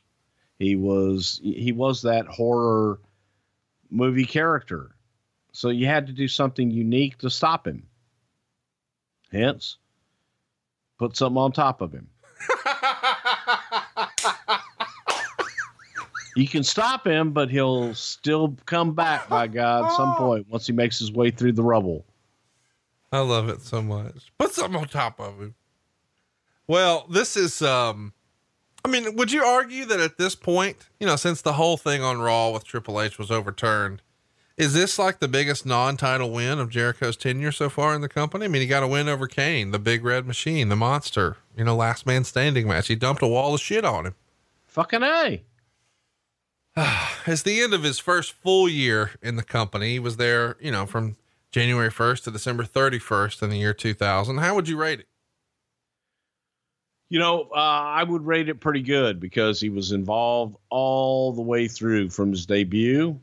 [0.58, 3.00] He was he was that horror
[3.90, 4.96] movie character
[5.52, 7.84] so you had to do something unique to stop him.
[9.32, 9.78] Hence,
[10.98, 12.08] put something on top of him.
[16.36, 20.74] you can stop him, but he'll still come back by God some point once he
[20.74, 22.06] makes his way through the rubble.
[23.12, 24.32] I love it so much.
[24.38, 25.56] Put something on top of him.
[26.68, 28.14] Well, this is um
[28.84, 32.02] I mean, would you argue that at this point, you know, since the whole thing
[32.02, 34.02] on Raw with Triple H was overturned,
[34.56, 38.46] is this like the biggest non-title win of Jericho's tenure so far in the company?
[38.46, 41.38] I mean, he got a win over Kane, the Big Red Machine, the Monster.
[41.58, 42.88] You know, last man standing match.
[42.88, 44.16] He dumped a wall of shit on him.
[44.68, 45.44] Fucking a.
[47.26, 49.92] It's the end of his first full year in the company.
[49.92, 51.16] He was there, you know, from
[51.52, 54.38] January 1st to December 31st in the year 2000.
[54.38, 55.08] How would you rate it?
[57.10, 61.42] You know, uh, I would rate it pretty good because he was involved all the
[61.42, 63.20] way through from his debut,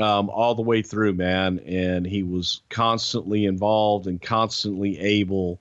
[0.00, 1.58] um, all the way through, man.
[1.66, 5.60] And he was constantly involved and constantly able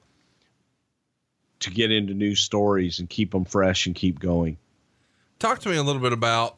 [1.59, 4.57] to get into new stories and keep them fresh and keep going.
[5.37, 6.55] Talk to me a little bit about,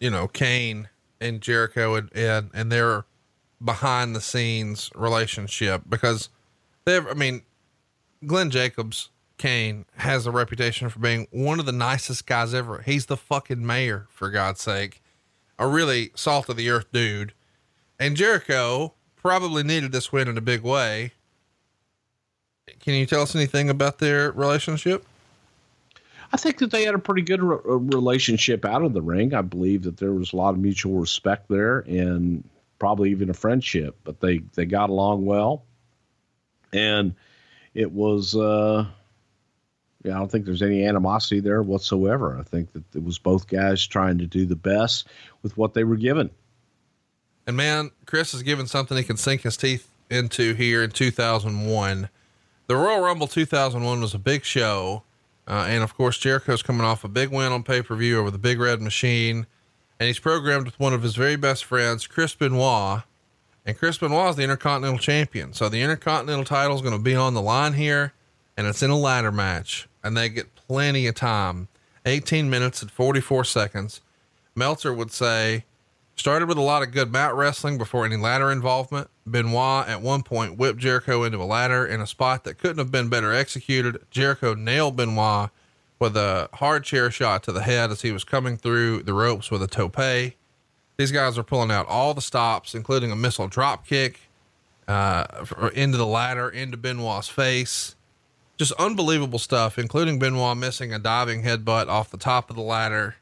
[0.00, 0.88] you know, Kane
[1.20, 3.04] and Jericho and, and, and their
[3.64, 6.28] behind the scenes relationship because
[6.84, 7.42] they've, I mean,
[8.24, 12.82] Glenn Jacobs Kane has a reputation for being one of the nicest guys ever.
[12.82, 15.00] He's the fucking mayor, for God's sake.
[15.58, 17.32] A really salt of the earth dude.
[17.98, 21.12] And Jericho probably needed this win in a big way.
[22.80, 25.04] Can you tell us anything about their relationship?
[26.32, 29.34] I think that they had a pretty good re- uh, relationship out of the ring.
[29.34, 32.44] I believe that there was a lot of mutual respect there and
[32.78, 35.64] probably even a friendship, but they, they got along well.
[36.72, 37.14] And
[37.74, 38.86] it was, uh,
[40.04, 42.36] yeah, I don't think there's any animosity there whatsoever.
[42.38, 45.08] I think that it was both guys trying to do the best
[45.42, 46.30] with what they were given.
[47.46, 52.08] And man, Chris is given something he can sink his teeth into here in 2001.
[52.66, 55.02] The Royal Rumble 2001 was a big show.
[55.46, 58.30] Uh, and of course, Jericho's coming off a big win on pay per view over
[58.30, 59.46] the Big Red Machine.
[60.00, 63.02] And he's programmed with one of his very best friends, Chris Benoit.
[63.66, 65.52] And Chris Benoit is the Intercontinental Champion.
[65.52, 68.12] So the Intercontinental title is going to be on the line here.
[68.56, 71.68] And it's in a ladder match and they get plenty of time
[72.06, 74.00] 18 minutes and 44 seconds.
[74.54, 75.64] Meltzer would say,
[76.16, 79.08] started with a lot of good mat wrestling before any ladder involvement.
[79.26, 82.90] Benoit at one point whipped Jericho into a ladder in a spot that couldn't have
[82.90, 84.00] been better executed.
[84.10, 85.50] Jericho nailed Benoit
[85.98, 89.50] with a hard chair shot to the head as he was coming through the ropes
[89.50, 89.96] with a tope.
[90.96, 94.20] These guys are pulling out all the stops, including a missile drop kick
[94.86, 95.44] uh,
[95.74, 97.94] into the ladder, into Benoit's face
[98.58, 103.14] just unbelievable stuff, including Benoit missing a diving headbutt off the top of the ladder.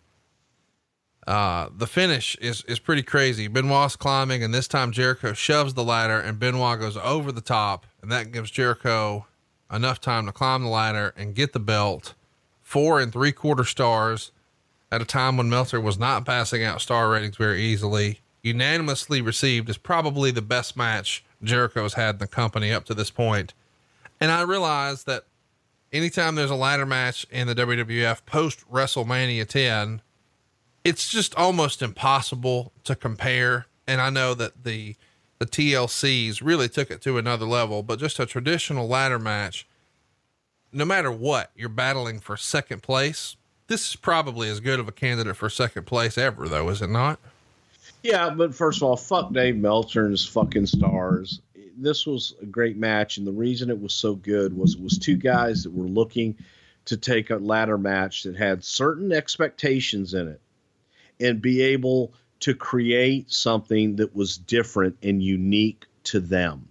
[1.26, 3.46] Uh, the finish is, is pretty crazy.
[3.46, 7.84] Benoit's climbing, and this time Jericho shoves the ladder, and Benoit goes over the top,
[8.00, 9.26] and that gives Jericho
[9.70, 12.14] enough time to climb the ladder and get the belt.
[12.66, 14.32] Four and three quarter stars
[14.90, 18.22] at a time when Meltzer was not passing out star ratings very easily.
[18.42, 23.08] Unanimously received as probably the best match Jericho's had in the company up to this
[23.08, 23.54] point.
[24.20, 25.26] And I realized that
[25.92, 30.02] anytime there's a ladder match in the WWF post WrestleMania 10,
[30.82, 33.66] it's just almost impossible to compare.
[33.86, 34.96] And I know that the,
[35.38, 39.68] the TLCs really took it to another level, but just a traditional ladder match,
[40.76, 43.36] no matter what, you're battling for second place.
[43.66, 46.90] This is probably as good of a candidate for second place ever, though, is it
[46.90, 47.18] not?
[48.02, 51.40] Yeah, but first of all, fuck Dave Meltzer and his fucking stars
[51.76, 54.98] this was a great match, and the reason it was so good was it was
[54.98, 56.36] two guys that were looking
[56.86, 60.40] to take a ladder match that had certain expectations in it
[61.20, 66.68] and be able to create something that was different and unique to them.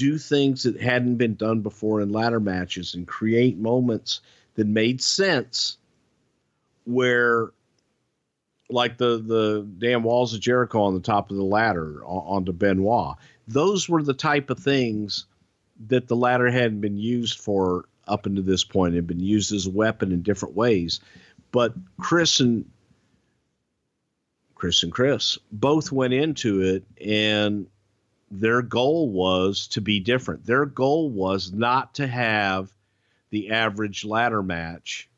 [0.00, 4.20] Do things that hadn't been done before in ladder matches and create moments
[4.54, 5.76] that made sense
[6.84, 7.50] where
[8.70, 13.16] like the the damn walls of Jericho on the top of the ladder onto Benoit
[13.46, 15.26] those were the type of things
[15.88, 18.94] that the ladder hadn't been used for up until this point.
[18.94, 21.00] Had been used as a weapon in different ways.
[21.52, 22.64] But Chris and
[24.54, 27.66] Chris and Chris both went into it and
[28.30, 30.46] their goal was to be different.
[30.46, 32.72] Their goal was not to have
[33.30, 35.08] the average ladder match.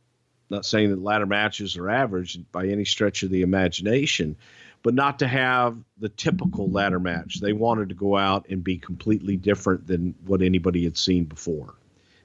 [0.51, 4.37] Not saying that ladder matches are average by any stretch of the imagination,
[4.83, 7.41] but not to have the typical ladder match.
[7.41, 11.75] They wanted to go out and be completely different than what anybody had seen before.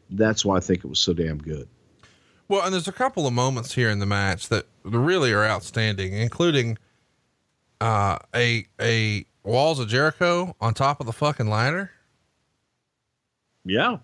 [0.09, 1.67] That's why I think it was so damn good.
[2.47, 6.13] Well, and there's a couple of moments here in the match that really are outstanding,
[6.13, 6.77] including
[7.81, 11.91] uh, a a walls of Jericho on top of the fucking ladder.
[13.65, 13.97] Yeah.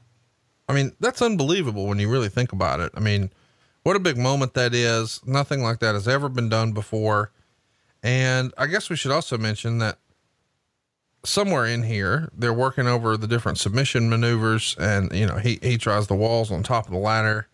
[0.68, 2.92] I mean, that's unbelievable when you really think about it.
[2.96, 3.30] I mean,
[3.84, 5.22] what a big moment that is.
[5.26, 7.32] Nothing like that has ever been done before.
[8.02, 9.98] And I guess we should also mention that
[11.26, 15.78] somewhere in here, they're working over the different submission maneuvers and, you know, he, he
[15.78, 17.48] tries the walls on top of the ladder.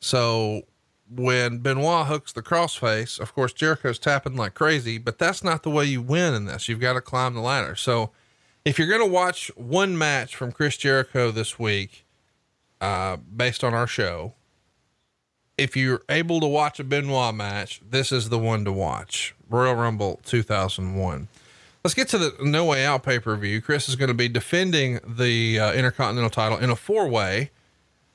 [0.00, 0.62] So
[1.10, 5.70] when Benoit hooks the crossface, of course, Jericho's tapping like crazy, but that's not the
[5.70, 6.68] way you win in this.
[6.68, 7.74] You've got to climb the ladder.
[7.74, 8.10] So
[8.64, 12.04] if you're going to watch one match from Chris Jericho this week,
[12.80, 14.34] uh, based on our show,
[15.58, 19.34] if you're able to watch a Benoit match, this is the one to watch.
[19.48, 21.28] Royal Rumble 2001.
[21.82, 23.60] Let's get to the No Way Out pay per view.
[23.60, 27.50] Chris is going to be defending the uh, Intercontinental title in a four way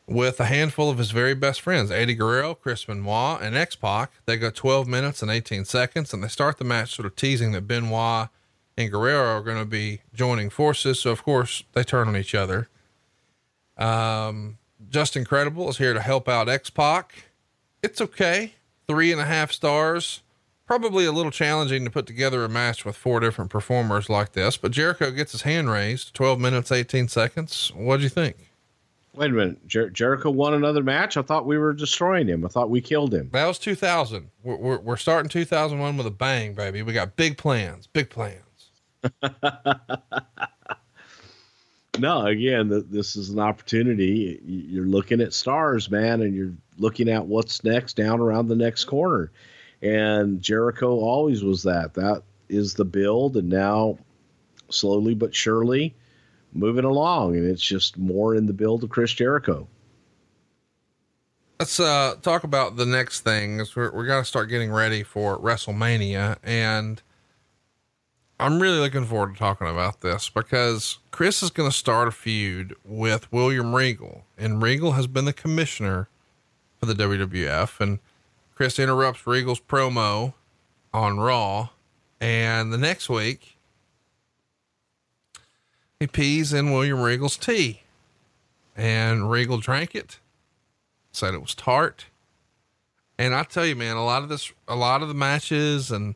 [0.07, 4.11] with a handful of his very best friends, Eddie Guerrero, Chris Benoit, and X Pac.
[4.25, 7.51] They go 12 minutes and 18 seconds, and they start the match sort of teasing
[7.53, 8.29] that Benoit
[8.77, 10.99] and Guerrero are going to be joining forces.
[10.99, 12.67] So, of course, they turn on each other.
[13.77, 14.57] Um,
[14.89, 17.25] Justin Credible is here to help out X Pac.
[17.81, 18.53] It's okay.
[18.87, 20.21] Three and a half stars.
[20.67, 24.57] Probably a little challenging to put together a match with four different performers like this,
[24.57, 27.71] but Jericho gets his hand raised 12 minutes, 18 seconds.
[27.75, 28.54] What'd you think?
[29.15, 29.67] Wait a minute.
[29.67, 31.17] Jer- Jericho won another match.
[31.17, 32.45] I thought we were destroying him.
[32.45, 33.29] I thought we killed him.
[33.31, 34.29] That was 2000.
[34.43, 36.81] We're, we're, we're starting 2001 with a bang, baby.
[36.81, 38.41] We got big plans, big plans.
[41.99, 44.39] No, again, th- this is an opportunity.
[44.45, 48.85] You're looking at stars, man, and you're looking at what's next down around the next
[48.85, 49.31] corner.
[49.81, 51.93] And Jericho always was that.
[51.93, 53.97] That is the build, and now
[54.69, 55.95] slowly but surely
[56.55, 59.67] moving along, and it's just more in the build of Chris Jericho.
[61.59, 63.75] Let's uh, talk about the next things.
[63.75, 66.37] We're, we got to start getting ready for WrestleMania.
[66.43, 67.01] And
[68.39, 72.11] I'm really looking forward to talking about this because Chris is going to start a
[72.11, 74.25] feud with William Regal.
[74.37, 76.09] And Regal has been the commissioner
[76.77, 77.79] for the WWF.
[77.79, 77.99] And
[78.53, 80.33] Chris interrupts Regal's promo
[80.93, 81.69] on Raw.
[82.19, 83.54] And the next week,
[85.99, 87.81] he pees in William Regal's tea.
[88.75, 90.19] And Regal drank it
[91.15, 92.05] said it was tart.
[93.17, 96.15] And I tell you, man, a lot of this, a lot of the matches and,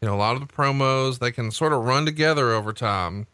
[0.00, 3.26] you know, a lot of the promos, they can sort of run together over time.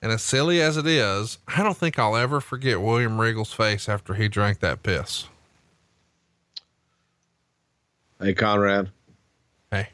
[0.00, 3.88] And as silly as it is, I don't think I'll ever forget William Regal's face
[3.88, 5.28] after he drank that piss.
[8.20, 8.90] Hey, Conrad,
[9.70, 9.88] Hey,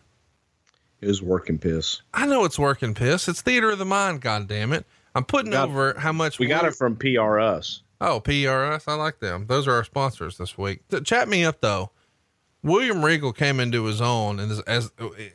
[1.00, 2.02] it was working piss.
[2.14, 3.28] I know it's working piss.
[3.28, 4.20] It's theater of the mind.
[4.20, 4.84] God damn it.
[5.14, 7.80] I'm putting Got- over how much We got it from PRS.
[8.00, 8.84] Oh, PRS.
[8.86, 9.46] I like them.
[9.46, 10.80] Those are our sponsors this week.
[11.04, 11.90] Chat me up though.
[12.62, 14.92] William Regal came into his own in this, as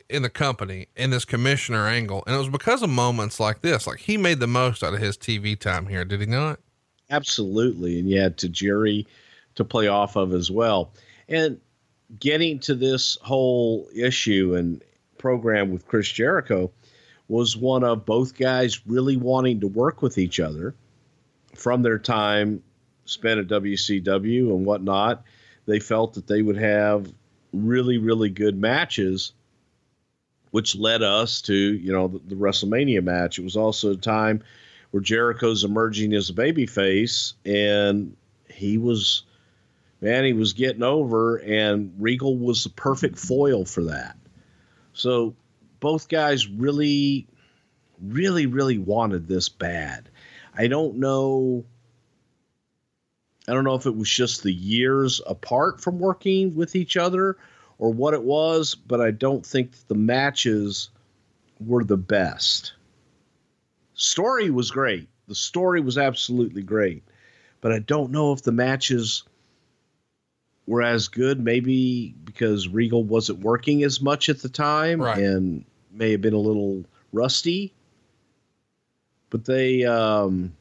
[0.08, 3.86] in the company in this commissioner angle, and it was because of moments like this.
[3.86, 6.60] Like he made the most out of his TV time here, did he not?
[7.10, 7.98] Absolutely.
[7.98, 9.06] And you had Tajiri
[9.56, 10.92] to play off of as well.
[11.28, 11.60] And
[12.20, 14.80] getting to this whole issue and
[15.18, 16.70] program with Chris Jericho
[17.28, 20.74] was one of both guys really wanting to work with each other
[21.54, 22.62] from their time
[23.04, 25.24] spent at WCW and whatnot.
[25.66, 27.12] They felt that they would have
[27.52, 29.32] really, really good matches,
[30.50, 33.38] which led us to, you know, the, the WrestleMania match.
[33.38, 34.42] It was also a time
[34.90, 38.16] where Jericho's emerging as a babyface, and
[38.48, 39.24] he was,
[40.00, 44.16] man, he was getting over, and Regal was the perfect foil for that.
[44.92, 45.34] So
[45.80, 47.26] both guys really,
[48.00, 50.08] really, really wanted this bad.
[50.56, 51.64] I don't know.
[53.48, 57.36] I don't know if it was just the years apart from working with each other
[57.78, 60.90] or what it was, but I don't think the matches
[61.60, 62.72] were the best.
[63.94, 65.08] Story was great.
[65.28, 67.04] The story was absolutely great,
[67.60, 69.24] but I don't know if the matches
[70.66, 71.40] were as good.
[71.42, 75.18] Maybe because Regal wasn't working as much at the time Right.
[75.18, 77.72] and may have been a little rusty.
[79.30, 80.52] But they, um,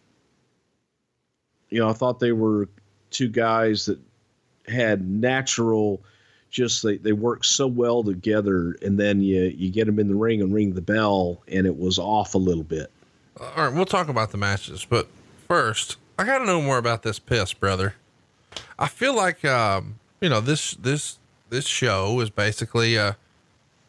[1.70, 2.68] you know, I thought they were
[3.12, 4.00] two guys that
[4.68, 6.02] had natural
[6.50, 10.16] just they, they work so well together and then you you get them in the
[10.16, 12.90] ring and ring the bell and it was off a little bit
[13.40, 15.08] All right, we'll talk about the matches, but
[15.48, 17.96] first, I got to know more about this piss, brother.
[18.78, 21.20] I feel like, um, you know, this this
[21.50, 23.14] this show is basically uh,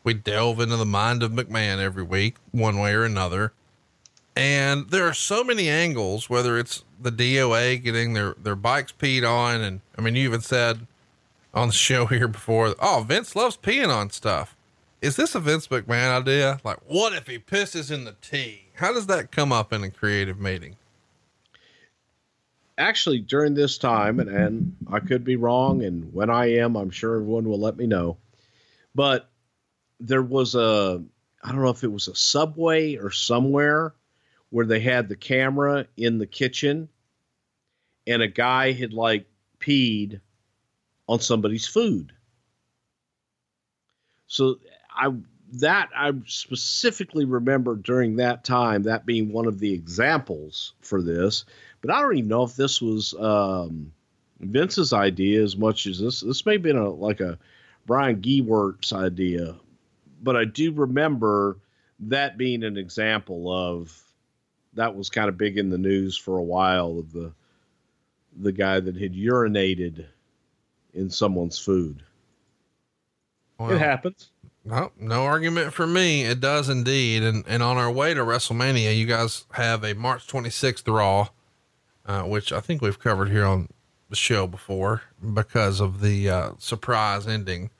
[0.04, 3.52] we delve into the mind of McMahon every week, one way or another,
[4.36, 6.30] and there are so many angles.
[6.30, 10.40] Whether it's the DOA getting their their bikes peed on, and I mean, you even
[10.40, 10.86] said
[11.54, 14.56] on the show here before, oh, Vince loves peeing on stuff.
[15.02, 16.58] Is this a Vince McMahon idea?
[16.64, 18.64] Like, what if he pisses in the tea?
[18.74, 20.76] How does that come up in a creative meeting?
[22.78, 26.90] Actually during this time and, and i could be wrong and when i am i'm
[26.90, 28.16] sure everyone will let me know
[28.94, 29.30] but
[30.00, 31.02] there was a
[31.42, 33.94] i don't know if it was a subway or somewhere
[34.50, 36.88] where they had the camera in the kitchen
[38.06, 39.26] and a guy had like
[39.58, 40.20] peed
[41.08, 42.12] on somebody's food.
[44.26, 44.56] So
[44.90, 45.12] i
[45.52, 51.44] that i specifically remember during that time that being one of the examples for this
[51.86, 53.92] but I don't even know if this was um,
[54.40, 56.20] Vince's idea as much as this.
[56.20, 57.38] This may have been a like a
[57.86, 59.54] Brian Gewirtz idea,
[60.20, 61.58] but I do remember
[62.00, 63.96] that being an example of
[64.74, 67.32] that was kind of big in the news for a while of the
[68.38, 70.06] the guy that had urinated
[70.92, 72.02] in someone's food.
[73.58, 74.30] Well, it happens.
[74.64, 76.22] No, no argument for me.
[76.22, 77.22] It does indeed.
[77.22, 81.28] And and on our way to WrestleMania, you guys have a March 26th Raw,
[82.06, 83.68] uh, which I think we've covered here on
[84.08, 85.02] the show before
[85.34, 87.70] because of the uh, surprise ending.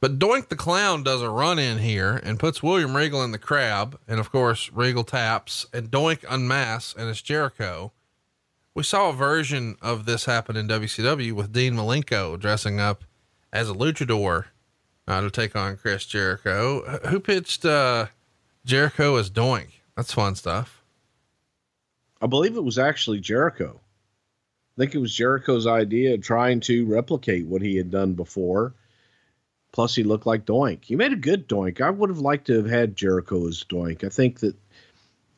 [0.00, 3.38] But Doink the Clown does a run in here and puts William Regal in the
[3.38, 4.00] crab.
[4.08, 7.92] And of course, Regal taps and Doink unmasks and it's Jericho.
[8.74, 13.04] We saw a version of this happen in WCW with Dean Malenko dressing up
[13.52, 14.46] as a luchador
[15.06, 16.98] uh, to take on Chris Jericho.
[17.08, 18.06] Who pitched uh,
[18.64, 19.68] Jericho as Doink?
[19.96, 20.81] That's fun stuff.
[22.22, 23.80] I believe it was actually Jericho.
[24.76, 28.74] I think it was Jericho's idea trying to replicate what he had done before.
[29.72, 30.84] Plus, he looked like Doink.
[30.84, 31.80] He made a good Doink.
[31.80, 34.04] I would have liked to have had Jericho as Doink.
[34.04, 34.54] I think that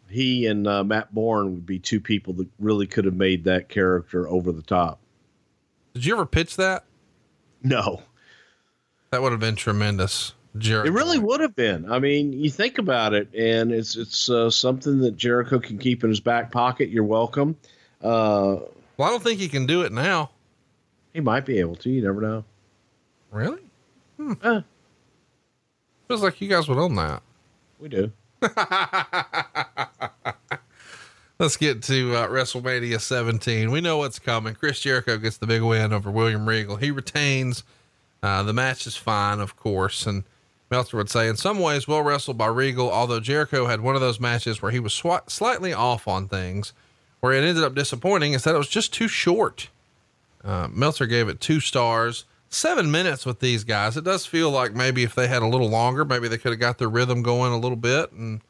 [0.09, 3.69] he and uh, Matt Borne would be two people that really could have made that
[3.69, 5.01] character over the top.
[5.95, 6.85] Did you ever pitch that?
[7.63, 8.03] No,
[9.11, 10.35] that would have been tremendous.
[10.57, 10.89] Jericho.
[10.89, 11.91] It really would have been.
[11.91, 16.05] I mean, you think about it, and it's it's uh, something that Jericho can keep
[16.05, 16.91] in his back pocket.
[16.91, 17.57] You're welcome.
[18.03, 18.61] Uh,
[18.97, 20.31] well, I don't think he can do it now.
[21.13, 21.91] He might be able to.
[21.91, 22.45] You never know.
[23.33, 23.61] Really?
[24.17, 24.33] Hmm.
[24.43, 24.61] Uh,
[26.09, 27.23] Feels like you guys would own that.
[27.81, 28.13] We do.
[31.39, 33.71] Let's get to uh, WrestleMania 17.
[33.71, 34.55] We know what's coming.
[34.55, 36.77] Chris Jericho gets the big win over William Regal.
[36.77, 37.65] He retains.
[38.23, 40.07] Uh, the match is fine, of course.
[40.07, 40.25] And
[40.75, 44.01] Meltzer would say, in some ways, well wrestled by Regal, although Jericho had one of
[44.01, 46.73] those matches where he was slightly off on things.
[47.21, 49.69] Where it ended up disappointing is that it was just too short.
[50.43, 52.25] Uh, Meltzer gave it two stars.
[52.49, 53.97] Seven minutes with these guys.
[53.97, 56.59] It does feel like maybe if they had a little longer, maybe they could have
[56.59, 58.11] got their rhythm going a little bit.
[58.11, 58.41] And,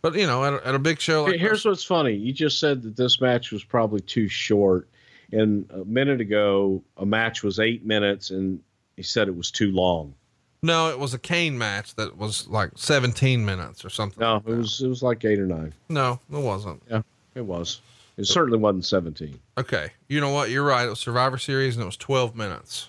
[0.00, 2.14] but you know, at a, at a big show like here's what's funny.
[2.14, 4.88] You just said that this match was probably too short.
[5.32, 8.58] And a minute ago, a match was eight minutes and
[8.96, 10.14] he said it was too long.
[10.62, 14.20] No, it was a Kane match that was like 17 minutes or something.
[14.20, 15.72] No, like it was, it was like eight or nine.
[15.88, 16.82] No, it wasn't.
[16.90, 17.02] Yeah,
[17.34, 17.80] it was.
[18.16, 19.38] It certainly wasn't 17.
[19.56, 19.92] Okay.
[20.08, 20.50] You know what?
[20.50, 20.86] You're right.
[20.86, 22.88] It was Survivor Series and it was 12 minutes.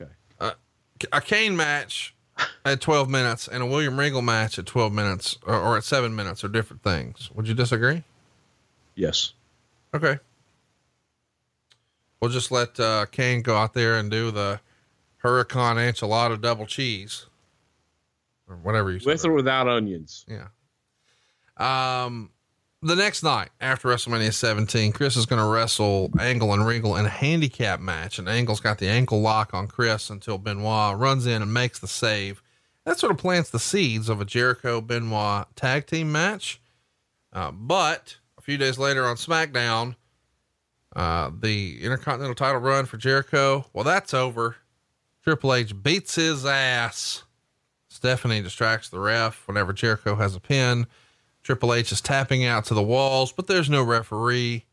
[0.00, 0.10] Okay.
[0.40, 0.52] Uh,
[1.12, 2.14] a Kane match
[2.64, 6.16] at 12 minutes and a William Regal match at 12 minutes or, or, at seven
[6.16, 7.30] minutes are different things.
[7.34, 8.04] Would you disagree?
[8.94, 9.34] Yes.
[9.92, 10.18] Okay.
[12.20, 14.60] We'll just let uh, Kane go out there and do the
[15.22, 17.26] Hurricane enchilada double cheese
[18.48, 20.26] or whatever you With or without onions.
[20.28, 20.48] Yeah.
[21.56, 22.30] Um,
[22.82, 27.04] the next night after WrestleMania 17, Chris is going to wrestle Angle and Regal in
[27.04, 28.18] a handicap match.
[28.18, 31.88] And Angle's got the ankle lock on Chris until Benoit runs in and makes the
[31.88, 32.42] save.
[32.86, 36.60] That sort of plants the seeds of a Jericho Benoit tag team match.
[37.32, 39.96] Uh, but a few days later on SmackDown,
[40.96, 44.56] uh, the Intercontinental title run for Jericho, well, that's over.
[45.22, 47.24] Triple H beats his ass.
[47.88, 50.86] Stephanie distracts the ref whenever Jericho has a pin.
[51.42, 54.66] Triple H is tapping out to the walls, but there's no referee.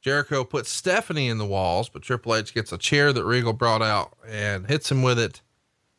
[0.00, 3.82] Jericho puts Stephanie in the walls, but Triple H gets a chair that Regal brought
[3.82, 5.40] out and hits him with it,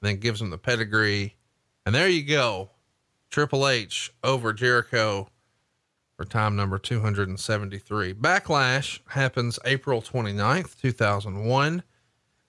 [0.01, 1.35] then gives him the pedigree.
[1.85, 2.71] And there you go.
[3.29, 5.29] Triple H over Jericho
[6.15, 8.13] for time number 273.
[8.13, 11.83] Backlash happens April 29th, 2001.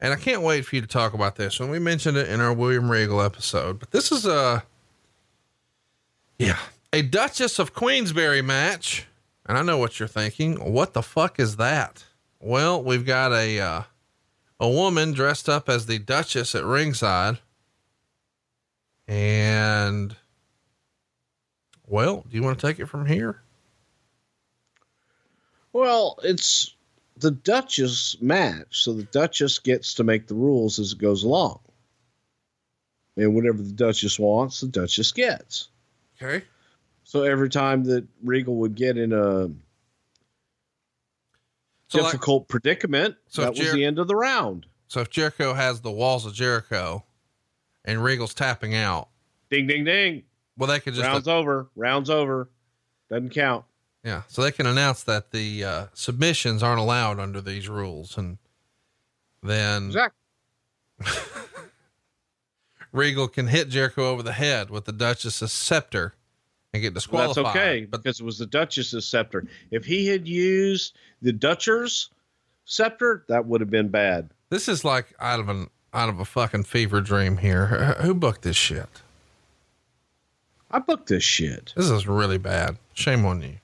[0.00, 1.58] And I can't wait for you to talk about this.
[1.58, 4.62] When we mentioned it in our William Regal episode, but this is a,
[6.38, 6.58] yeah,
[6.92, 9.06] a Duchess of Queensberry match.
[9.46, 10.56] And I know what you're thinking.
[10.56, 12.04] What the fuck is that?
[12.40, 13.82] Well, we've got a, uh,
[14.60, 17.38] a woman dressed up as the Duchess at ringside.
[19.08, 20.16] And,
[21.86, 23.40] well, do you want to take it from here?
[25.72, 26.75] Well, it's
[27.16, 28.82] the Duchess match.
[28.82, 31.60] So the Duchess gets to make the rules as it goes along.
[33.16, 35.68] And whatever the Duchess wants, the Duchess gets.
[36.22, 36.44] Okay.
[37.04, 39.48] So every time that Regal would get in a
[41.88, 44.66] so difficult like, predicament, so that was Jer- the end of the round.
[44.88, 47.04] So if Jericho has the walls of Jericho
[47.84, 49.08] and Regal's tapping out,
[49.50, 50.24] ding, ding, ding.
[50.58, 52.50] Well, they could just rounds over, rounds over,
[53.08, 53.64] doesn't count.
[54.06, 58.38] Yeah, so they can announce that the uh, submissions aren't allowed under these rules, and
[59.42, 60.20] then exactly.
[62.92, 66.14] Regal can hit Jericho over the head with the Duchess's scepter
[66.72, 67.36] and get disqualified.
[67.36, 69.44] Well, that's okay but, because it was the Duchess's scepter.
[69.72, 72.10] If he had used the Dutchers,
[72.64, 74.30] scepter, that would have been bad.
[74.50, 77.96] This is like out of an out of a fucking fever dream here.
[78.02, 79.02] Who booked this shit?
[80.70, 81.72] I booked this shit.
[81.76, 82.76] This is really bad.
[82.94, 83.56] Shame on you.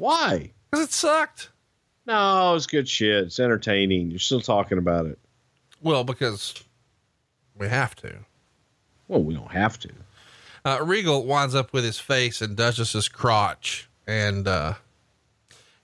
[0.00, 0.50] Why?
[0.70, 1.50] Because it sucked.
[2.06, 3.24] No, it's good shit.
[3.24, 4.10] It's entertaining.
[4.10, 5.18] You're still talking about it.
[5.82, 6.54] Well, because
[7.54, 8.14] we have to.
[9.08, 9.90] Well, we don't have to.
[10.64, 14.74] Uh, Regal winds up with his face in Duchess's crotch, and uh,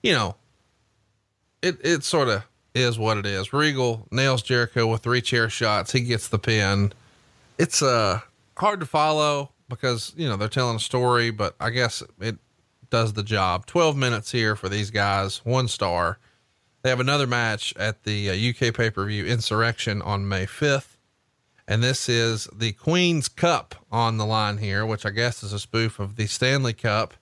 [0.02, 0.36] you know,
[1.60, 2.42] it it sort of
[2.74, 3.52] is what it is.
[3.52, 5.92] Regal nails Jericho with three chair shots.
[5.92, 6.94] He gets the pin.
[7.58, 8.20] It's uh
[8.56, 12.38] hard to follow because you know they're telling a story, but I guess it
[12.96, 13.66] does the job.
[13.66, 16.18] Twelve minutes here for these guys, one star.
[16.80, 20.96] They have another match at the uh, UK pay per view Insurrextion on May fifth.
[21.68, 25.58] And this is the Queen's Cup on the line here, which I guess is a
[25.58, 27.12] spoof of the Stanley Cup.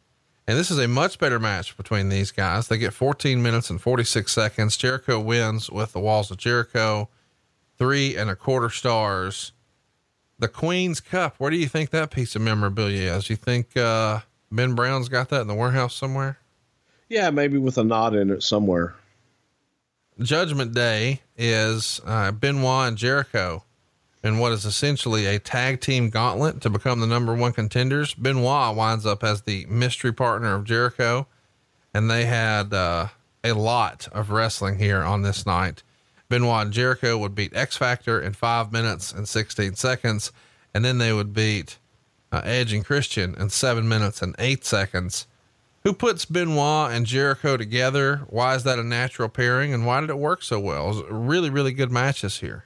[0.46, 2.68] And this is a much better match between these guys.
[2.68, 4.76] They get 14 minutes and 46 seconds.
[4.76, 7.08] Jericho wins with the walls of Jericho,
[7.78, 9.50] three and a quarter stars.
[10.38, 11.34] The Queen's Cup.
[11.38, 13.28] Where do you think that piece of memorabilia is?
[13.28, 14.20] You think uh,
[14.54, 16.38] Ben Brown's got that in the warehouse somewhere?
[17.08, 18.94] Yeah, maybe with a knot in it somewhere.
[20.20, 23.64] Judgment Day is uh, Benoit and Jericho
[24.22, 28.14] in what is essentially a tag team gauntlet to become the number one contenders.
[28.14, 31.26] Benoit winds up as the mystery partner of Jericho,
[31.92, 33.08] and they had uh,
[33.42, 35.82] a lot of wrestling here on this night.
[36.28, 40.32] Benoit and Jericho would beat X Factor in five minutes and 16 seconds,
[40.72, 41.78] and then they would beat
[42.34, 45.26] uh, Edge and Christian in seven minutes and eight seconds.
[45.84, 48.22] Who puts Benoit and Jericho together?
[48.28, 51.04] Why is that a natural pairing, and why did it work so well?
[51.04, 52.64] Really, really good matches here.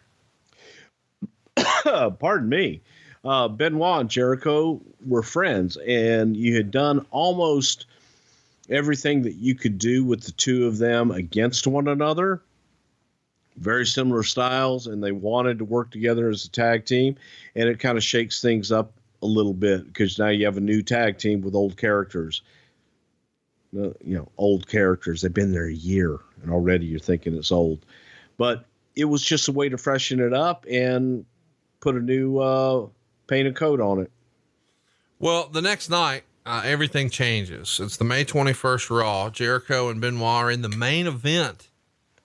[1.85, 2.81] pardon me,
[3.24, 7.86] uh, Benoit and Jericho were friends, and you had done almost
[8.70, 12.40] everything that you could do with the two of them against one another.
[13.57, 17.16] Very similar styles, and they wanted to work together as a tag team,
[17.57, 18.93] and it kind of shakes things up
[19.23, 22.43] a little bit because now you have a new tag team with old characters.
[23.77, 25.20] Uh, you know, old characters.
[25.20, 27.85] They've been there a year, and already you're thinking it's old.
[28.39, 28.65] But
[28.97, 31.27] it was just a way to freshen it up and
[31.81, 32.86] put a new uh,
[33.27, 34.11] painted coat on it.
[35.19, 37.78] Well, the next night, uh, everything changes.
[37.82, 39.31] It's the May 21st Raw.
[39.31, 41.69] Jericho and Benoit are in the main event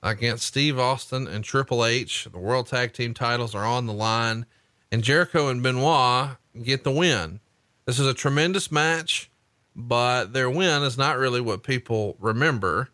[0.01, 2.27] against Steve Austin and Triple H.
[2.31, 4.45] The World Tag Team titles are on the line,
[4.91, 7.39] and Jericho and Benoit get the win.
[7.85, 9.29] This is a tremendous match,
[9.75, 12.89] but their win is not really what people remember.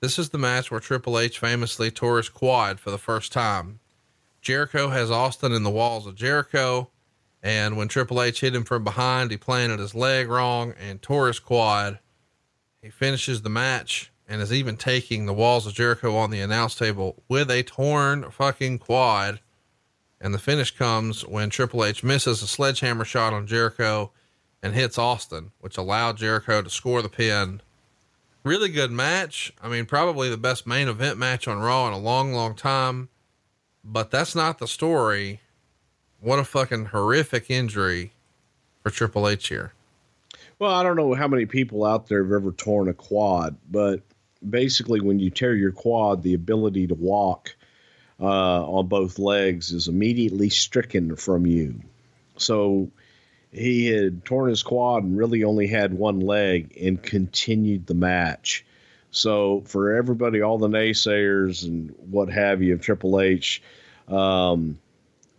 [0.00, 3.80] This is the match where Triple H famously tore his quad for the first time.
[4.40, 6.90] Jericho has Austin in the walls of Jericho.
[7.42, 11.28] And when Triple H hit him from behind, he planted his leg wrong and tore
[11.28, 12.00] his quad.
[12.82, 16.74] He finishes the match and is even taking the walls of Jericho on the announce
[16.74, 19.40] table with a torn fucking quad.
[20.20, 24.10] And the finish comes when Triple H misses a sledgehammer shot on Jericho
[24.62, 27.62] and hits Austin, which allowed Jericho to score the pin.
[28.42, 29.52] Really good match.
[29.62, 33.08] I mean, probably the best main event match on Raw in a long, long time.
[33.84, 35.40] But that's not the story.
[36.20, 38.12] What a fucking horrific injury
[38.82, 39.72] for Triple H here.
[40.58, 44.02] Well, I don't know how many people out there have ever torn a quad, but
[44.50, 47.54] basically, when you tear your quad, the ability to walk
[48.20, 51.80] uh, on both legs is immediately stricken from you.
[52.36, 52.90] So
[53.52, 58.64] he had torn his quad and really only had one leg and continued the match.
[59.10, 63.62] So for everybody, all the naysayers and what have you of Triple H,
[64.08, 64.78] um,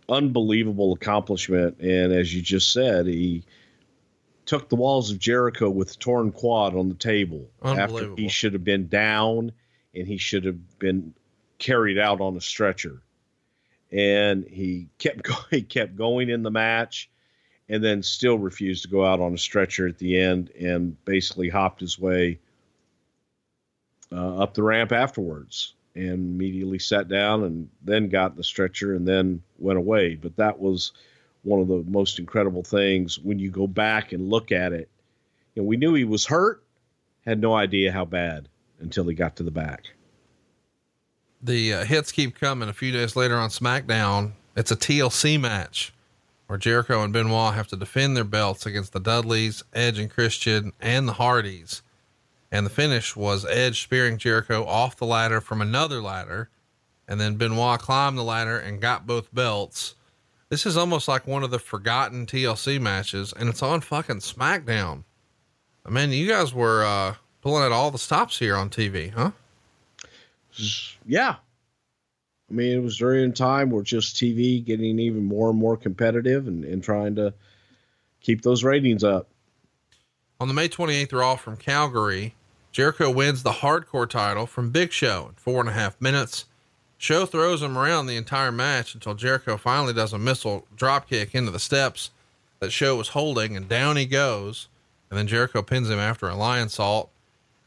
[0.08, 1.78] unbelievable accomplishment.
[1.80, 3.44] And as you just said, he
[4.46, 8.64] took the walls of Jericho with torn quad on the table after he should have
[8.64, 9.52] been down
[9.94, 11.14] and he should have been
[11.60, 13.00] carried out on a stretcher.
[13.92, 17.08] And he kept going, he kept going in the match
[17.68, 21.48] and then still refused to go out on a stretcher at the end and basically
[21.48, 22.40] hopped his way
[24.10, 29.06] uh, up the ramp afterwards and immediately sat down and then got the stretcher and
[29.06, 30.16] then went away.
[30.16, 30.92] But that was
[31.42, 34.88] one of the most incredible things when you go back and look at it.
[35.54, 36.64] You know, we knew he was hurt,
[37.24, 38.48] had no idea how bad
[38.80, 39.84] until he got to the back.
[41.42, 42.68] The uh, hits keep coming.
[42.68, 45.92] A few days later on SmackDown, it's a TLC match
[46.46, 50.72] where Jericho and Benoit have to defend their belts against the Dudleys, Edge and Christian,
[50.80, 51.82] and the Hardys.
[52.52, 56.50] And the finish was Edge spearing Jericho off the ladder from another ladder.
[57.08, 59.94] And then Benoit climbed the ladder and got both belts.
[60.50, 65.04] This is almost like one of the forgotten TLC matches, and it's on fucking SmackDown.
[65.86, 69.30] I mean, you guys were uh, pulling out all the stops here on TV, huh?
[71.06, 71.36] Yeah.
[72.50, 75.76] I mean, it was during a time where just TV getting even more and more
[75.76, 77.32] competitive and, and trying to
[78.20, 79.28] keep those ratings up.
[80.40, 82.34] On the May 28th Raw from Calgary,
[82.72, 86.46] Jericho wins the hardcore title from Big Show in four and a half minutes.
[86.98, 91.50] Show throws him around the entire match until Jericho finally does a missile dropkick into
[91.50, 92.10] the steps
[92.58, 94.68] that Show was holding, and down he goes.
[95.08, 97.08] And then Jericho pins him after a Lionsault.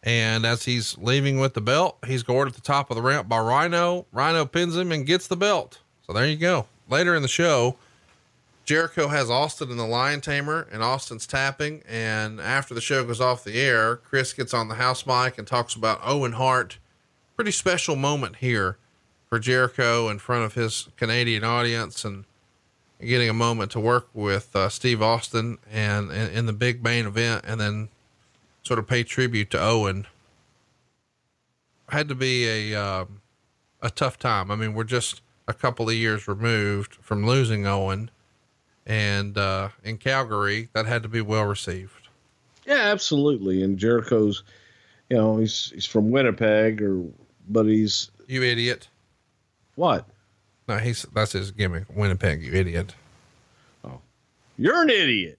[0.04, 3.30] And as he's leaving with the belt, he's gored at the top of the ramp
[3.30, 4.06] by Rhino.
[4.12, 5.80] Rhino pins him and gets the belt.
[6.06, 6.68] So there you go.
[6.90, 7.78] Later in the show,
[8.66, 11.84] Jericho has Austin in the Lion Tamer, and Austin's tapping.
[11.88, 15.48] And after the show goes off the air, Chris gets on the house mic and
[15.48, 16.80] talks about Owen Hart.
[17.36, 18.78] Pretty special moment here
[19.30, 22.26] for Jericho in front of his Canadian audience and
[23.02, 27.44] getting a moment to work with uh, Steve Austin and in the big main event,
[27.48, 27.90] and then
[28.64, 30.08] sort of pay tribute to Owen.
[31.90, 33.22] Had to be a um,
[33.82, 34.50] a tough time.
[34.50, 38.10] I mean, we're just a couple of years removed from losing Owen,
[38.86, 42.08] and uh, in Calgary, that had to be well received.
[42.66, 43.62] Yeah, absolutely.
[43.62, 44.44] And Jericho's,
[45.10, 47.04] you know, he's he's from Winnipeg, or
[47.50, 48.88] but he's you idiot.
[49.76, 50.06] What?
[50.68, 51.86] No, he's that's his gimmick.
[51.94, 52.96] Winnipeg, you idiot.
[53.84, 54.00] Oh,
[54.58, 55.38] you're an idiot.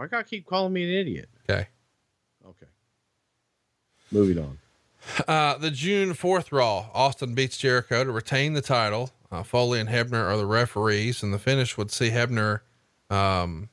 [0.00, 1.28] Why gotta keep calling me an idiot?
[1.44, 1.68] Okay.
[2.42, 2.66] Okay.
[4.10, 4.58] Moving on.
[5.28, 9.10] Uh, the June 4th Raw, Austin beats Jericho to retain the title.
[9.30, 12.60] Uh, Foley and Hebner are the referees, and the finish would see Hebner
[13.10, 13.68] um,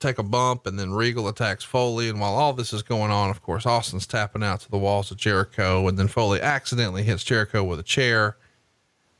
[0.00, 2.08] take a bump, and then Regal attacks Foley.
[2.08, 5.10] And while all this is going on, of course, Austin's tapping out to the walls
[5.10, 8.38] of Jericho, and then Foley accidentally hits Jericho with a chair,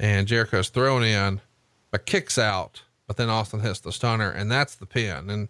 [0.01, 1.43] and Jericho's thrown in,
[1.91, 5.29] but kicks out, but then Austin hits the stunner, and that's the pin.
[5.29, 5.49] And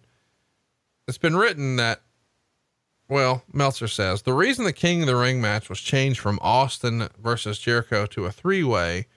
[1.07, 2.01] it's been written that,
[3.07, 7.09] well, Meltzer says the reason the King of the Ring match was changed from Austin
[7.21, 9.07] versus Jericho to a three way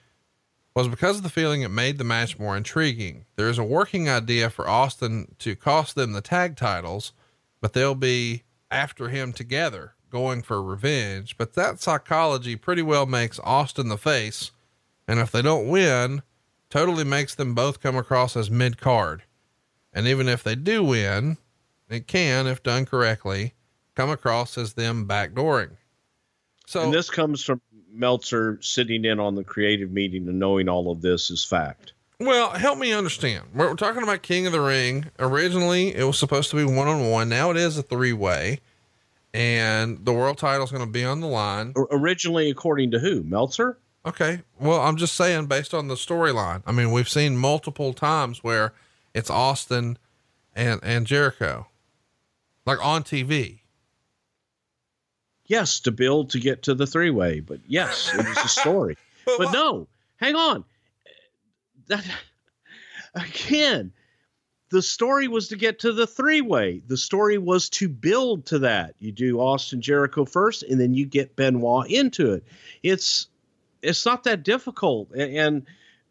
[0.75, 3.25] was because of the feeling it made the match more intriguing.
[3.35, 7.11] There is a working idea for Austin to cost them the tag titles,
[7.59, 11.37] but they'll be after him together, going for revenge.
[11.37, 14.51] But that psychology pretty well makes Austin the face.
[15.07, 16.21] And if they don't win,
[16.69, 19.23] totally makes them both come across as mid card.
[19.91, 21.37] And even if they do win,
[21.89, 23.53] it can, if done correctly,
[23.95, 25.71] come across as them backdooring.
[26.65, 27.61] So and this comes from
[27.91, 31.93] Meltzer sitting in on the creative meeting and knowing all of this is fact.
[32.19, 33.45] Well, help me understand.
[33.55, 35.05] We're, talking about King of the Ring.
[35.19, 37.29] Originally, it was supposed to be one on one.
[37.29, 38.59] Now it is a three way,
[39.33, 41.73] and the world title is going to be on the line.
[41.91, 43.23] Originally, according to who?
[43.23, 43.77] Meltzer?
[44.05, 44.41] Okay.
[44.59, 46.61] Well, I'm just saying, based on the storyline.
[46.65, 48.73] I mean, we've seen multiple times where
[49.13, 49.97] it's Austin
[50.55, 51.67] and and Jericho,
[52.69, 53.59] like on TV
[55.49, 58.95] yes, to build to get to the three way, but yes, it was a story.
[59.25, 60.63] but, but no, hang on.
[61.87, 62.05] That
[63.15, 63.91] again,
[64.69, 66.81] the story was to get to the three way.
[66.87, 68.95] The story was to build to that.
[68.99, 72.45] You do Austin Jericho first, and then you get Benoit into it.
[72.83, 73.27] It's
[73.81, 75.65] it's not that difficult, and, and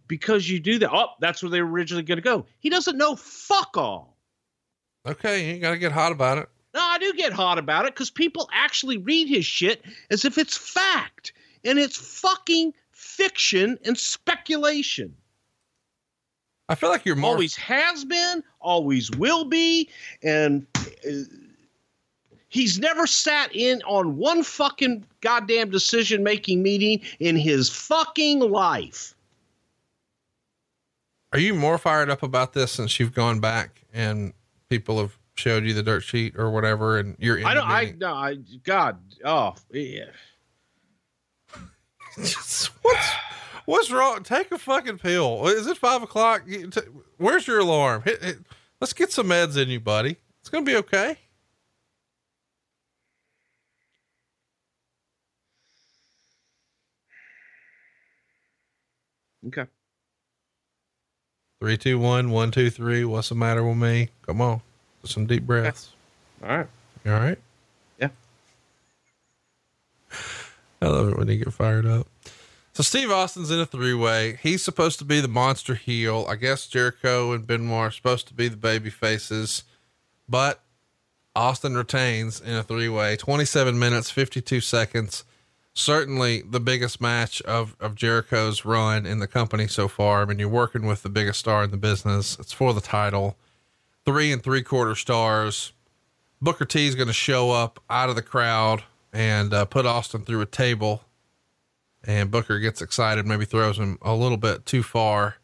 [0.08, 2.44] because you do that, oh, that's where they were originally going to go.
[2.58, 4.17] He doesn't know fuck all.
[5.08, 6.48] Okay, you ain't got to get hot about it.
[6.74, 10.36] No, I do get hot about it because people actually read his shit as if
[10.36, 11.32] it's fact,
[11.64, 15.16] and it's fucking fiction and speculation.
[16.68, 19.88] I feel like you're more always has been, always will be,
[20.22, 21.10] and uh,
[22.48, 29.14] he's never sat in on one fucking goddamn decision making meeting in his fucking life.
[31.32, 34.34] Are you more fired up about this since you've gone back and
[34.68, 37.44] people have showed you the dirt sheet or whatever, and you're.
[37.46, 37.68] I don't.
[37.68, 38.14] I no.
[38.14, 38.98] I God.
[39.24, 40.06] Oh yeah.
[42.16, 42.70] what's
[43.64, 44.22] what's wrong?
[44.22, 45.46] Take a fucking pill.
[45.46, 46.42] Is it five o'clock?
[47.16, 48.02] Where's your alarm?
[48.02, 48.38] Hit, hit,
[48.80, 50.16] let's get some meds in you, buddy.
[50.40, 51.16] It's gonna be okay.
[59.46, 59.66] Okay.
[61.60, 63.04] Three, two, one, one, two, three.
[63.04, 64.10] What's the matter with me?
[64.22, 64.62] Come on
[65.04, 65.90] some deep breaths.
[66.42, 66.66] All right.
[67.06, 67.38] All right?
[67.98, 68.08] Yeah.
[70.82, 72.06] I love it when you get fired up.
[72.72, 74.38] So Steve Austin's in a three way.
[74.42, 76.26] He's supposed to be the monster heel.
[76.28, 79.64] I guess Jericho and Benoit are supposed to be the baby faces,
[80.28, 80.60] but
[81.34, 83.16] Austin retains in a three way.
[83.16, 85.24] 27 minutes, 52 seconds.
[85.78, 90.22] Certainly the biggest match of, of Jericho's run in the company so far.
[90.22, 92.36] I mean, you're working with the biggest star in the business.
[92.40, 93.36] It's for the title
[94.04, 95.72] three and three quarter stars.
[96.42, 98.82] Booker T is going to show up out of the crowd
[99.12, 101.04] and uh, put Austin through a table.
[102.02, 105.36] And Booker gets excited, maybe throws him a little bit too far.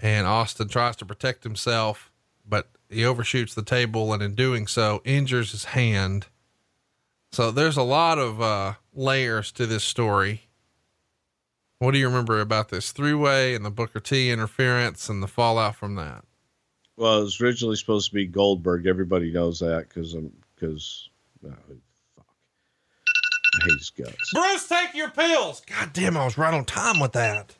[0.00, 2.10] And Austin tries to protect himself,
[2.44, 6.26] but he overshoots the table and in doing so injures his hand.
[7.30, 10.42] So there's a lot of uh, layers to this story.
[11.78, 15.28] What do you remember about this three way and the Booker T interference and the
[15.28, 16.24] fallout from that?
[16.96, 18.86] Well, it was originally supposed to be Goldberg.
[18.86, 21.08] Everybody knows that because I'm because
[21.46, 21.50] oh,
[22.16, 22.26] fuck,
[23.60, 24.32] I hate his guts.
[24.34, 25.62] Bruce, take your pills.
[25.64, 27.54] God damn, I was right on time with that.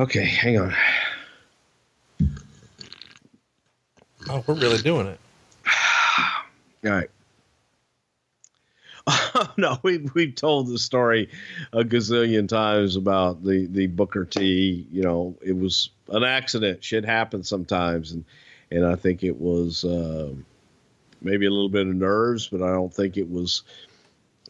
[0.00, 0.74] Okay, hang on.
[4.28, 5.20] Oh, we're really doing it.
[6.84, 7.10] All right.
[9.56, 11.28] no, we we've told the story
[11.72, 14.86] a gazillion times about the the Booker T.
[14.90, 16.82] You know, it was an accident.
[16.84, 18.24] Shit happens sometimes, and
[18.70, 20.32] and I think it was uh,
[21.22, 23.62] maybe a little bit of nerves, but I don't think it was.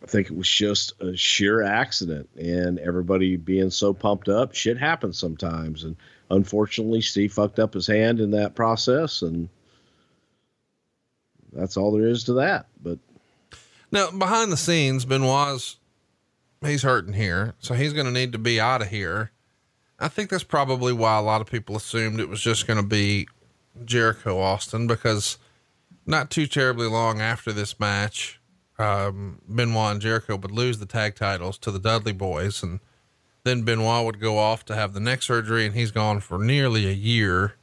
[0.02, 4.54] I think it was just a sheer accident, and everybody being so pumped up.
[4.54, 5.94] Shit happens sometimes, and
[6.30, 9.50] unfortunately, Steve fucked up his hand in that process, and
[11.52, 12.66] that's all there is to that.
[12.82, 12.98] But
[13.90, 15.76] now behind the scenes, Benoit's
[16.62, 19.32] he's hurting here, so he's going to need to be out of here.
[19.98, 22.86] I think that's probably why a lot of people assumed it was just going to
[22.86, 23.28] be
[23.84, 25.38] Jericho Austin because
[26.06, 28.40] not too terribly long after this match,
[28.78, 32.80] um, Benoit and Jericho would lose the tag titles to the Dudley Boys, and
[33.44, 36.86] then Benoit would go off to have the neck surgery, and he's gone for nearly
[36.86, 37.54] a year.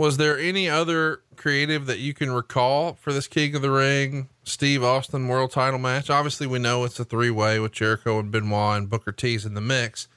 [0.00, 4.30] Was there any other creative that you can recall for this King of the Ring
[4.44, 6.08] Steve Austin world title match?
[6.08, 9.52] Obviously, we know it's a three way with Jericho and Benoit and Booker T's in
[9.52, 10.08] the mix.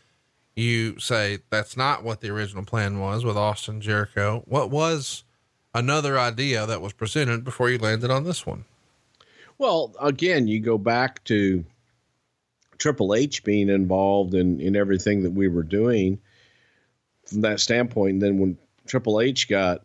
[0.56, 4.44] You say that's not what the original plan was with Austin Jericho.
[4.46, 5.26] What was
[5.74, 8.64] another idea that was presented before you landed on this one?
[9.58, 11.66] Well, again, you go back to
[12.78, 16.22] Triple H being involved in, in everything that we were doing
[17.26, 18.14] from that standpoint.
[18.14, 18.58] And then when
[18.88, 19.84] Triple H got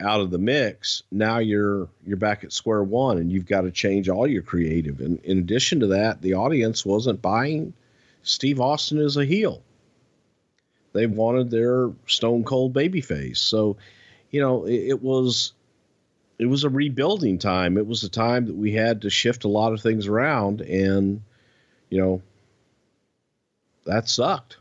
[0.00, 3.70] out of the mix, now you're you're back at square one and you've got to
[3.70, 5.00] change all your creative.
[5.00, 7.72] And in addition to that, the audience wasn't buying
[8.22, 9.62] Steve Austin as a heel.
[10.92, 13.40] They wanted their stone cold baby face.
[13.40, 13.76] So,
[14.30, 15.52] you know, it, it was
[16.38, 17.76] it was a rebuilding time.
[17.76, 21.22] It was a time that we had to shift a lot of things around and
[21.90, 22.22] you know
[23.84, 24.58] that sucked.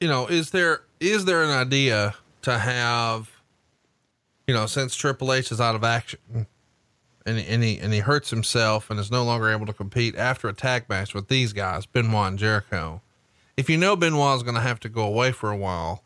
[0.00, 3.30] You know, is there is there an idea to have
[4.46, 6.18] you know, since Triple H is out of action
[7.26, 10.48] and, and he, and he hurts himself and is no longer able to compete after
[10.48, 13.00] a tag match with these guys, Benoit and Jericho.
[13.56, 16.02] If you know Benoit is going to have to go away for a while,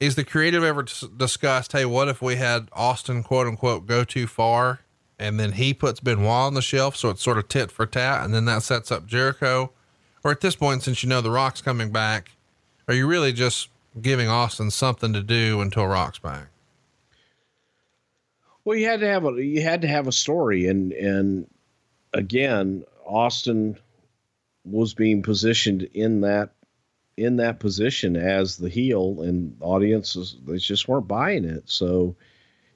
[0.00, 4.26] is the creative ever discussed, Hey, what if we had Austin quote unquote go too
[4.26, 4.80] far
[5.18, 6.96] and then he puts Benoit on the shelf.
[6.96, 8.24] So it's sort of tit for tat.
[8.24, 9.70] And then that sets up Jericho.
[10.24, 12.32] Or at this point, since you know the Rock's coming back,
[12.88, 13.68] are you really just
[14.00, 16.48] giving Austin something to do until Rock's back?
[18.64, 21.46] Well, you had to have a you had to have a story, and and
[22.12, 23.78] again, Austin
[24.64, 26.50] was being positioned in that
[27.16, 31.64] in that position as the heel, and audiences they just weren't buying it.
[31.66, 32.16] So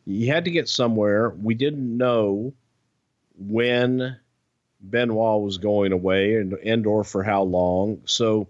[0.04, 1.30] you had to get somewhere.
[1.30, 2.52] We didn't know
[3.38, 4.16] when
[4.80, 8.02] Benoit was going away and and or for how long.
[8.04, 8.48] So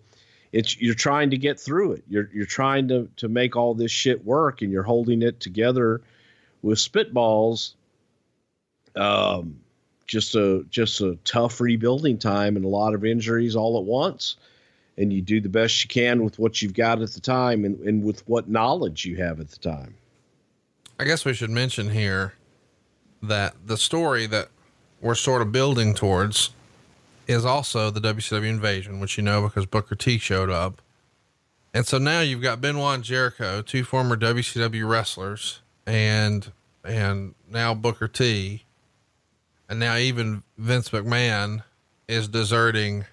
[0.53, 2.05] it's you're trying to get through it.
[2.09, 6.01] You're you're trying to to make all this shit work, and you're holding it together
[6.63, 7.75] with spitballs,
[8.97, 9.61] um,
[10.07, 14.37] just a just a tough rebuilding time and a lot of injuries all at once.
[14.97, 17.79] And you do the best you can with what you've got at the time and,
[17.81, 19.95] and with what knowledge you have at the time.
[20.99, 22.35] I guess we should mention here
[23.23, 24.49] that the story that
[25.01, 26.51] we're sort of building towards
[27.29, 30.81] is also the WCW invasion, which you know because Booker T showed up.
[31.75, 36.51] And so now you've got Benoit and Jericho, two former WCW wrestlers, and
[36.83, 38.65] and now Booker T,
[39.69, 41.63] and now even Vince McMahon
[42.09, 43.05] is deserting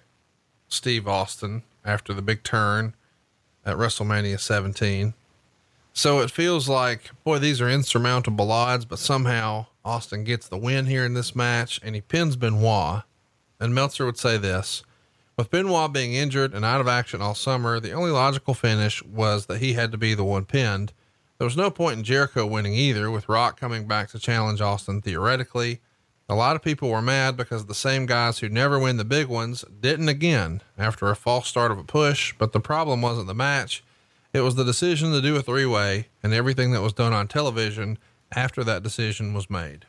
[0.68, 2.94] Steve Austin after the big turn
[3.64, 5.12] at WrestleMania 17.
[5.92, 10.86] So it feels like, boy, these are insurmountable odds, but somehow Austin gets the win
[10.86, 13.02] here in this match and he pins Benoit.
[13.58, 14.82] And Meltzer would say this
[15.36, 19.46] with Benoit being injured and out of action all summer, the only logical finish was
[19.46, 20.92] that he had to be the one pinned.
[21.38, 25.02] There was no point in Jericho winning either, with Rock coming back to challenge Austin
[25.02, 25.80] theoretically.
[26.28, 29.26] A lot of people were mad because the same guys who never win the big
[29.28, 33.34] ones didn't again after a false start of a push, but the problem wasn't the
[33.34, 33.84] match.
[34.32, 37.28] It was the decision to do a three way and everything that was done on
[37.28, 37.98] television
[38.32, 39.84] after that decision was made.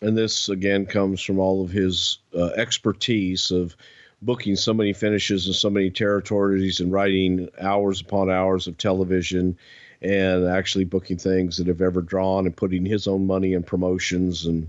[0.00, 3.76] And this again comes from all of his uh, expertise of
[4.22, 9.56] booking so many finishes in so many territories and writing hours upon hours of television
[10.00, 14.46] and actually booking things that have ever drawn and putting his own money in promotions
[14.46, 14.68] and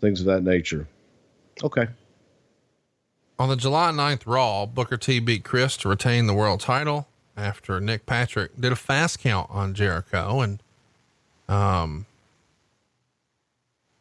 [0.00, 0.86] things of that nature.
[1.62, 1.86] Okay.
[3.38, 7.06] On the July 9th Raw, Booker T beat Chris to retain the world title
[7.36, 10.40] after Nick Patrick did a fast count on Jericho.
[10.40, 10.62] And,
[11.48, 12.06] um,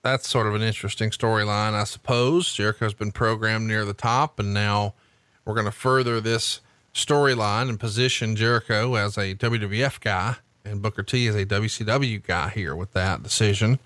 [0.06, 2.54] that's sort of an interesting storyline, I suppose.
[2.54, 4.94] Jericho's been programmed near the top, and now
[5.44, 6.62] we're going to further this
[6.94, 12.50] storyline and position Jericho as a WWF guy and Booker T as a WCW guy
[12.50, 13.80] here with that decision.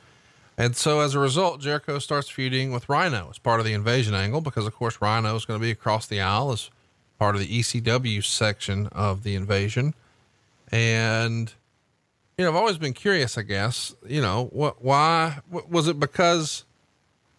[0.58, 4.14] And so as a result, Jericho starts feuding with Rhino as part of the invasion
[4.14, 6.70] angle because, of course, Rhino is going to be across the aisle as
[7.18, 9.94] part of the ECW section of the invasion.
[10.70, 11.54] And
[12.40, 16.00] you know, I've always been curious, I guess, you know, what, why what, was it
[16.00, 16.64] because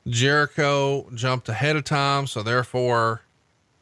[0.07, 2.27] Jericho jumped ahead of time?
[2.27, 3.23] So therefore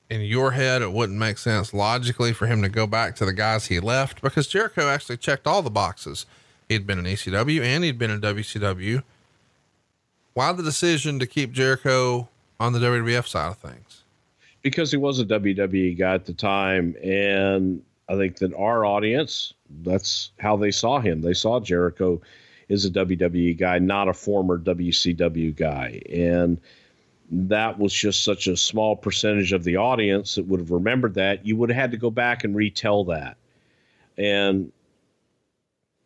[0.08, 3.32] in your head, it wouldn't make sense logically for him to go back to the
[3.32, 6.24] guys he left because Jericho actually checked all the boxes.
[6.68, 9.02] He'd been in ECW and he'd been in WCW.
[10.34, 12.28] Why the decision to keep Jericho
[12.60, 14.04] on the WWF side of things?
[14.62, 16.94] Because he was a WWE guy at the time.
[17.02, 19.52] And I think that our audience,
[19.82, 21.20] that's how they saw him.
[21.20, 22.20] They saw Jericho
[22.68, 26.00] is a WWE guy, not a former WCW guy.
[26.10, 26.60] And
[27.30, 31.44] that was just such a small percentage of the audience that would have remembered that.
[31.46, 33.36] You would have had to go back and retell that.
[34.16, 34.72] And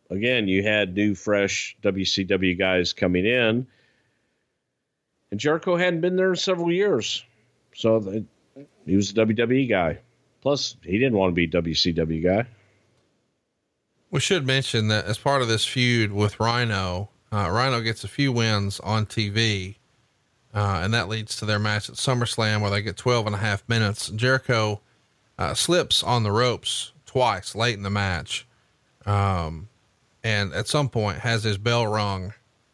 [0.09, 3.65] again, you had new, fresh WCW guys coming in.
[5.31, 7.23] And Jericho hadn't been there in several years.
[7.75, 8.23] So
[8.85, 9.99] he was a WWE guy.
[10.43, 12.45] Plus, he didn't want to be WCW guy.
[14.11, 18.09] We should mention that as part of this feud with Rhino, uh, Rhino gets a
[18.09, 19.75] few wins on TV,
[20.53, 23.39] uh, and that leads to their match at SummerSlam where they get 12 and a
[23.39, 24.09] half minutes.
[24.09, 24.81] Jericho
[25.39, 28.45] uh, slips on the ropes twice late in the match.
[29.05, 29.69] Um,
[30.25, 32.33] and at some point has his bell rung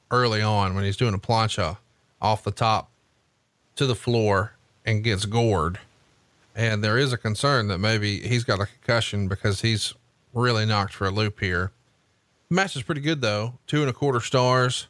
[0.10, 1.78] early on when he's doing a plancha
[2.20, 2.90] off the top
[3.76, 5.78] to the floor and gets gored.
[6.56, 9.94] And there is a concern that maybe he's got a concussion because he's
[10.34, 11.72] really knocked for a loop here.
[12.50, 13.60] Match is pretty good though.
[13.68, 14.88] Two and a quarter stars.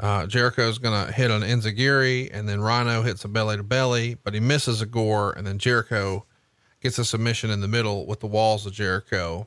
[0.00, 4.16] Uh, Jericho's going to hit an Enzuigiri and then Rhino hits a belly to belly,
[4.22, 5.32] but he misses a gore.
[5.32, 6.24] And then Jericho
[6.80, 9.46] gets a submission in the middle with the walls of Jericho.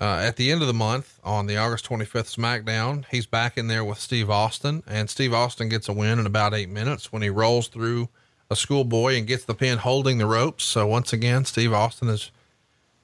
[0.00, 3.66] Uh, at the end of the month on the August 25th SmackDown, he's back in
[3.66, 7.22] there with Steve Austin and Steve Austin gets a win in about eight minutes when
[7.22, 8.08] he rolls through
[8.50, 10.64] a schoolboy and gets the pin holding the ropes.
[10.64, 12.30] So once again, Steve Austin is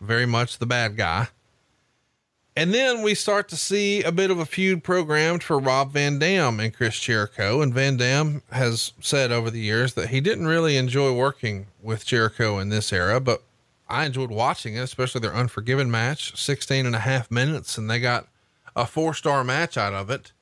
[0.00, 1.28] very much the bad guy.
[2.56, 6.20] And then we start to see a bit of a feud programmed for Rob Van
[6.20, 7.60] Dam and Chris Jericho.
[7.60, 12.06] And Van Dam has said over the years that he didn't really enjoy working with
[12.06, 13.42] Jericho in this era, but
[13.88, 17.98] I enjoyed watching it, especially their Unforgiven match, 16 and a half minutes, and they
[17.98, 18.28] got
[18.76, 20.32] a four star match out of it.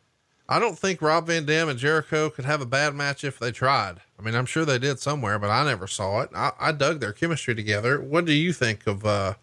[0.53, 3.53] I don't think Rob Van Dam and Jericho could have a bad match if they
[3.53, 4.03] tried.
[4.19, 6.29] I mean, I'm sure they did somewhere, but I never saw it.
[6.35, 8.03] I, I dug their chemistry together.
[8.03, 9.37] What do you think of uh,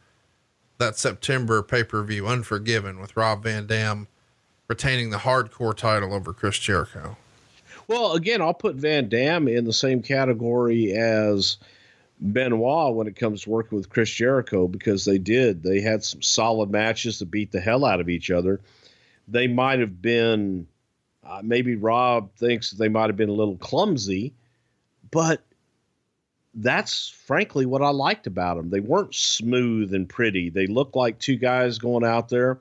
[0.77, 4.07] that September pay per view, Unforgiven, with Rob Van Dam
[4.67, 7.17] retaining the hardcore title over Chris Jericho?
[7.87, 11.57] Well, again, I'll put Van Dam in the same category as
[12.21, 15.63] Benoit when it comes to working with Chris Jericho because they did.
[15.63, 18.61] They had some solid matches to beat the hell out of each other.
[19.27, 20.67] They might have been
[21.23, 24.33] uh, maybe Rob thinks they might have been a little clumsy,
[25.11, 25.41] but
[26.53, 28.69] that's frankly what I liked about them.
[28.69, 30.49] They weren't smooth and pretty.
[30.49, 32.59] They looked like two guys going out there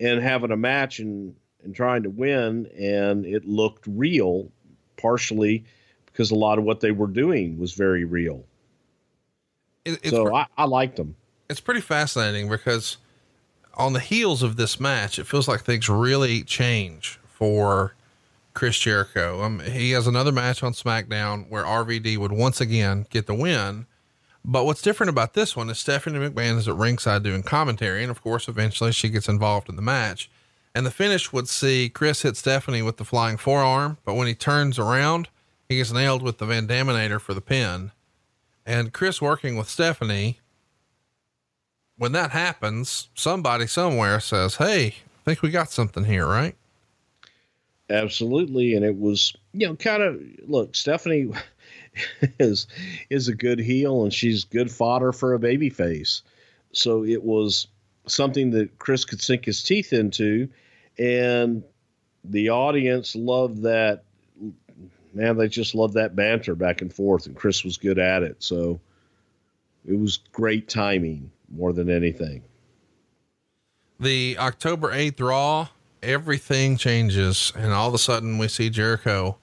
[0.00, 4.50] and having a match and, and trying to win, and it looked real,
[4.96, 5.64] partially
[6.06, 8.44] because a lot of what they were doing was very real.
[9.84, 11.16] It, so I, I liked them.
[11.48, 12.98] It's pretty fascinating because
[13.74, 17.92] on the heels of this match, it feels like things really change for
[18.54, 19.42] Chris Jericho.
[19.42, 23.86] Um, he has another match on SmackDown where RVD would once again get the win.
[24.44, 28.02] But what's different about this one is Stephanie McMahon is at ringside doing commentary.
[28.02, 30.30] And of course, eventually she gets involved in the match.
[30.72, 33.98] And the finish would see Chris hit Stephanie with the flying forearm.
[34.04, 35.28] But when he turns around,
[35.68, 37.90] he gets nailed with the Van Daminator for the pin.
[38.64, 40.38] And Chris working with Stephanie,
[41.96, 46.54] when that happens, somebody somewhere says, Hey, I think we got something here, right?
[47.90, 48.74] Absolutely.
[48.74, 51.30] And it was, you know, kind of look, Stephanie
[52.38, 52.66] is
[53.10, 56.22] is a good heel and she's good fodder for a baby face.
[56.72, 57.66] So it was
[58.06, 60.48] something that Chris could sink his teeth into.
[60.98, 61.62] And
[62.24, 64.04] the audience loved that.
[65.14, 68.42] Man, they just loved that banter back and forth, and Chris was good at it.
[68.42, 68.80] So
[69.86, 72.42] it was great timing more than anything.
[74.00, 75.68] The October 8th Raw,
[76.02, 79.38] everything changes, and all of a sudden we see Jericho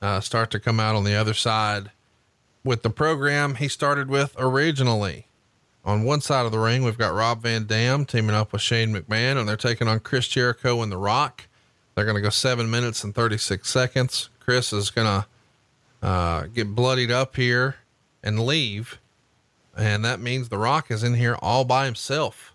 [0.00, 1.90] uh, start to come out on the other side
[2.64, 5.26] with the program he started with originally.
[5.84, 8.92] On one side of the ring, we've got Rob Van Dam teaming up with Shane
[8.92, 11.46] McMahon, and they're taking on Chris Jericho and The Rock.
[11.94, 14.28] They're going to go seven minutes and 36 seconds.
[14.38, 17.76] Chris is going to uh, get bloodied up here
[18.22, 18.98] and leave.
[19.76, 22.54] And that means The Rock is in here all by himself.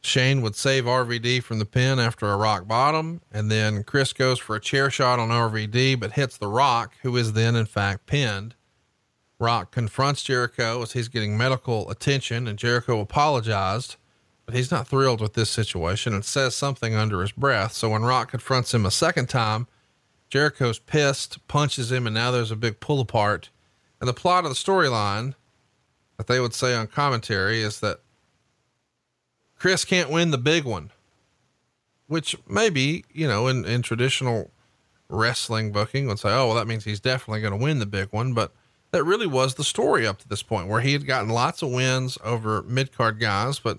[0.00, 4.38] Shane would save RVD from the pin after a rock bottom, and then Chris goes
[4.38, 8.06] for a chair shot on RVD, but hits The Rock, who is then in fact
[8.06, 8.54] pinned.
[9.40, 13.96] Rock confronts Jericho as he's getting medical attention, and Jericho apologized,
[14.46, 17.72] but he's not thrilled with this situation and says something under his breath.
[17.72, 19.66] So when Rock confronts him a second time,
[20.28, 23.50] Jericho's pissed, punches him, and now there's a big pull apart.
[24.00, 25.34] And the plot of the storyline
[26.16, 28.00] that they would say on commentary is that
[29.58, 30.90] Chris can't win the big one,
[32.06, 34.50] which maybe, you know, in, in traditional
[35.08, 38.08] wrestling booking would say, oh, well, that means he's definitely going to win the big
[38.10, 38.34] one.
[38.34, 38.52] But
[38.90, 41.70] that really was the story up to this point where he had gotten lots of
[41.70, 43.78] wins over mid card guys, but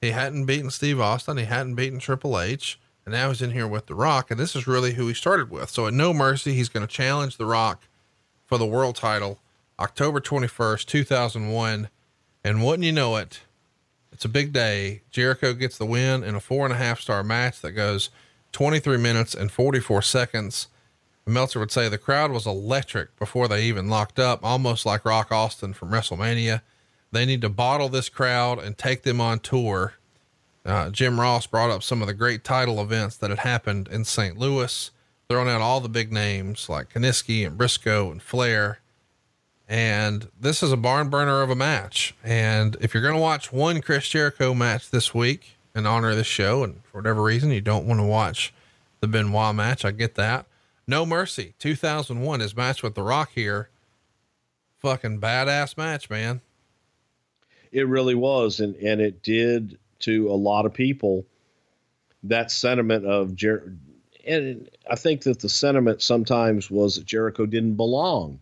[0.00, 1.36] he hadn't beaten Steve Austin.
[1.36, 2.78] He hadn't beaten Triple H.
[3.04, 4.30] And now he's in here with The Rock.
[4.30, 5.70] And this is really who he started with.
[5.70, 7.82] So at No Mercy, he's going to challenge The Rock
[8.44, 9.40] for the world title
[9.78, 11.88] October 21st, 2001.
[12.44, 13.40] And wouldn't you know it,
[14.22, 15.02] it's a big day.
[15.10, 18.08] Jericho gets the win in a four and a half star match that goes
[18.52, 20.68] 23 minutes and 44 seconds.
[21.26, 25.32] Meltzer would say the crowd was electric before they even locked up, almost like Rock
[25.32, 26.62] Austin from WrestleMania.
[27.10, 29.94] They need to bottle this crowd and take them on tour.
[30.64, 34.04] Uh, Jim Ross brought up some of the great title events that had happened in
[34.04, 34.38] St.
[34.38, 34.92] Louis,
[35.28, 38.78] throwing out all the big names like Kiniski and Briscoe and Flair.
[39.72, 42.14] And this is a barn burner of a match.
[42.22, 46.16] And if you're going to watch one Chris Jericho match this week in honor of
[46.16, 48.52] this show, and for whatever reason you don't want to watch
[49.00, 50.44] the Benoit match, I get that.
[50.86, 53.70] No Mercy 2001, his match with The Rock here.
[54.80, 56.42] Fucking badass match, man.
[57.70, 58.60] It really was.
[58.60, 61.24] And, and it did to a lot of people
[62.24, 63.72] that sentiment of Jer.
[64.26, 68.38] And I think that the sentiment sometimes was that Jericho didn't belong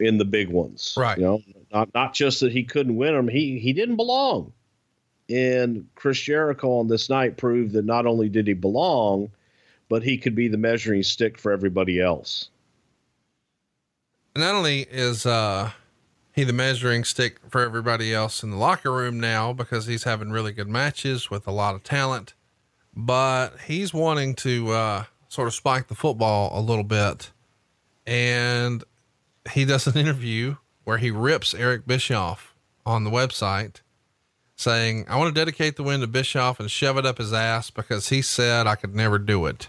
[0.00, 0.94] in the big ones.
[0.96, 1.18] Right.
[1.18, 1.42] You know,
[1.72, 4.52] not, not just that he couldn't win them, he, he didn't belong.
[5.28, 9.30] And Chris Jericho on this night proved that not only did he belong,
[9.88, 12.48] but he could be the measuring stick for everybody else.
[14.36, 15.72] Not only is uh,
[16.32, 20.30] he the measuring stick for everybody else in the locker room now because he's having
[20.30, 22.34] really good matches with a lot of talent,
[22.94, 27.32] but he's wanting to uh, sort of spike the football a little bit.
[28.06, 28.84] And
[29.50, 32.54] he does an interview where he rips Eric Bischoff
[32.86, 33.82] on the website
[34.56, 37.70] saying, I want to dedicate the win to Bischoff and shove it up his ass
[37.70, 39.68] because he said I could never do it.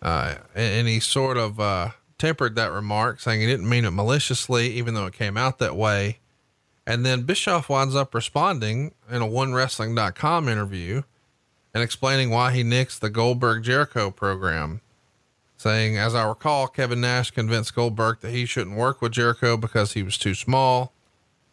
[0.00, 4.68] Uh, and, he sort of, uh, tempered that remark saying he didn't mean it maliciously,
[4.68, 6.18] even though it came out that way.
[6.86, 11.02] And then Bischoff winds up responding in a onewrestling.com interview
[11.72, 14.80] and explaining why he nixed the Goldberg Jericho program,
[15.64, 19.94] saying, as I recall, Kevin Nash convinced Goldberg that he shouldn't work with Jericho because
[19.94, 20.92] he was too small.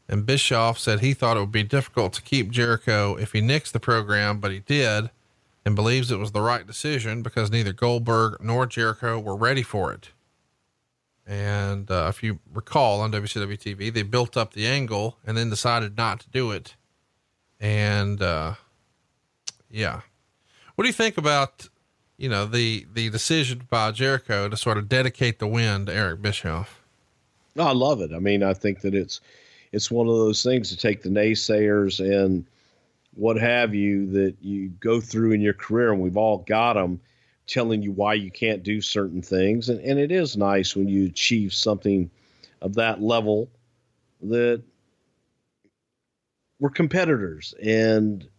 [0.10, 3.72] And Bischoff said he thought it would be difficult to keep Jericho if he nixed
[3.72, 5.12] the program, but he did
[5.64, 9.94] and believes it was the right decision because neither Goldberg nor Jericho were ready for
[9.94, 10.10] it.
[11.26, 15.50] And uh, if you recall on WCW TV, they built up the angle and then
[15.50, 16.76] decided not to do it.
[17.62, 18.56] And uh,
[19.70, 20.02] yeah,
[20.76, 21.70] what do you think about
[22.22, 26.22] you know the the decision by Jericho to sort of dedicate the win to Eric
[26.22, 26.80] Bischoff?
[27.58, 28.12] Oh, I love it.
[28.14, 29.22] I mean, I think that it's
[29.72, 32.46] it's one of those things to take the naysayers and
[33.16, 37.02] what have you that you go through in your career, and we've all got them
[37.48, 39.68] telling you why you can't do certain things.
[39.68, 42.10] And, and it is nice when you achieve something
[42.62, 43.50] of that level
[44.22, 44.62] that
[46.60, 48.30] we're competitors and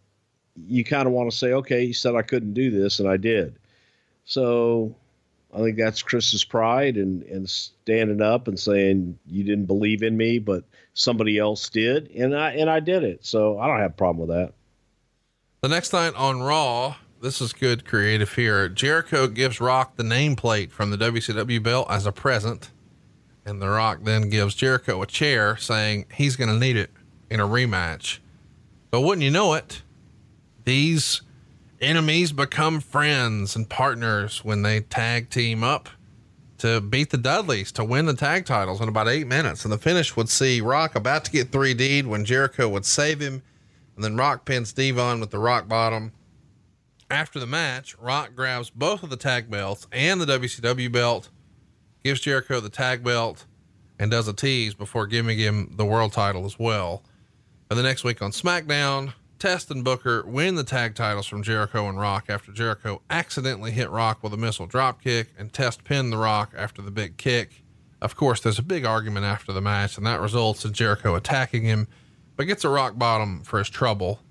[0.55, 3.17] you kind of want to say, okay, you said I couldn't do this and I
[3.17, 3.59] did.
[4.25, 4.95] So
[5.53, 10.17] I think that's Chris's pride and, and standing up and saying you didn't believe in
[10.17, 10.63] me, but
[10.93, 12.09] somebody else did.
[12.11, 13.25] And I, and I did it.
[13.25, 14.53] So I don't have a problem with that.
[15.61, 18.67] The next night on Raw, this is good creative here.
[18.67, 22.71] Jericho gives Rock the nameplate from the WCW belt as a present.
[23.45, 26.91] And The Rock then gives Jericho a chair saying he's going to need it
[27.29, 28.19] in a rematch.
[28.89, 29.83] But wouldn't you know it?
[30.65, 31.21] These
[31.83, 35.89] enemies become friends and partners when they tag team up
[36.59, 39.65] to beat the Dudleys to win the tag titles in about eight minutes.
[39.65, 43.43] And the finish would see Rock about to get 3D'd when Jericho would save him.
[43.95, 46.13] And then Rock pins Devon with the rock bottom.
[47.11, 51.29] After the match, Rock grabs both of the tag belts and the WCW belt,
[52.03, 53.45] gives Jericho the tag belt,
[53.99, 57.03] and does a tease before giving him the world title as well.
[57.69, 61.89] And the next week on SmackDown, Test and Booker win the tag titles from Jericho
[61.89, 66.17] and Rock after Jericho accidentally hit Rock with a missile dropkick and Test pinned the
[66.17, 67.61] Rock after the big kick.
[68.01, 71.63] Of course, there's a big argument after the match, and that results in Jericho attacking
[71.63, 71.89] him,
[72.37, 74.21] but gets a rock bottom for his trouble.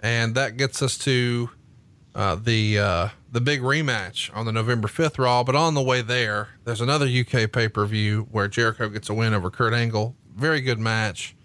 [0.00, 1.50] And that gets us to
[2.14, 5.44] uh, the uh, the big rematch on the November 5th Raw.
[5.44, 9.14] But on the way there, there's another UK pay per view where Jericho gets a
[9.14, 10.16] win over Kurt Angle.
[10.34, 11.36] Very good match,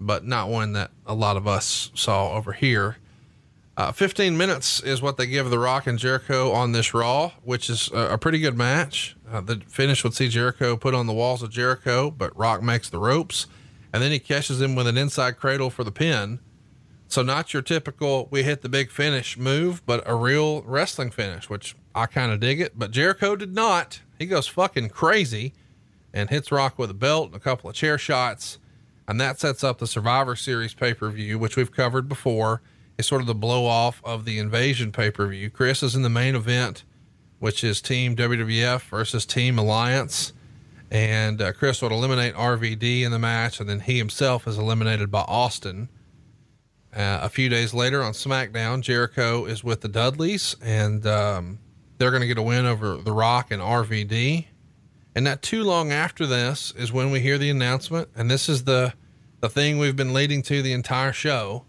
[0.00, 2.96] but not one that a lot of us saw over here.
[3.76, 7.70] Uh, 15 minutes is what they give The Rock and Jericho on this Raw, which
[7.70, 9.16] is a, a pretty good match.
[9.30, 12.90] Uh, the finish would see Jericho put on the walls of Jericho, but Rock makes
[12.90, 13.46] the ropes,
[13.92, 16.40] and then he catches him with an inside cradle for the pin.
[17.06, 21.48] So not your typical we hit the big finish move, but a real wrestling finish,
[21.48, 22.78] which I kind of dig it.
[22.78, 24.00] But Jericho did not.
[24.18, 25.54] He goes fucking crazy
[26.12, 28.58] and hits Rock with a belt and a couple of chair shots.
[29.08, 32.60] And that sets up the Survivor Series pay per view, which we've covered before.
[32.98, 35.48] It's sort of the blow off of the Invasion pay per view.
[35.48, 36.84] Chris is in the main event,
[37.38, 40.34] which is Team WWF versus Team Alliance.
[40.90, 45.10] And uh, Chris would eliminate RVD in the match, and then he himself is eliminated
[45.10, 45.88] by Austin.
[46.94, 51.58] Uh, a few days later on SmackDown, Jericho is with the Dudleys, and um,
[51.98, 54.46] they're going to get a win over The Rock and RVD.
[55.14, 58.64] And not too long after this is when we hear the announcement, and this is
[58.64, 58.94] the
[59.40, 61.64] the thing we've been leading to the entire show.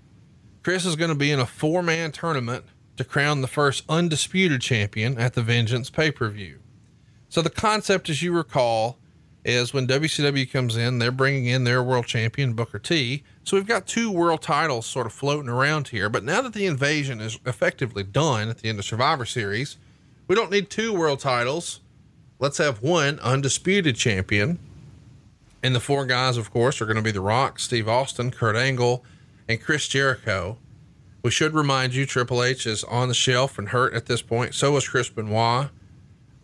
[0.63, 2.65] Chris is going to be in a four man tournament
[2.97, 6.59] to crown the first undisputed champion at the Vengeance pay per view.
[7.29, 8.97] So the concept, as you recall,
[9.45, 13.23] is when WCW comes in, they're bringing in their world champion, Booker T.
[13.43, 16.09] So we've got two world titles sort of floating around here.
[16.09, 19.77] But now that the invasion is effectively done at the end of Survivor Series,
[20.27, 21.79] we don't need two world titles.
[22.39, 24.59] Let's have one undisputed champion.
[25.61, 28.55] And the four guys, of course, are going to be The Rock, Steve Austin, Kurt
[28.55, 29.03] Angle,
[29.49, 30.57] and Chris Jericho.
[31.21, 34.55] We should remind you Triple H is on the shelf and hurt at this point.
[34.55, 35.67] So is Chris Benoit.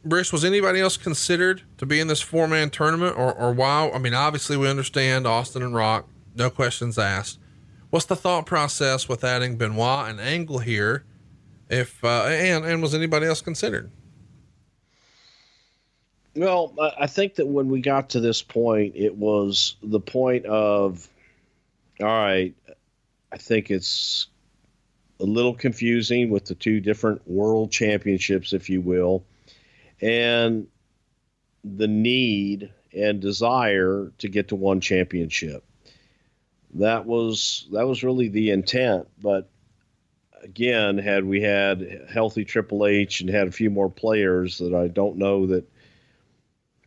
[0.03, 3.89] Bruce, was anybody else considered to be in this four man tournament or, or why?
[3.89, 7.39] I mean, obviously, we understand Austin and Rock, no questions asked.
[7.89, 11.05] What's the thought process with adding Benoit and Angle here?
[11.69, 13.89] If, uh, and, and was anybody else considered?
[16.35, 21.09] Well, I think that when we got to this point, it was the point of,
[22.01, 22.53] all right,
[23.31, 24.27] I think it's
[25.19, 29.23] a little confusing with the two different world championships, if you will
[30.01, 30.67] and
[31.63, 35.63] the need and desire to get to one championship.
[36.75, 39.49] That was that was really the intent, but
[40.43, 44.87] again, had we had healthy Triple H and had a few more players, that I
[44.89, 45.67] don't know that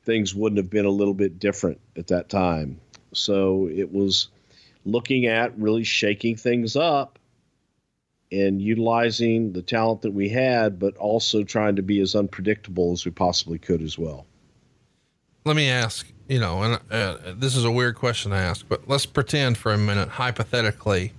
[0.09, 2.81] things wouldn't have been a little bit different at that time.
[3.13, 4.29] So it was
[4.87, 7.19] looking at really shaking things up
[8.33, 13.05] and utilizing the talent that we had, but also trying to be as unpredictable as
[13.05, 14.25] we possibly could as well.
[15.45, 18.89] Let me ask, you know, and uh, this is a weird question to ask, but
[18.89, 21.13] let's pretend for a minute, hypothetically,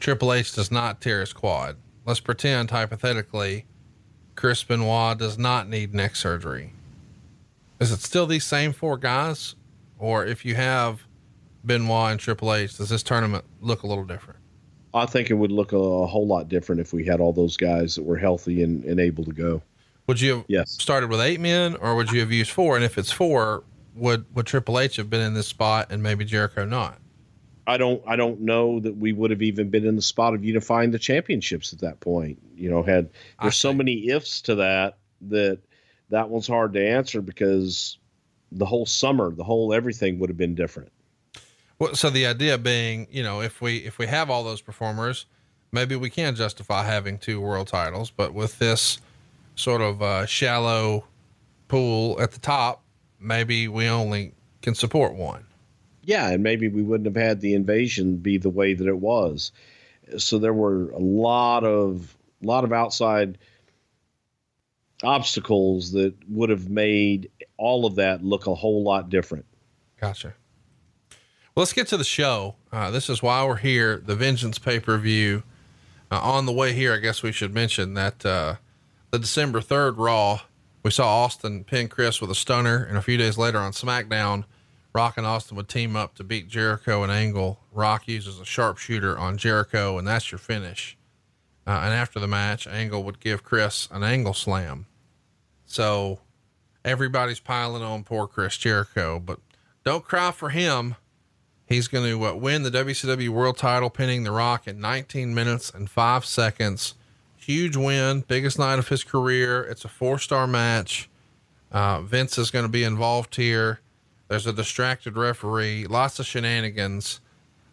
[0.00, 1.76] Triple H does not tear his quad.
[2.04, 3.66] Let's pretend hypothetically,
[4.34, 6.72] Chris Benoit does not need neck surgery.
[7.80, 9.54] Is it still these same four guys?
[9.98, 11.02] Or if you have
[11.64, 14.40] Benoit and Triple H, does this tournament look a little different?
[14.94, 17.56] I think it would look a, a, whole lot different if we had all those
[17.56, 19.62] guys that were healthy and, and able to go.
[20.06, 20.70] Would you have yes.
[20.70, 22.76] started with eight men, or would you have used four?
[22.76, 26.24] And if it's four, would would Triple H have been in this spot and maybe
[26.24, 26.98] Jericho not?
[27.66, 30.44] I don't I don't know that we would have even been in the spot of
[30.44, 32.38] unifying the championships at that point.
[32.54, 33.10] You know, had
[33.42, 35.58] there's so many ifs to that that
[36.10, 37.98] that one's hard to answer because
[38.52, 40.90] the whole summer, the whole everything would have been different.
[41.78, 45.26] Well, so the idea being, you know, if we if we have all those performers,
[45.72, 48.10] maybe we can justify having two world titles.
[48.10, 48.98] But with this
[49.56, 51.04] sort of uh, shallow
[51.68, 52.82] pool at the top,
[53.20, 55.44] maybe we only can support one.
[56.02, 59.50] Yeah, and maybe we wouldn't have had the invasion be the way that it was.
[60.18, 63.38] So there were a lot of a lot of outside
[65.02, 69.44] obstacles that would have made all of that look a whole lot different.
[70.00, 70.34] Gotcha.
[71.54, 72.56] Well, let's get to the show.
[72.70, 74.02] Uh, this is why we're here.
[74.04, 75.42] The Vengeance pay per view.
[76.10, 78.56] Uh, on the way here, I guess we should mention that uh,
[79.10, 80.42] the December 3rd Raw,
[80.82, 82.84] we saw Austin pin Chris with a stunner.
[82.84, 84.44] And a few days later on SmackDown,
[84.94, 87.58] Rock and Austin would team up to beat Jericho and Angle.
[87.72, 90.96] Rock uses a sharpshooter on Jericho, and that's your finish.
[91.66, 94.86] Uh, and after the match, Angle would give Chris an angle slam.
[95.64, 96.20] So
[96.84, 99.40] everybody's piling on poor Chris Jericho, but
[99.84, 100.94] don't cry for him.
[101.66, 105.70] He's going to uh, win the WCW World Title, pinning The Rock in 19 minutes
[105.70, 106.94] and five seconds.
[107.36, 109.64] Huge win, biggest night of his career.
[109.64, 111.08] It's a four star match.
[111.72, 113.80] Uh, Vince is going to be involved here.
[114.28, 117.20] There's a distracted referee, lots of shenanigans.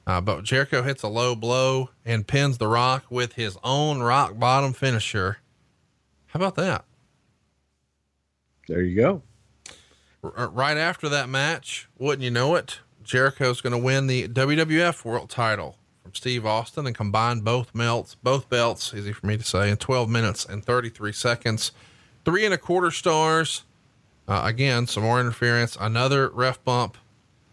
[0.06, 4.38] Uh, but Jericho hits a low blow and pins The Rock with his own rock
[4.38, 5.38] bottom finisher.
[6.28, 6.86] How about that?
[8.68, 9.22] There you go.
[10.24, 12.80] R- right after that match, wouldn't you know it?
[13.04, 18.16] Jericho's going to win the WWF World Title from Steve Austin and combine both melts,
[18.16, 21.72] both belts, easy for me to say, in 12 minutes and 33 seconds.
[22.26, 23.64] Three and a quarter stars.
[24.28, 26.98] Uh, again, some more interference, another ref bump.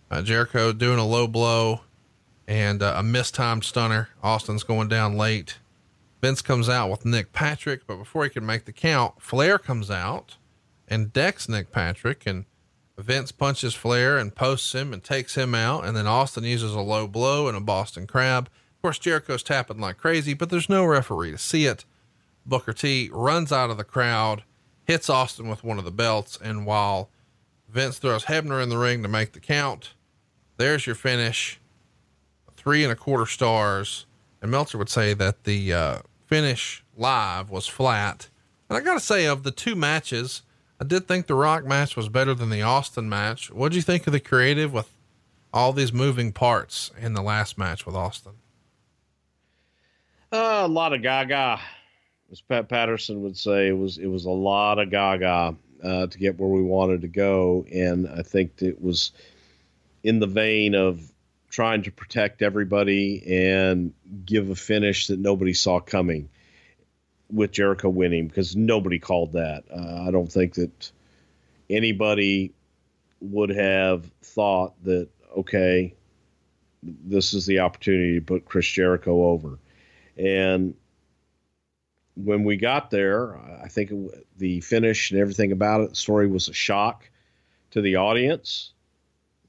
[0.09, 1.81] Uh, Jericho doing a low blow
[2.51, 4.09] and uh, a mistimed stunner.
[4.25, 5.61] Austin's going down late.
[6.21, 9.89] Vince comes out with Nick Patrick, but before he can make the count, Flair comes
[9.89, 10.37] out
[10.89, 12.47] and decks Nick Patrick and
[12.99, 15.87] Vince punches Flair and posts him and takes him out.
[15.87, 18.49] And then Austin uses a low blow and a Boston crab.
[18.49, 21.85] Of course, Jericho's tapping like crazy, but there's no referee to see it.
[22.45, 24.43] Booker T runs out of the crowd,
[24.85, 26.37] hits Austin with one of the belts.
[26.43, 27.11] And while
[27.69, 29.95] Vince throws Hebner in the ring to make the count,
[30.57, 31.61] there's your finish.
[32.61, 34.05] Three and a quarter stars.
[34.43, 38.29] And Meltzer would say that the uh, finish live was flat.
[38.69, 40.43] And I got to say, of the two matches,
[40.79, 43.51] I did think the Rock match was better than the Austin match.
[43.51, 44.95] What'd you think of the creative with
[45.55, 48.33] all these moving parts in the last match with Austin?
[50.31, 51.59] Uh, a lot of gaga,
[52.31, 53.69] as Pat Patterson would say.
[53.69, 57.09] It was it was a lot of gaga uh, to get where we wanted to
[57.09, 59.13] go, and I think it was
[60.03, 61.11] in the vein of
[61.51, 63.93] trying to protect everybody and
[64.25, 66.31] give a finish that nobody saw coming
[67.31, 69.65] with Jericho winning because nobody called that.
[69.71, 70.93] Uh, I don't think that
[71.69, 72.55] anybody
[73.21, 75.09] would have thought that,
[75.39, 75.95] okay,
[76.83, 79.59] this is the opportunity to put Chris Jericho over.
[80.17, 80.75] And
[82.15, 83.91] when we got there, I think
[84.37, 87.11] the finish and everything about it, the story was a shock
[87.73, 88.73] to the audience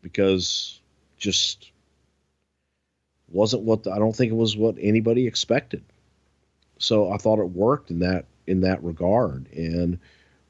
[0.02, 0.82] because
[1.18, 1.71] just
[3.34, 5.84] wasn't what I don't think it was what anybody expected
[6.82, 10.00] so I thought it worked in that in that regard, and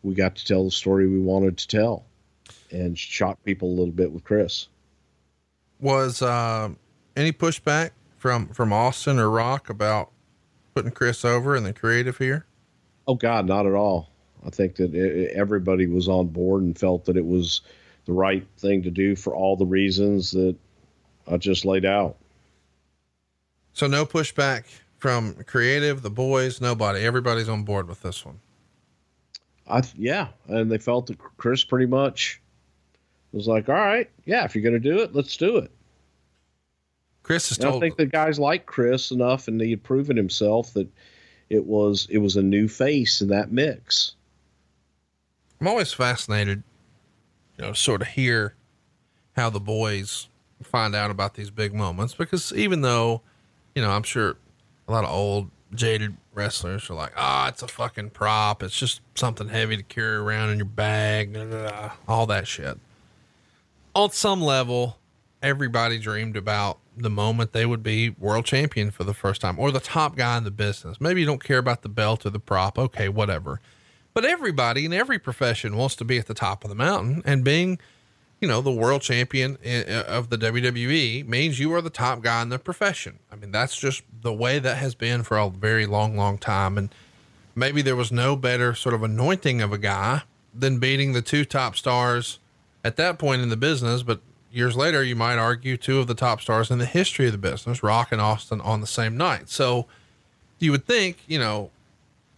[0.01, 2.05] we got to tell the story we wanted to tell,
[2.71, 4.67] and shock people a little bit with Chris.
[5.79, 6.69] Was uh,
[7.15, 10.11] any pushback from from Austin or Rock about
[10.73, 12.45] putting Chris over and the creative here?
[13.07, 14.09] Oh God, not at all.
[14.45, 17.61] I think that it, everybody was on board and felt that it was
[18.05, 20.55] the right thing to do for all the reasons that
[21.27, 22.15] I just laid out.
[23.73, 24.65] So no pushback
[24.97, 28.39] from creative, the boys, nobody, everybody's on board with this one.
[29.67, 32.41] I yeah, and they felt that Chris pretty much
[33.31, 35.71] was like, all right, yeah, if you're going to do it, let's do it.
[37.23, 37.67] Chris has told.
[37.67, 40.87] I don't think the guys like Chris enough, and he had proven himself that
[41.49, 44.15] it was it was a new face in that mix.
[45.59, 46.63] I'm always fascinated,
[47.57, 48.55] you know, sort of hear
[49.35, 50.27] how the boys
[50.63, 53.21] find out about these big moments because even though,
[53.75, 54.35] you know, I'm sure
[54.87, 58.63] a lot of old jaded wrestlers are like, ah, oh, it's a fucking prop.
[58.63, 61.37] It's just something heavy to carry around in your bag,
[62.07, 62.77] all that shit.
[63.95, 64.97] On some level,
[65.41, 69.71] everybody dreamed about the moment they would be world champion for the first time or
[69.71, 70.99] the top guy in the business.
[70.99, 72.77] Maybe you don't care about the belt or the prop.
[72.77, 73.59] Okay, whatever.
[74.13, 77.43] But everybody in every profession wants to be at the top of the mountain and
[77.43, 77.79] being
[78.41, 82.21] you know, the world champion eh, eh, of the WWE means you are the top
[82.21, 83.19] guy in the profession.
[83.31, 86.75] I mean, that's just the way that has been for a very long, long time.
[86.77, 86.93] And
[87.53, 90.23] maybe there was no better sort of anointing of a guy
[90.55, 92.39] than beating the two top stars
[92.83, 94.01] at that point in the business.
[94.01, 97.33] But years later, you might argue two of the top stars in the history of
[97.33, 99.49] the business, Rock and Austin, on the same night.
[99.49, 99.85] So
[100.57, 101.69] you would think, you know,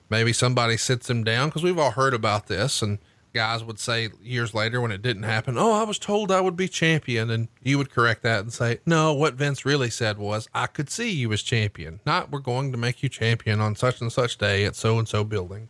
[0.09, 2.99] maybe somebody sits him down because we've all heard about this and
[3.33, 6.55] guys would say years later when it didn't happen, Oh, I was told I would
[6.55, 7.29] be champion.
[7.29, 10.89] And you would correct that and say, No, what Vince really said was, I could
[10.89, 14.37] see you as champion, not we're going to make you champion on such and such
[14.37, 15.69] day at so and so building.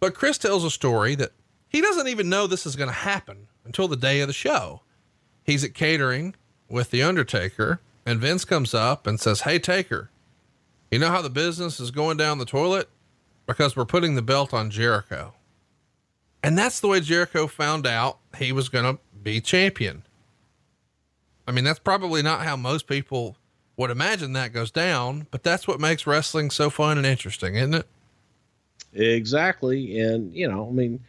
[0.00, 1.32] But Chris tells a story that
[1.68, 4.82] he doesn't even know this is going to happen until the day of the show.
[5.44, 6.34] He's at catering
[6.68, 10.10] with The Undertaker, and Vince comes up and says, Hey, Taker,
[10.90, 12.88] You know how the business is going down the toilet?
[13.46, 15.34] Because we're putting the belt on Jericho.
[16.42, 20.04] And that's the way Jericho found out he was going to be champion.
[21.46, 23.36] I mean, that's probably not how most people
[23.76, 27.74] would imagine that goes down, but that's what makes wrestling so fun and interesting, isn't
[27.74, 27.86] it?
[28.92, 29.98] Exactly.
[29.98, 31.00] And, you know, I mean,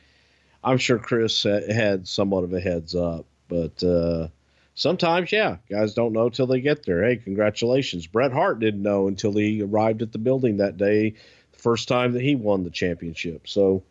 [0.63, 4.27] I'm sure Chris had somewhat of a heads up, but uh,
[4.75, 7.03] sometimes, yeah, guys don't know till they get there.
[7.03, 8.07] Hey, congratulations.
[8.07, 11.11] Bret Hart didn't know until he arrived at the building that day,
[11.51, 13.47] the first time that he won the championship.
[13.47, 13.83] So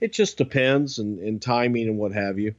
[0.00, 2.54] it just depends and, timing and what have you.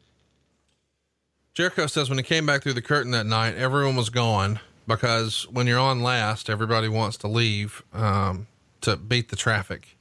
[1.54, 5.48] Jericho says when he came back through the curtain that night, everyone was gone because
[5.50, 8.48] when you're on last, everybody wants to leave um,
[8.82, 9.98] to beat the traffic.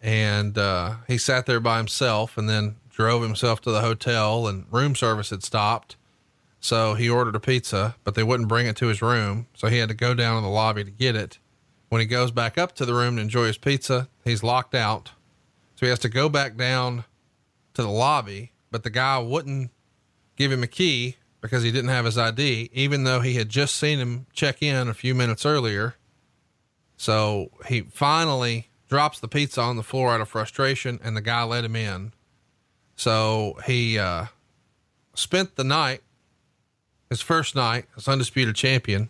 [0.00, 4.66] And uh, he sat there by himself and then drove himself to the hotel, and
[4.70, 5.96] room service had stopped.
[6.60, 9.46] So he ordered a pizza, but they wouldn't bring it to his room.
[9.54, 11.38] So he had to go down in the lobby to get it.
[11.88, 15.10] When he goes back up to the room to enjoy his pizza, he's locked out.
[15.82, 17.02] So he has to go back down
[17.74, 19.72] to the lobby, but the guy wouldn't
[20.36, 23.74] give him a key because he didn't have his ID, even though he had just
[23.74, 25.96] seen him check in a few minutes earlier.
[26.96, 31.42] So he finally drops the pizza on the floor out of frustration and the guy
[31.42, 32.12] let him in.
[32.94, 34.26] So he, uh,
[35.14, 36.02] spent the night,
[37.10, 39.08] his first night as undisputed champion,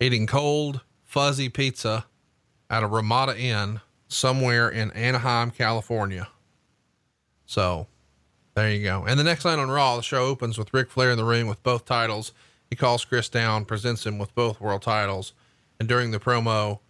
[0.00, 2.06] eating cold, fuzzy pizza
[2.68, 3.80] at a Ramada Inn
[4.12, 6.28] somewhere in Anaheim, California.
[7.46, 7.86] So
[8.54, 9.04] there you go.
[9.06, 11.46] And the next night on Raw, the show opens with Ric Flair in the ring
[11.46, 12.32] with both titles.
[12.68, 15.32] He calls Chris down, presents him with both world titles.
[15.78, 16.80] And during the promo,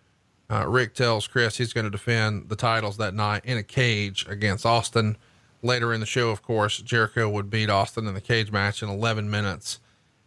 [0.50, 4.26] uh, Rick tells Chris he's going to defend the titles that night in a cage
[4.28, 5.16] against Austin.
[5.62, 8.88] Later in the show, of course, Jericho would beat Austin in the cage match in
[8.88, 9.78] 11 minutes.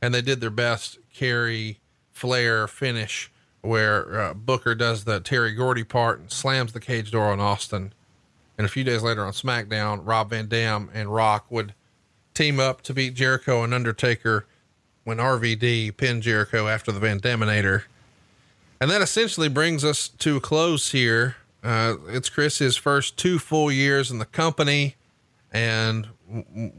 [0.02, 1.80] And they did their best carry,
[2.12, 3.30] Flair finish
[3.66, 7.94] where uh, Booker does the Terry Gordy part and slams the cage door on Austin
[8.58, 11.74] and a few days later on SmackDown, Rob Van Dam and Rock would
[12.34, 14.46] team up to beat Jericho and Undertaker
[15.04, 17.84] when RVD pinned Jericho after the Van Daminator.
[18.80, 21.36] And that essentially brings us to a close here.
[21.64, 24.96] Uh, it's Chris's first two full years in the company.
[25.52, 26.08] And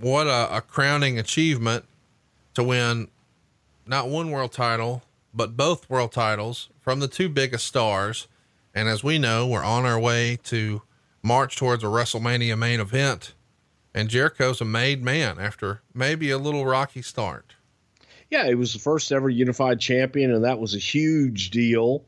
[0.01, 1.85] what a, a crowning achievement
[2.55, 3.09] to win
[3.87, 5.03] not one world title,
[5.37, 8.27] but both world titles from the two biggest stars.
[8.74, 10.82] And as we know, we're on our way to
[11.23, 13.35] march towards a WrestleMania main event.
[13.95, 17.55] And Jericho's a made man after maybe a little rocky start.
[18.31, 22.05] Yeah, he was the first ever unified champion, and that was a huge deal.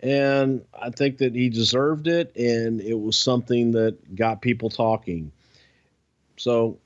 [0.00, 5.32] And I think that he deserved it, and it was something that got people talking.
[6.36, 6.78] So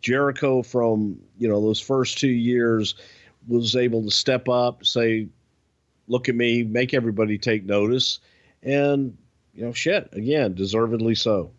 [0.00, 2.94] Jericho, from you know those first two years,
[3.48, 5.28] was able to step up, say,
[6.08, 8.20] "Look at me," make everybody take notice,
[8.62, 9.16] and
[9.54, 11.50] you know, shit, again, deservedly so.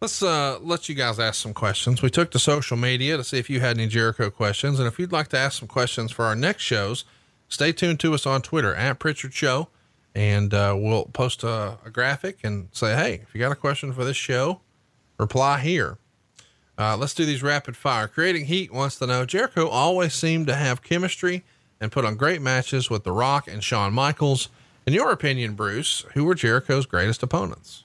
[0.00, 2.02] Let's uh, let you guys ask some questions.
[2.02, 4.78] We took to social media to see if you had any Jericho questions.
[4.78, 7.04] And if you'd like to ask some questions for our next shows,
[7.48, 9.68] stay tuned to us on Twitter at Prichard Show.
[10.14, 13.92] And uh, we'll post a, a, graphic and say, hey, if you got a question
[13.92, 14.60] for this show,
[15.18, 15.96] reply here.
[16.76, 18.08] Uh, let's do these rapid fire.
[18.08, 21.44] Creating Heat wants to know Jericho always seemed to have chemistry
[21.80, 24.48] and put on great matches with The Rock and Shawn Michaels.
[24.86, 27.84] In your opinion, Bruce, who were Jericho's greatest opponents?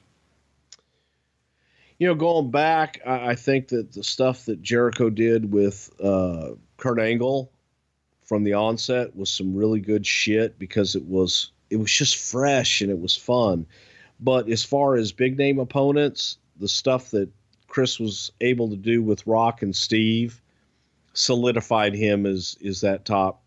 [2.00, 7.00] You know, going back, I, think that the stuff that Jericho did with uh, Kurt
[7.00, 7.52] Angle
[8.24, 12.82] from the onset was some really good shit because it was it was just fresh
[12.82, 13.66] and it was fun.
[14.20, 17.30] But as far as big name opponents, the stuff that
[17.70, 20.42] Chris was able to do with Rock and Steve
[21.14, 23.42] solidified him as is that top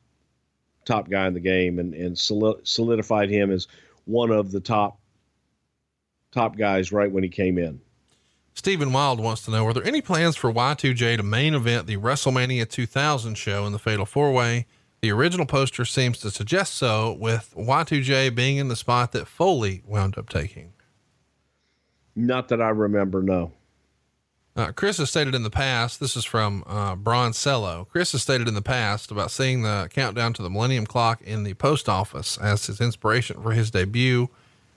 [0.84, 3.68] top guy in the game and, and solidified him as
[4.04, 4.98] one of the top
[6.32, 7.80] top guys right when he came in.
[8.54, 11.96] Stephen Wild wants to know Are there any plans for Y2J to main event the
[11.96, 14.66] WrestleMania 2000 show in the Fatal Four Way?
[15.00, 19.82] The original poster seems to suggest so, with Y2J being in the spot that Foley
[19.84, 20.74] wound up taking.
[22.14, 23.52] Not that I remember, no.
[24.54, 27.88] Uh, Chris has stated in the past, this is from uh, Broncello.
[27.88, 31.42] Chris has stated in the past about seeing the countdown to the Millennium Clock in
[31.42, 34.28] the post office as his inspiration for his debut.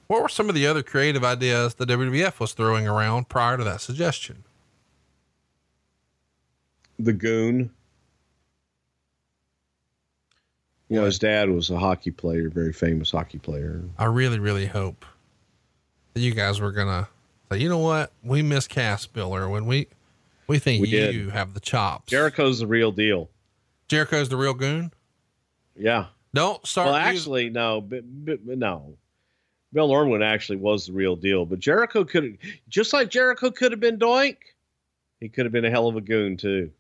[0.07, 3.65] What were some of the other creative ideas the WWF was throwing around prior to
[3.65, 4.45] that suggestion?
[6.97, 7.71] The Goon.
[10.87, 13.83] You know, his dad was a hockey player, very famous hockey player.
[13.97, 15.03] I really, really hope
[16.13, 17.09] that you guys were going to
[17.49, 18.11] so you know what?
[18.24, 19.88] We miscast Biller when we
[20.48, 21.30] we think we you did.
[21.32, 22.09] have the chops.
[22.11, 23.30] Jericho's the real deal.
[23.88, 24.91] Jericho's the real goon.
[25.75, 26.07] Yeah.
[26.33, 26.88] Don't start.
[26.88, 28.98] Well, actually, no, but, but, no.
[29.74, 32.38] Bill Irwin actually was the real deal, but Jericho could
[32.69, 34.38] just like Jericho could have been Doink,
[35.19, 36.72] he could have been a hell of a goon too.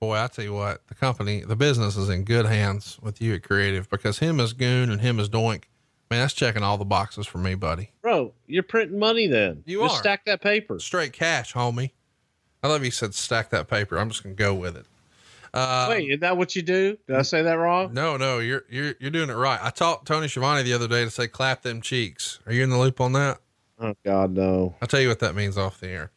[0.00, 3.34] Boy, I tell you what, the company, the business is in good hands with you
[3.34, 5.64] at Creative because him as Goon and him as Doink,
[6.10, 7.90] man, that's checking all the boxes for me, buddy.
[8.02, 9.62] Bro, you're printing money then.
[9.66, 9.98] You just are.
[9.98, 10.78] stack that paper.
[10.78, 11.92] Straight cash, homie.
[12.62, 13.96] I love you said stack that paper.
[13.98, 14.86] I'm just gonna go with it.
[15.54, 16.98] Uh, Wait, is that what you do?
[17.06, 17.94] Did I say that wrong?
[17.94, 19.58] no, no, you're you're you're doing it right.
[19.62, 22.40] I taught Tony Schiavone the other day to say clap them cheeks.
[22.46, 23.38] Are you in the loop on that?
[23.80, 24.74] Oh God, no.
[24.82, 26.10] I'll tell you what that means off the air.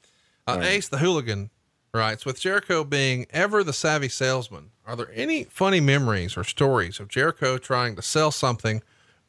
[0.48, 0.68] Uh, Right.
[0.70, 1.50] Ace the Hooligan
[1.94, 7.00] writes With Jericho being ever the savvy salesman, are there any funny memories or stories
[7.00, 8.82] of Jericho trying to sell something,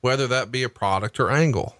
[0.03, 1.75] whether that be a product or angle?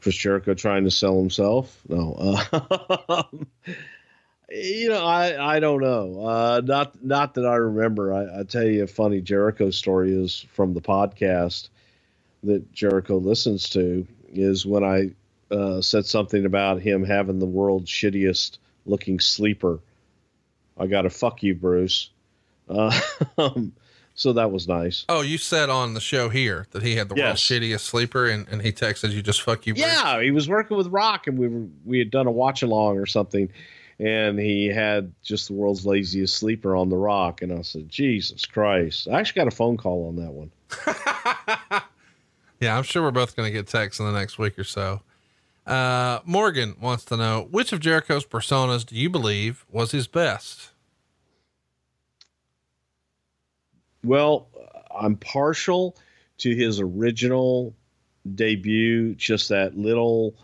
[0.00, 1.82] Chris Jericho trying to sell himself?
[1.88, 2.14] No.
[2.14, 3.22] Uh,
[4.50, 6.24] you know, I I don't know.
[6.24, 8.14] Uh, not not that I remember.
[8.14, 11.68] I, I tell you a funny Jericho story is from the podcast
[12.44, 15.10] that Jericho listens to is when I
[15.52, 19.80] uh, said something about him having the world's shittiest looking sleeper.
[20.78, 22.10] I got to fuck you, Bruce.
[22.68, 22.96] Uh,
[24.16, 25.04] so that was nice.
[25.08, 28.48] Oh, you said on the show here that he had the world's shittiest sleeper and,
[28.48, 29.74] and he texted you just fuck you.
[29.74, 29.86] Bruce.
[29.86, 32.98] Yeah, he was working with Rock, and we were we had done a watch along
[32.98, 33.48] or something,
[34.00, 38.44] and he had just the world's laziest sleeper on the Rock, and I said, Jesus
[38.44, 39.06] Christ!
[39.06, 41.82] I actually got a phone call on that one.
[42.60, 45.02] Yeah, I'm sure we're both going to get texts in the next week or so.
[45.66, 50.70] Uh, Morgan wants to know which of Jericho's personas do you believe was his best?
[54.04, 54.48] Well,
[54.98, 55.96] I'm partial
[56.38, 57.74] to his original
[58.34, 60.34] debut, just that little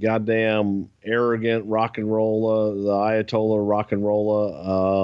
[0.00, 4.54] goddamn arrogant rock and roller, the Ayatollah rock and roller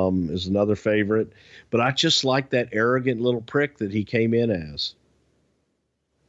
[0.08, 1.32] um, is another favorite.
[1.70, 4.94] But I just like that arrogant little prick that he came in as.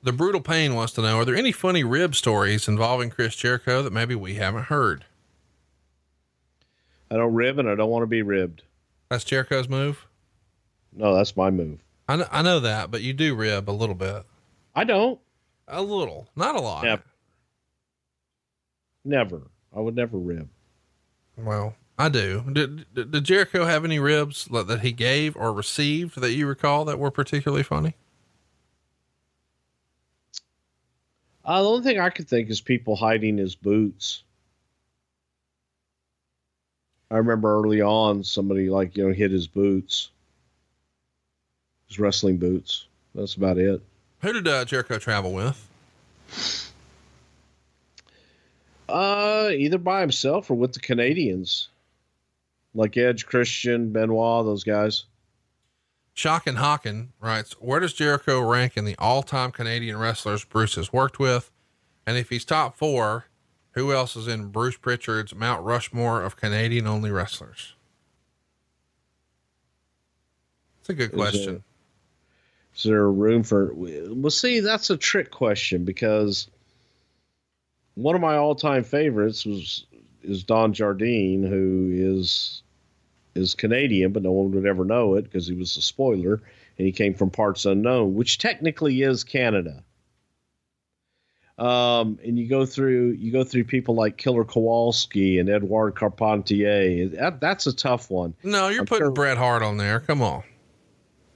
[0.02, 3.82] The brutal pain wants to know: Are there any funny rib stories involving Chris Jericho
[3.82, 5.06] that maybe we haven't heard?
[7.10, 8.64] I don't rib and I don't want to be ribbed.
[9.10, 10.08] That's Jericho's move.
[10.96, 11.80] No, that's my move.
[12.08, 14.24] I know, I know that, but you do rib a little bit,
[14.76, 15.20] I don't.
[15.68, 16.84] a little, not a lot.
[16.86, 17.06] Yep.
[19.06, 19.42] Never.
[19.76, 20.50] I would never rib.
[21.38, 22.44] Well, I do.
[22.52, 26.48] Did, did, did Jericho have any ribs that that he gave or received that you
[26.48, 27.96] recall that were particularly funny?
[31.46, 34.24] Uh, the only thing I could think is people hiding his boots.
[37.12, 40.10] I remember early on somebody like you know hid his boots,
[41.94, 42.88] his wrestling boots.
[43.14, 43.82] That's about it.
[44.22, 45.70] Who did uh, Jericho travel with?
[48.90, 51.70] Uh, either by himself or with the Canadians,
[52.74, 55.06] like Edge, Christian, Benoit, those guys.
[56.16, 60.92] Shockin' Hawkin writes, Where does Jericho rank in the all time Canadian wrestlers Bruce has
[60.92, 61.52] worked with?
[62.06, 63.26] And if he's top four,
[63.72, 67.74] who else is in Bruce Prichard's Mount Rushmore of Canadian only wrestlers?
[70.82, 71.64] It's a good Is question.
[72.76, 73.72] Is there room for?
[73.76, 76.48] Well, see, that's a trick question because
[77.96, 79.86] one of my all-time favorites was
[80.24, 82.64] is Don Jardine, who is
[83.36, 86.42] is Canadian, but no one would ever know it because he was a spoiler
[86.78, 89.84] and he came from parts unknown, which technically is Canada.
[91.60, 97.10] Um, and you go through you go through people like Killer Kowalski and Edouard Carpentier.
[97.10, 98.34] That, that's a tough one.
[98.44, 100.00] no, you're I'm putting sure- Bret Hart on there.
[100.00, 100.42] Come on.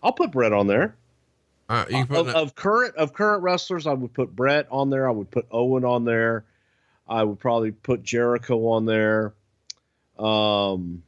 [0.01, 0.95] I'll put Bret on there.
[1.69, 5.07] Uh, of, of current of current wrestlers, I would put Bret on there.
[5.07, 6.45] I would put Owen on there.
[7.07, 9.33] I would probably put Jericho on there.
[10.17, 11.03] Um,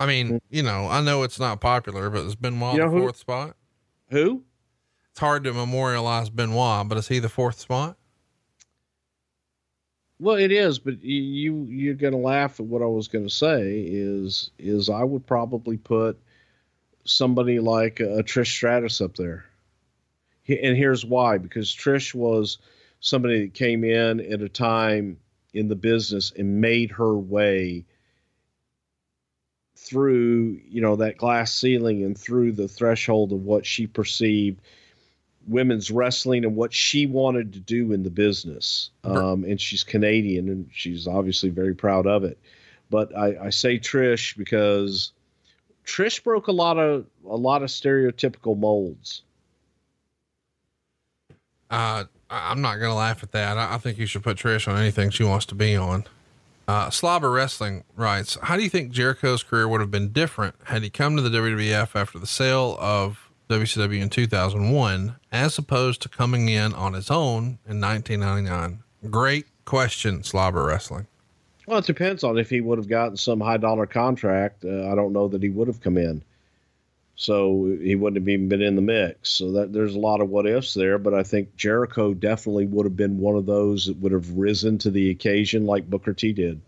[0.00, 2.96] I mean, you know, I know it's not popular, but is Benoit You know the
[2.96, 3.56] who- fourth spot?
[4.10, 4.42] who?
[5.10, 7.96] It's hard to memorialize Benoit, but is he the fourth spot?
[10.20, 13.84] Well, it is, but you, you you're gonna laugh at what I was gonna say.
[13.88, 16.18] Is is I would probably put
[17.08, 19.44] somebody like a, Trish Stratus up there,
[20.42, 22.58] He- and here's why: because Trish was
[23.00, 25.18] somebody that came in at a time
[25.54, 27.84] in the business and made her way
[29.76, 34.60] through you know that glass ceiling and through the threshold of what she perceived
[35.46, 38.90] women's wrestling and what she wanted to do in the business.
[39.04, 42.38] Um, and she's Canadian and she's obviously very proud of it.
[42.90, 45.12] But I, I say Trish because
[45.88, 49.22] Trish broke a lot of a lot of stereotypical molds.
[51.70, 53.56] Uh, I'm not to laugh at that.
[53.56, 56.04] I, I think you should put Trish on anything she wants to be on.
[56.66, 60.82] Uh, Slobber Wrestling writes, How do you think Jericho's career would have been different had
[60.82, 66.10] he come to the WWF after the sale of WCW in 2001, as opposed to
[66.10, 68.82] coming in on his own in 1999?
[69.10, 71.06] Great question, Slobber Wrestling.
[71.68, 74.64] Well, it depends on if he would have gotten some high dollar contract.
[74.64, 76.22] Uh, I don't know that he would have come in.
[77.14, 79.28] So he wouldn't have even been in the mix.
[79.28, 82.86] So that there's a lot of what ifs there, but I think Jericho definitely would
[82.86, 86.32] have been one of those that would have risen to the occasion like Booker T
[86.32, 86.58] did.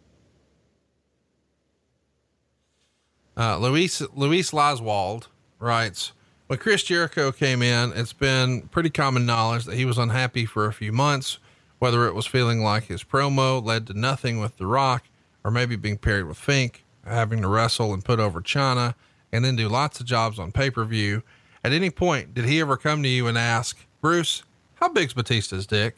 [3.39, 5.29] Uh, Luis Luis Laswald
[5.61, 6.13] writes,
[6.49, 10.67] when Chris Jericho came in, it's been pretty common knowledge that he was unhappy for
[10.67, 11.39] a few months,
[11.81, 15.05] whether it was feeling like his promo led to nothing with The Rock,
[15.43, 18.95] or maybe being paired with Fink, having to wrestle and put over Chyna
[19.33, 21.23] and then do lots of jobs on pay per view.
[21.65, 24.45] At any point, did he ever come to you and ask, Bruce,
[24.75, 25.97] how big's Batista's dick?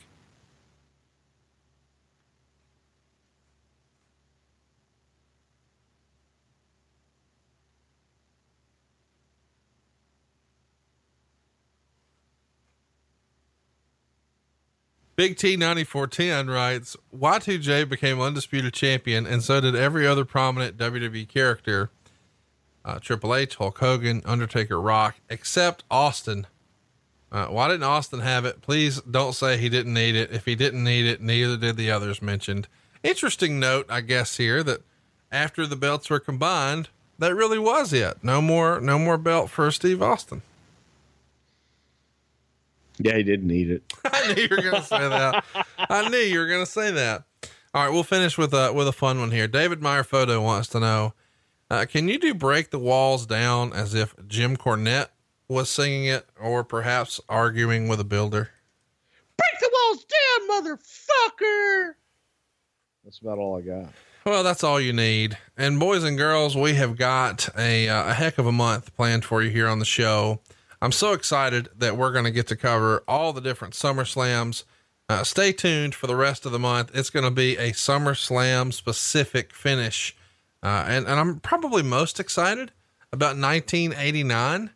[15.22, 21.28] Big T 9410 writes, Y2J became undisputed champion, and so did every other prominent WWE
[21.28, 21.90] character
[22.84, 26.48] uh, Triple H, Hulk Hogan, Undertaker, Rock, except Austin.
[27.30, 28.62] Uh, why didn't Austin have it?
[28.62, 30.32] Please don't say he didn't need it.
[30.32, 32.66] If he didn't need it, neither did the others mentioned.
[33.04, 34.80] Interesting note, I guess, here that
[35.30, 36.88] after the belts were combined,
[37.20, 38.24] that really was it.
[38.24, 40.42] No more, no more belt for Steve Austin.
[43.04, 43.82] Yeah, he didn't eat it.
[44.04, 45.44] I knew you were going to say that.
[45.76, 47.24] I knew you were going to say that.
[47.74, 49.48] All right, we'll finish with a with a fun one here.
[49.48, 51.14] David Meyer Photo wants to know
[51.72, 55.08] uh, can you do break the walls down as if Jim Cornette
[55.48, 58.50] was singing it or perhaps arguing with a builder?
[59.38, 61.92] Break the walls down, motherfucker.
[63.04, 63.86] That's about all I got.
[64.26, 65.38] Well, that's all you need.
[65.56, 69.24] And boys and girls, we have got a, uh, a heck of a month planned
[69.24, 70.40] for you here on the show.
[70.82, 74.64] I'm so excited that we're going to get to cover all the different Summer Slams.
[75.08, 76.90] Uh, stay tuned for the rest of the month.
[76.92, 80.14] It's going to be a Summer Slam specific finish
[80.62, 82.70] uh, and, and I'm probably most excited
[83.12, 84.70] about 1989.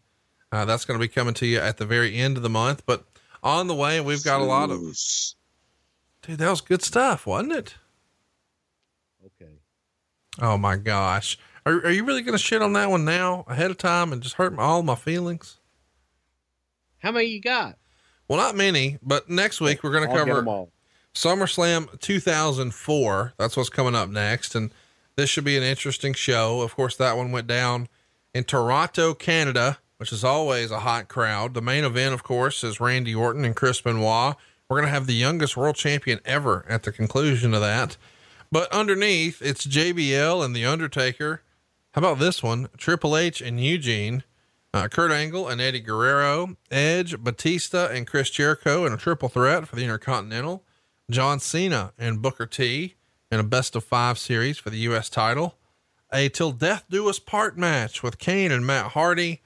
[0.51, 2.85] Uh, that's going to be coming to you at the very end of the month.
[2.87, 3.05] But
[3.43, 4.81] on the way, we've got a lot of.
[4.81, 7.75] Dude, that was good stuff, wasn't it?
[9.25, 9.53] Okay.
[10.41, 11.39] Oh my gosh.
[11.65, 14.23] Are, are you really going to shit on that one now ahead of time and
[14.23, 15.59] just hurt my, all my feelings?
[16.99, 17.77] How many you got?
[18.29, 20.67] Well, not many, but next week we're going to cover
[21.15, 23.35] SummerSlam 2004.
[23.39, 24.55] That's what's coming up next.
[24.55, 24.73] And
[25.17, 26.61] this should be an interesting show.
[26.61, 27.89] Of course, that one went down
[28.35, 31.55] in Toronto, Canada, which is always a hot crowd.
[31.55, 34.37] The main event, of course, is Randy Orton and Chris Benoit.
[34.69, 37.97] We're going to have the youngest world champion ever at the conclusion of that.
[38.51, 41.43] But underneath, it's JBL and The Undertaker.
[41.93, 42.69] How about this one?
[42.77, 44.23] Triple H and Eugene,
[44.77, 49.67] uh, Kurt Angle and Eddie Guerrero, Edge, Batista, and Chris Jericho in a triple threat
[49.67, 50.63] for the Intercontinental,
[51.11, 52.95] John Cena and Booker T,
[53.31, 55.09] in a best of five series for the U.S.
[55.09, 55.57] title,
[56.13, 59.41] a Till Death Do Us Part match with Kane and Matt Hardy,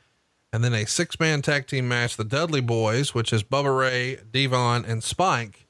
[0.53, 4.19] and then a six man tag team match, the Dudley Boys, which is Bubba Ray,
[4.33, 5.69] Devon, and Spike,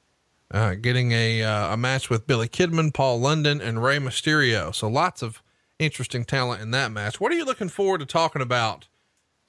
[0.49, 4.73] uh, getting a, uh, a match with Billy Kidman, Paul London, and Rey Mysterio.
[4.73, 5.43] So lots of
[5.77, 7.21] interesting talent in that match.
[7.21, 8.87] What are you looking forward to talking about?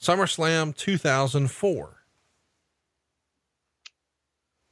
[0.03, 1.97] SummerSlam 2004.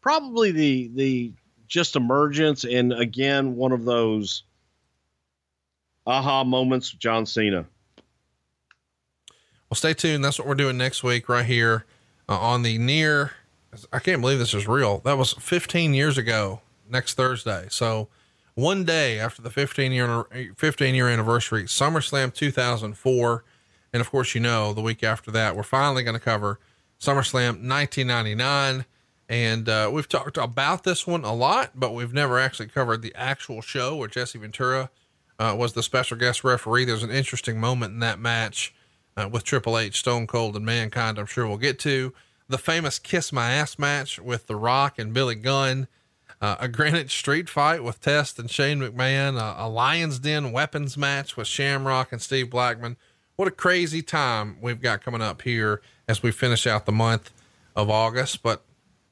[0.02, 1.32] Probably the the
[1.68, 4.42] just emergence and again one of those
[6.04, 7.64] aha moments with John Cena.
[9.68, 10.24] Well, stay tuned.
[10.24, 11.84] That's what we're doing next week right here
[12.28, 13.32] uh, on the near.
[13.92, 14.98] I can't believe this is real.
[15.04, 17.66] That was 15 years ago next Thursday.
[17.70, 18.08] So
[18.54, 20.24] one day after the 15 year
[20.56, 23.44] 15 year anniversary, SummerSlam 2004,
[23.92, 26.58] and of course you know the week after that we're finally going to cover
[27.00, 28.84] SummerSlam 1999.
[29.28, 33.14] And uh, we've talked about this one a lot, but we've never actually covered the
[33.14, 34.90] actual show where Jesse Ventura
[35.38, 36.84] uh, was the special guest referee.
[36.84, 38.74] There's an interesting moment in that match
[39.16, 41.18] uh, with Triple H, Stone Cold, and Mankind.
[41.18, 42.12] I'm sure we'll get to
[42.48, 45.86] the famous Kiss My Ass match with The Rock and Billy Gunn,
[46.40, 51.36] uh, a Greenwich Street fight with Test and Shane McMahon, a Lion's Den weapons match
[51.36, 52.96] with Shamrock and Steve Blackman.
[53.40, 57.32] What a crazy time we've got coming up here as we finish out the month
[57.74, 58.42] of August.
[58.42, 58.62] But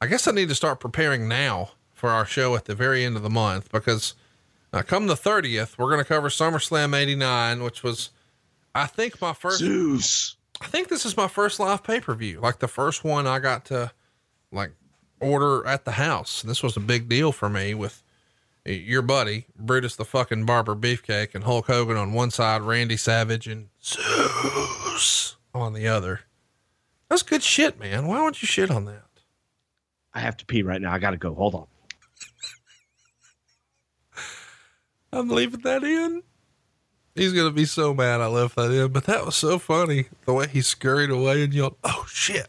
[0.03, 3.17] I guess I need to start preparing now for our show at the very end
[3.17, 4.13] of the month because
[4.71, 8.11] uh, come the 30th, we're going to cover SummerSlam 89, which was,
[8.75, 9.61] I think, my first.
[9.61, 10.37] Zeus.
[10.61, 13.39] I think this is my first live pay per view, like the first one I
[13.39, 13.93] got to
[14.53, 14.73] like
[15.21, 16.43] order at the house.
[16.43, 18.03] This was a big deal for me with,
[18.75, 23.47] your buddy Brutus the fucking Barber Beefcake and Hulk Hogan on one side, Randy Savage
[23.47, 26.21] and Zeus on the other.
[27.09, 28.07] That's good shit, man.
[28.07, 29.05] Why don't you shit on that?
[30.13, 30.93] I have to pee right now.
[30.93, 31.35] I got to go.
[31.35, 31.67] Hold on.
[35.13, 36.23] I'm leaving that in.
[37.15, 40.33] He's gonna be so mad I left that in, but that was so funny the
[40.33, 42.49] way he scurried away and yelled, "Oh shit!"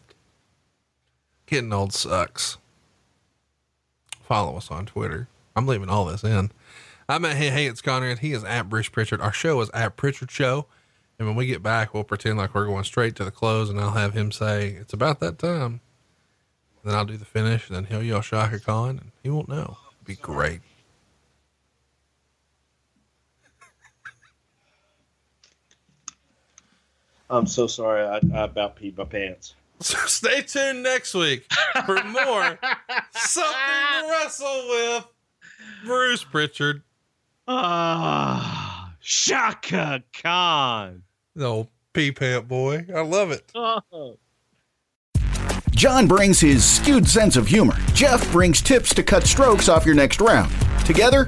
[1.47, 2.59] Getting old sucks.
[4.21, 5.27] Follow us on Twitter.
[5.55, 6.51] I'm leaving all this in.
[7.07, 8.19] I'm at Hey Hey It's Conrad.
[8.19, 9.21] He is at Bruce Prichard.
[9.21, 10.67] Our show is at Prichard Show.
[11.17, 13.79] And when we get back, we'll pretend like we're going straight to the close, and
[13.79, 15.81] I'll have him say, "It's about that time."
[16.85, 19.77] Then I'll do the finish, and then he'll yell Chaka Khan, and he won't know.
[19.97, 20.61] It'd be great.
[27.29, 28.03] I'm so sorry.
[28.05, 29.55] I, I about peed my pants.
[29.81, 31.45] So stay tuned next week
[31.85, 32.59] for more
[33.13, 35.05] something to wrestle with.
[35.85, 36.81] Bruce Prichard,
[37.47, 41.03] Ah, Chaka Khan.
[41.35, 42.85] the old pea pant boy.
[42.95, 43.51] I love it.
[43.55, 44.17] Oh.
[45.71, 47.75] John brings his skewed sense of humor.
[47.93, 50.51] Jeff brings tips to cut strokes off your next round.
[50.85, 51.27] Together,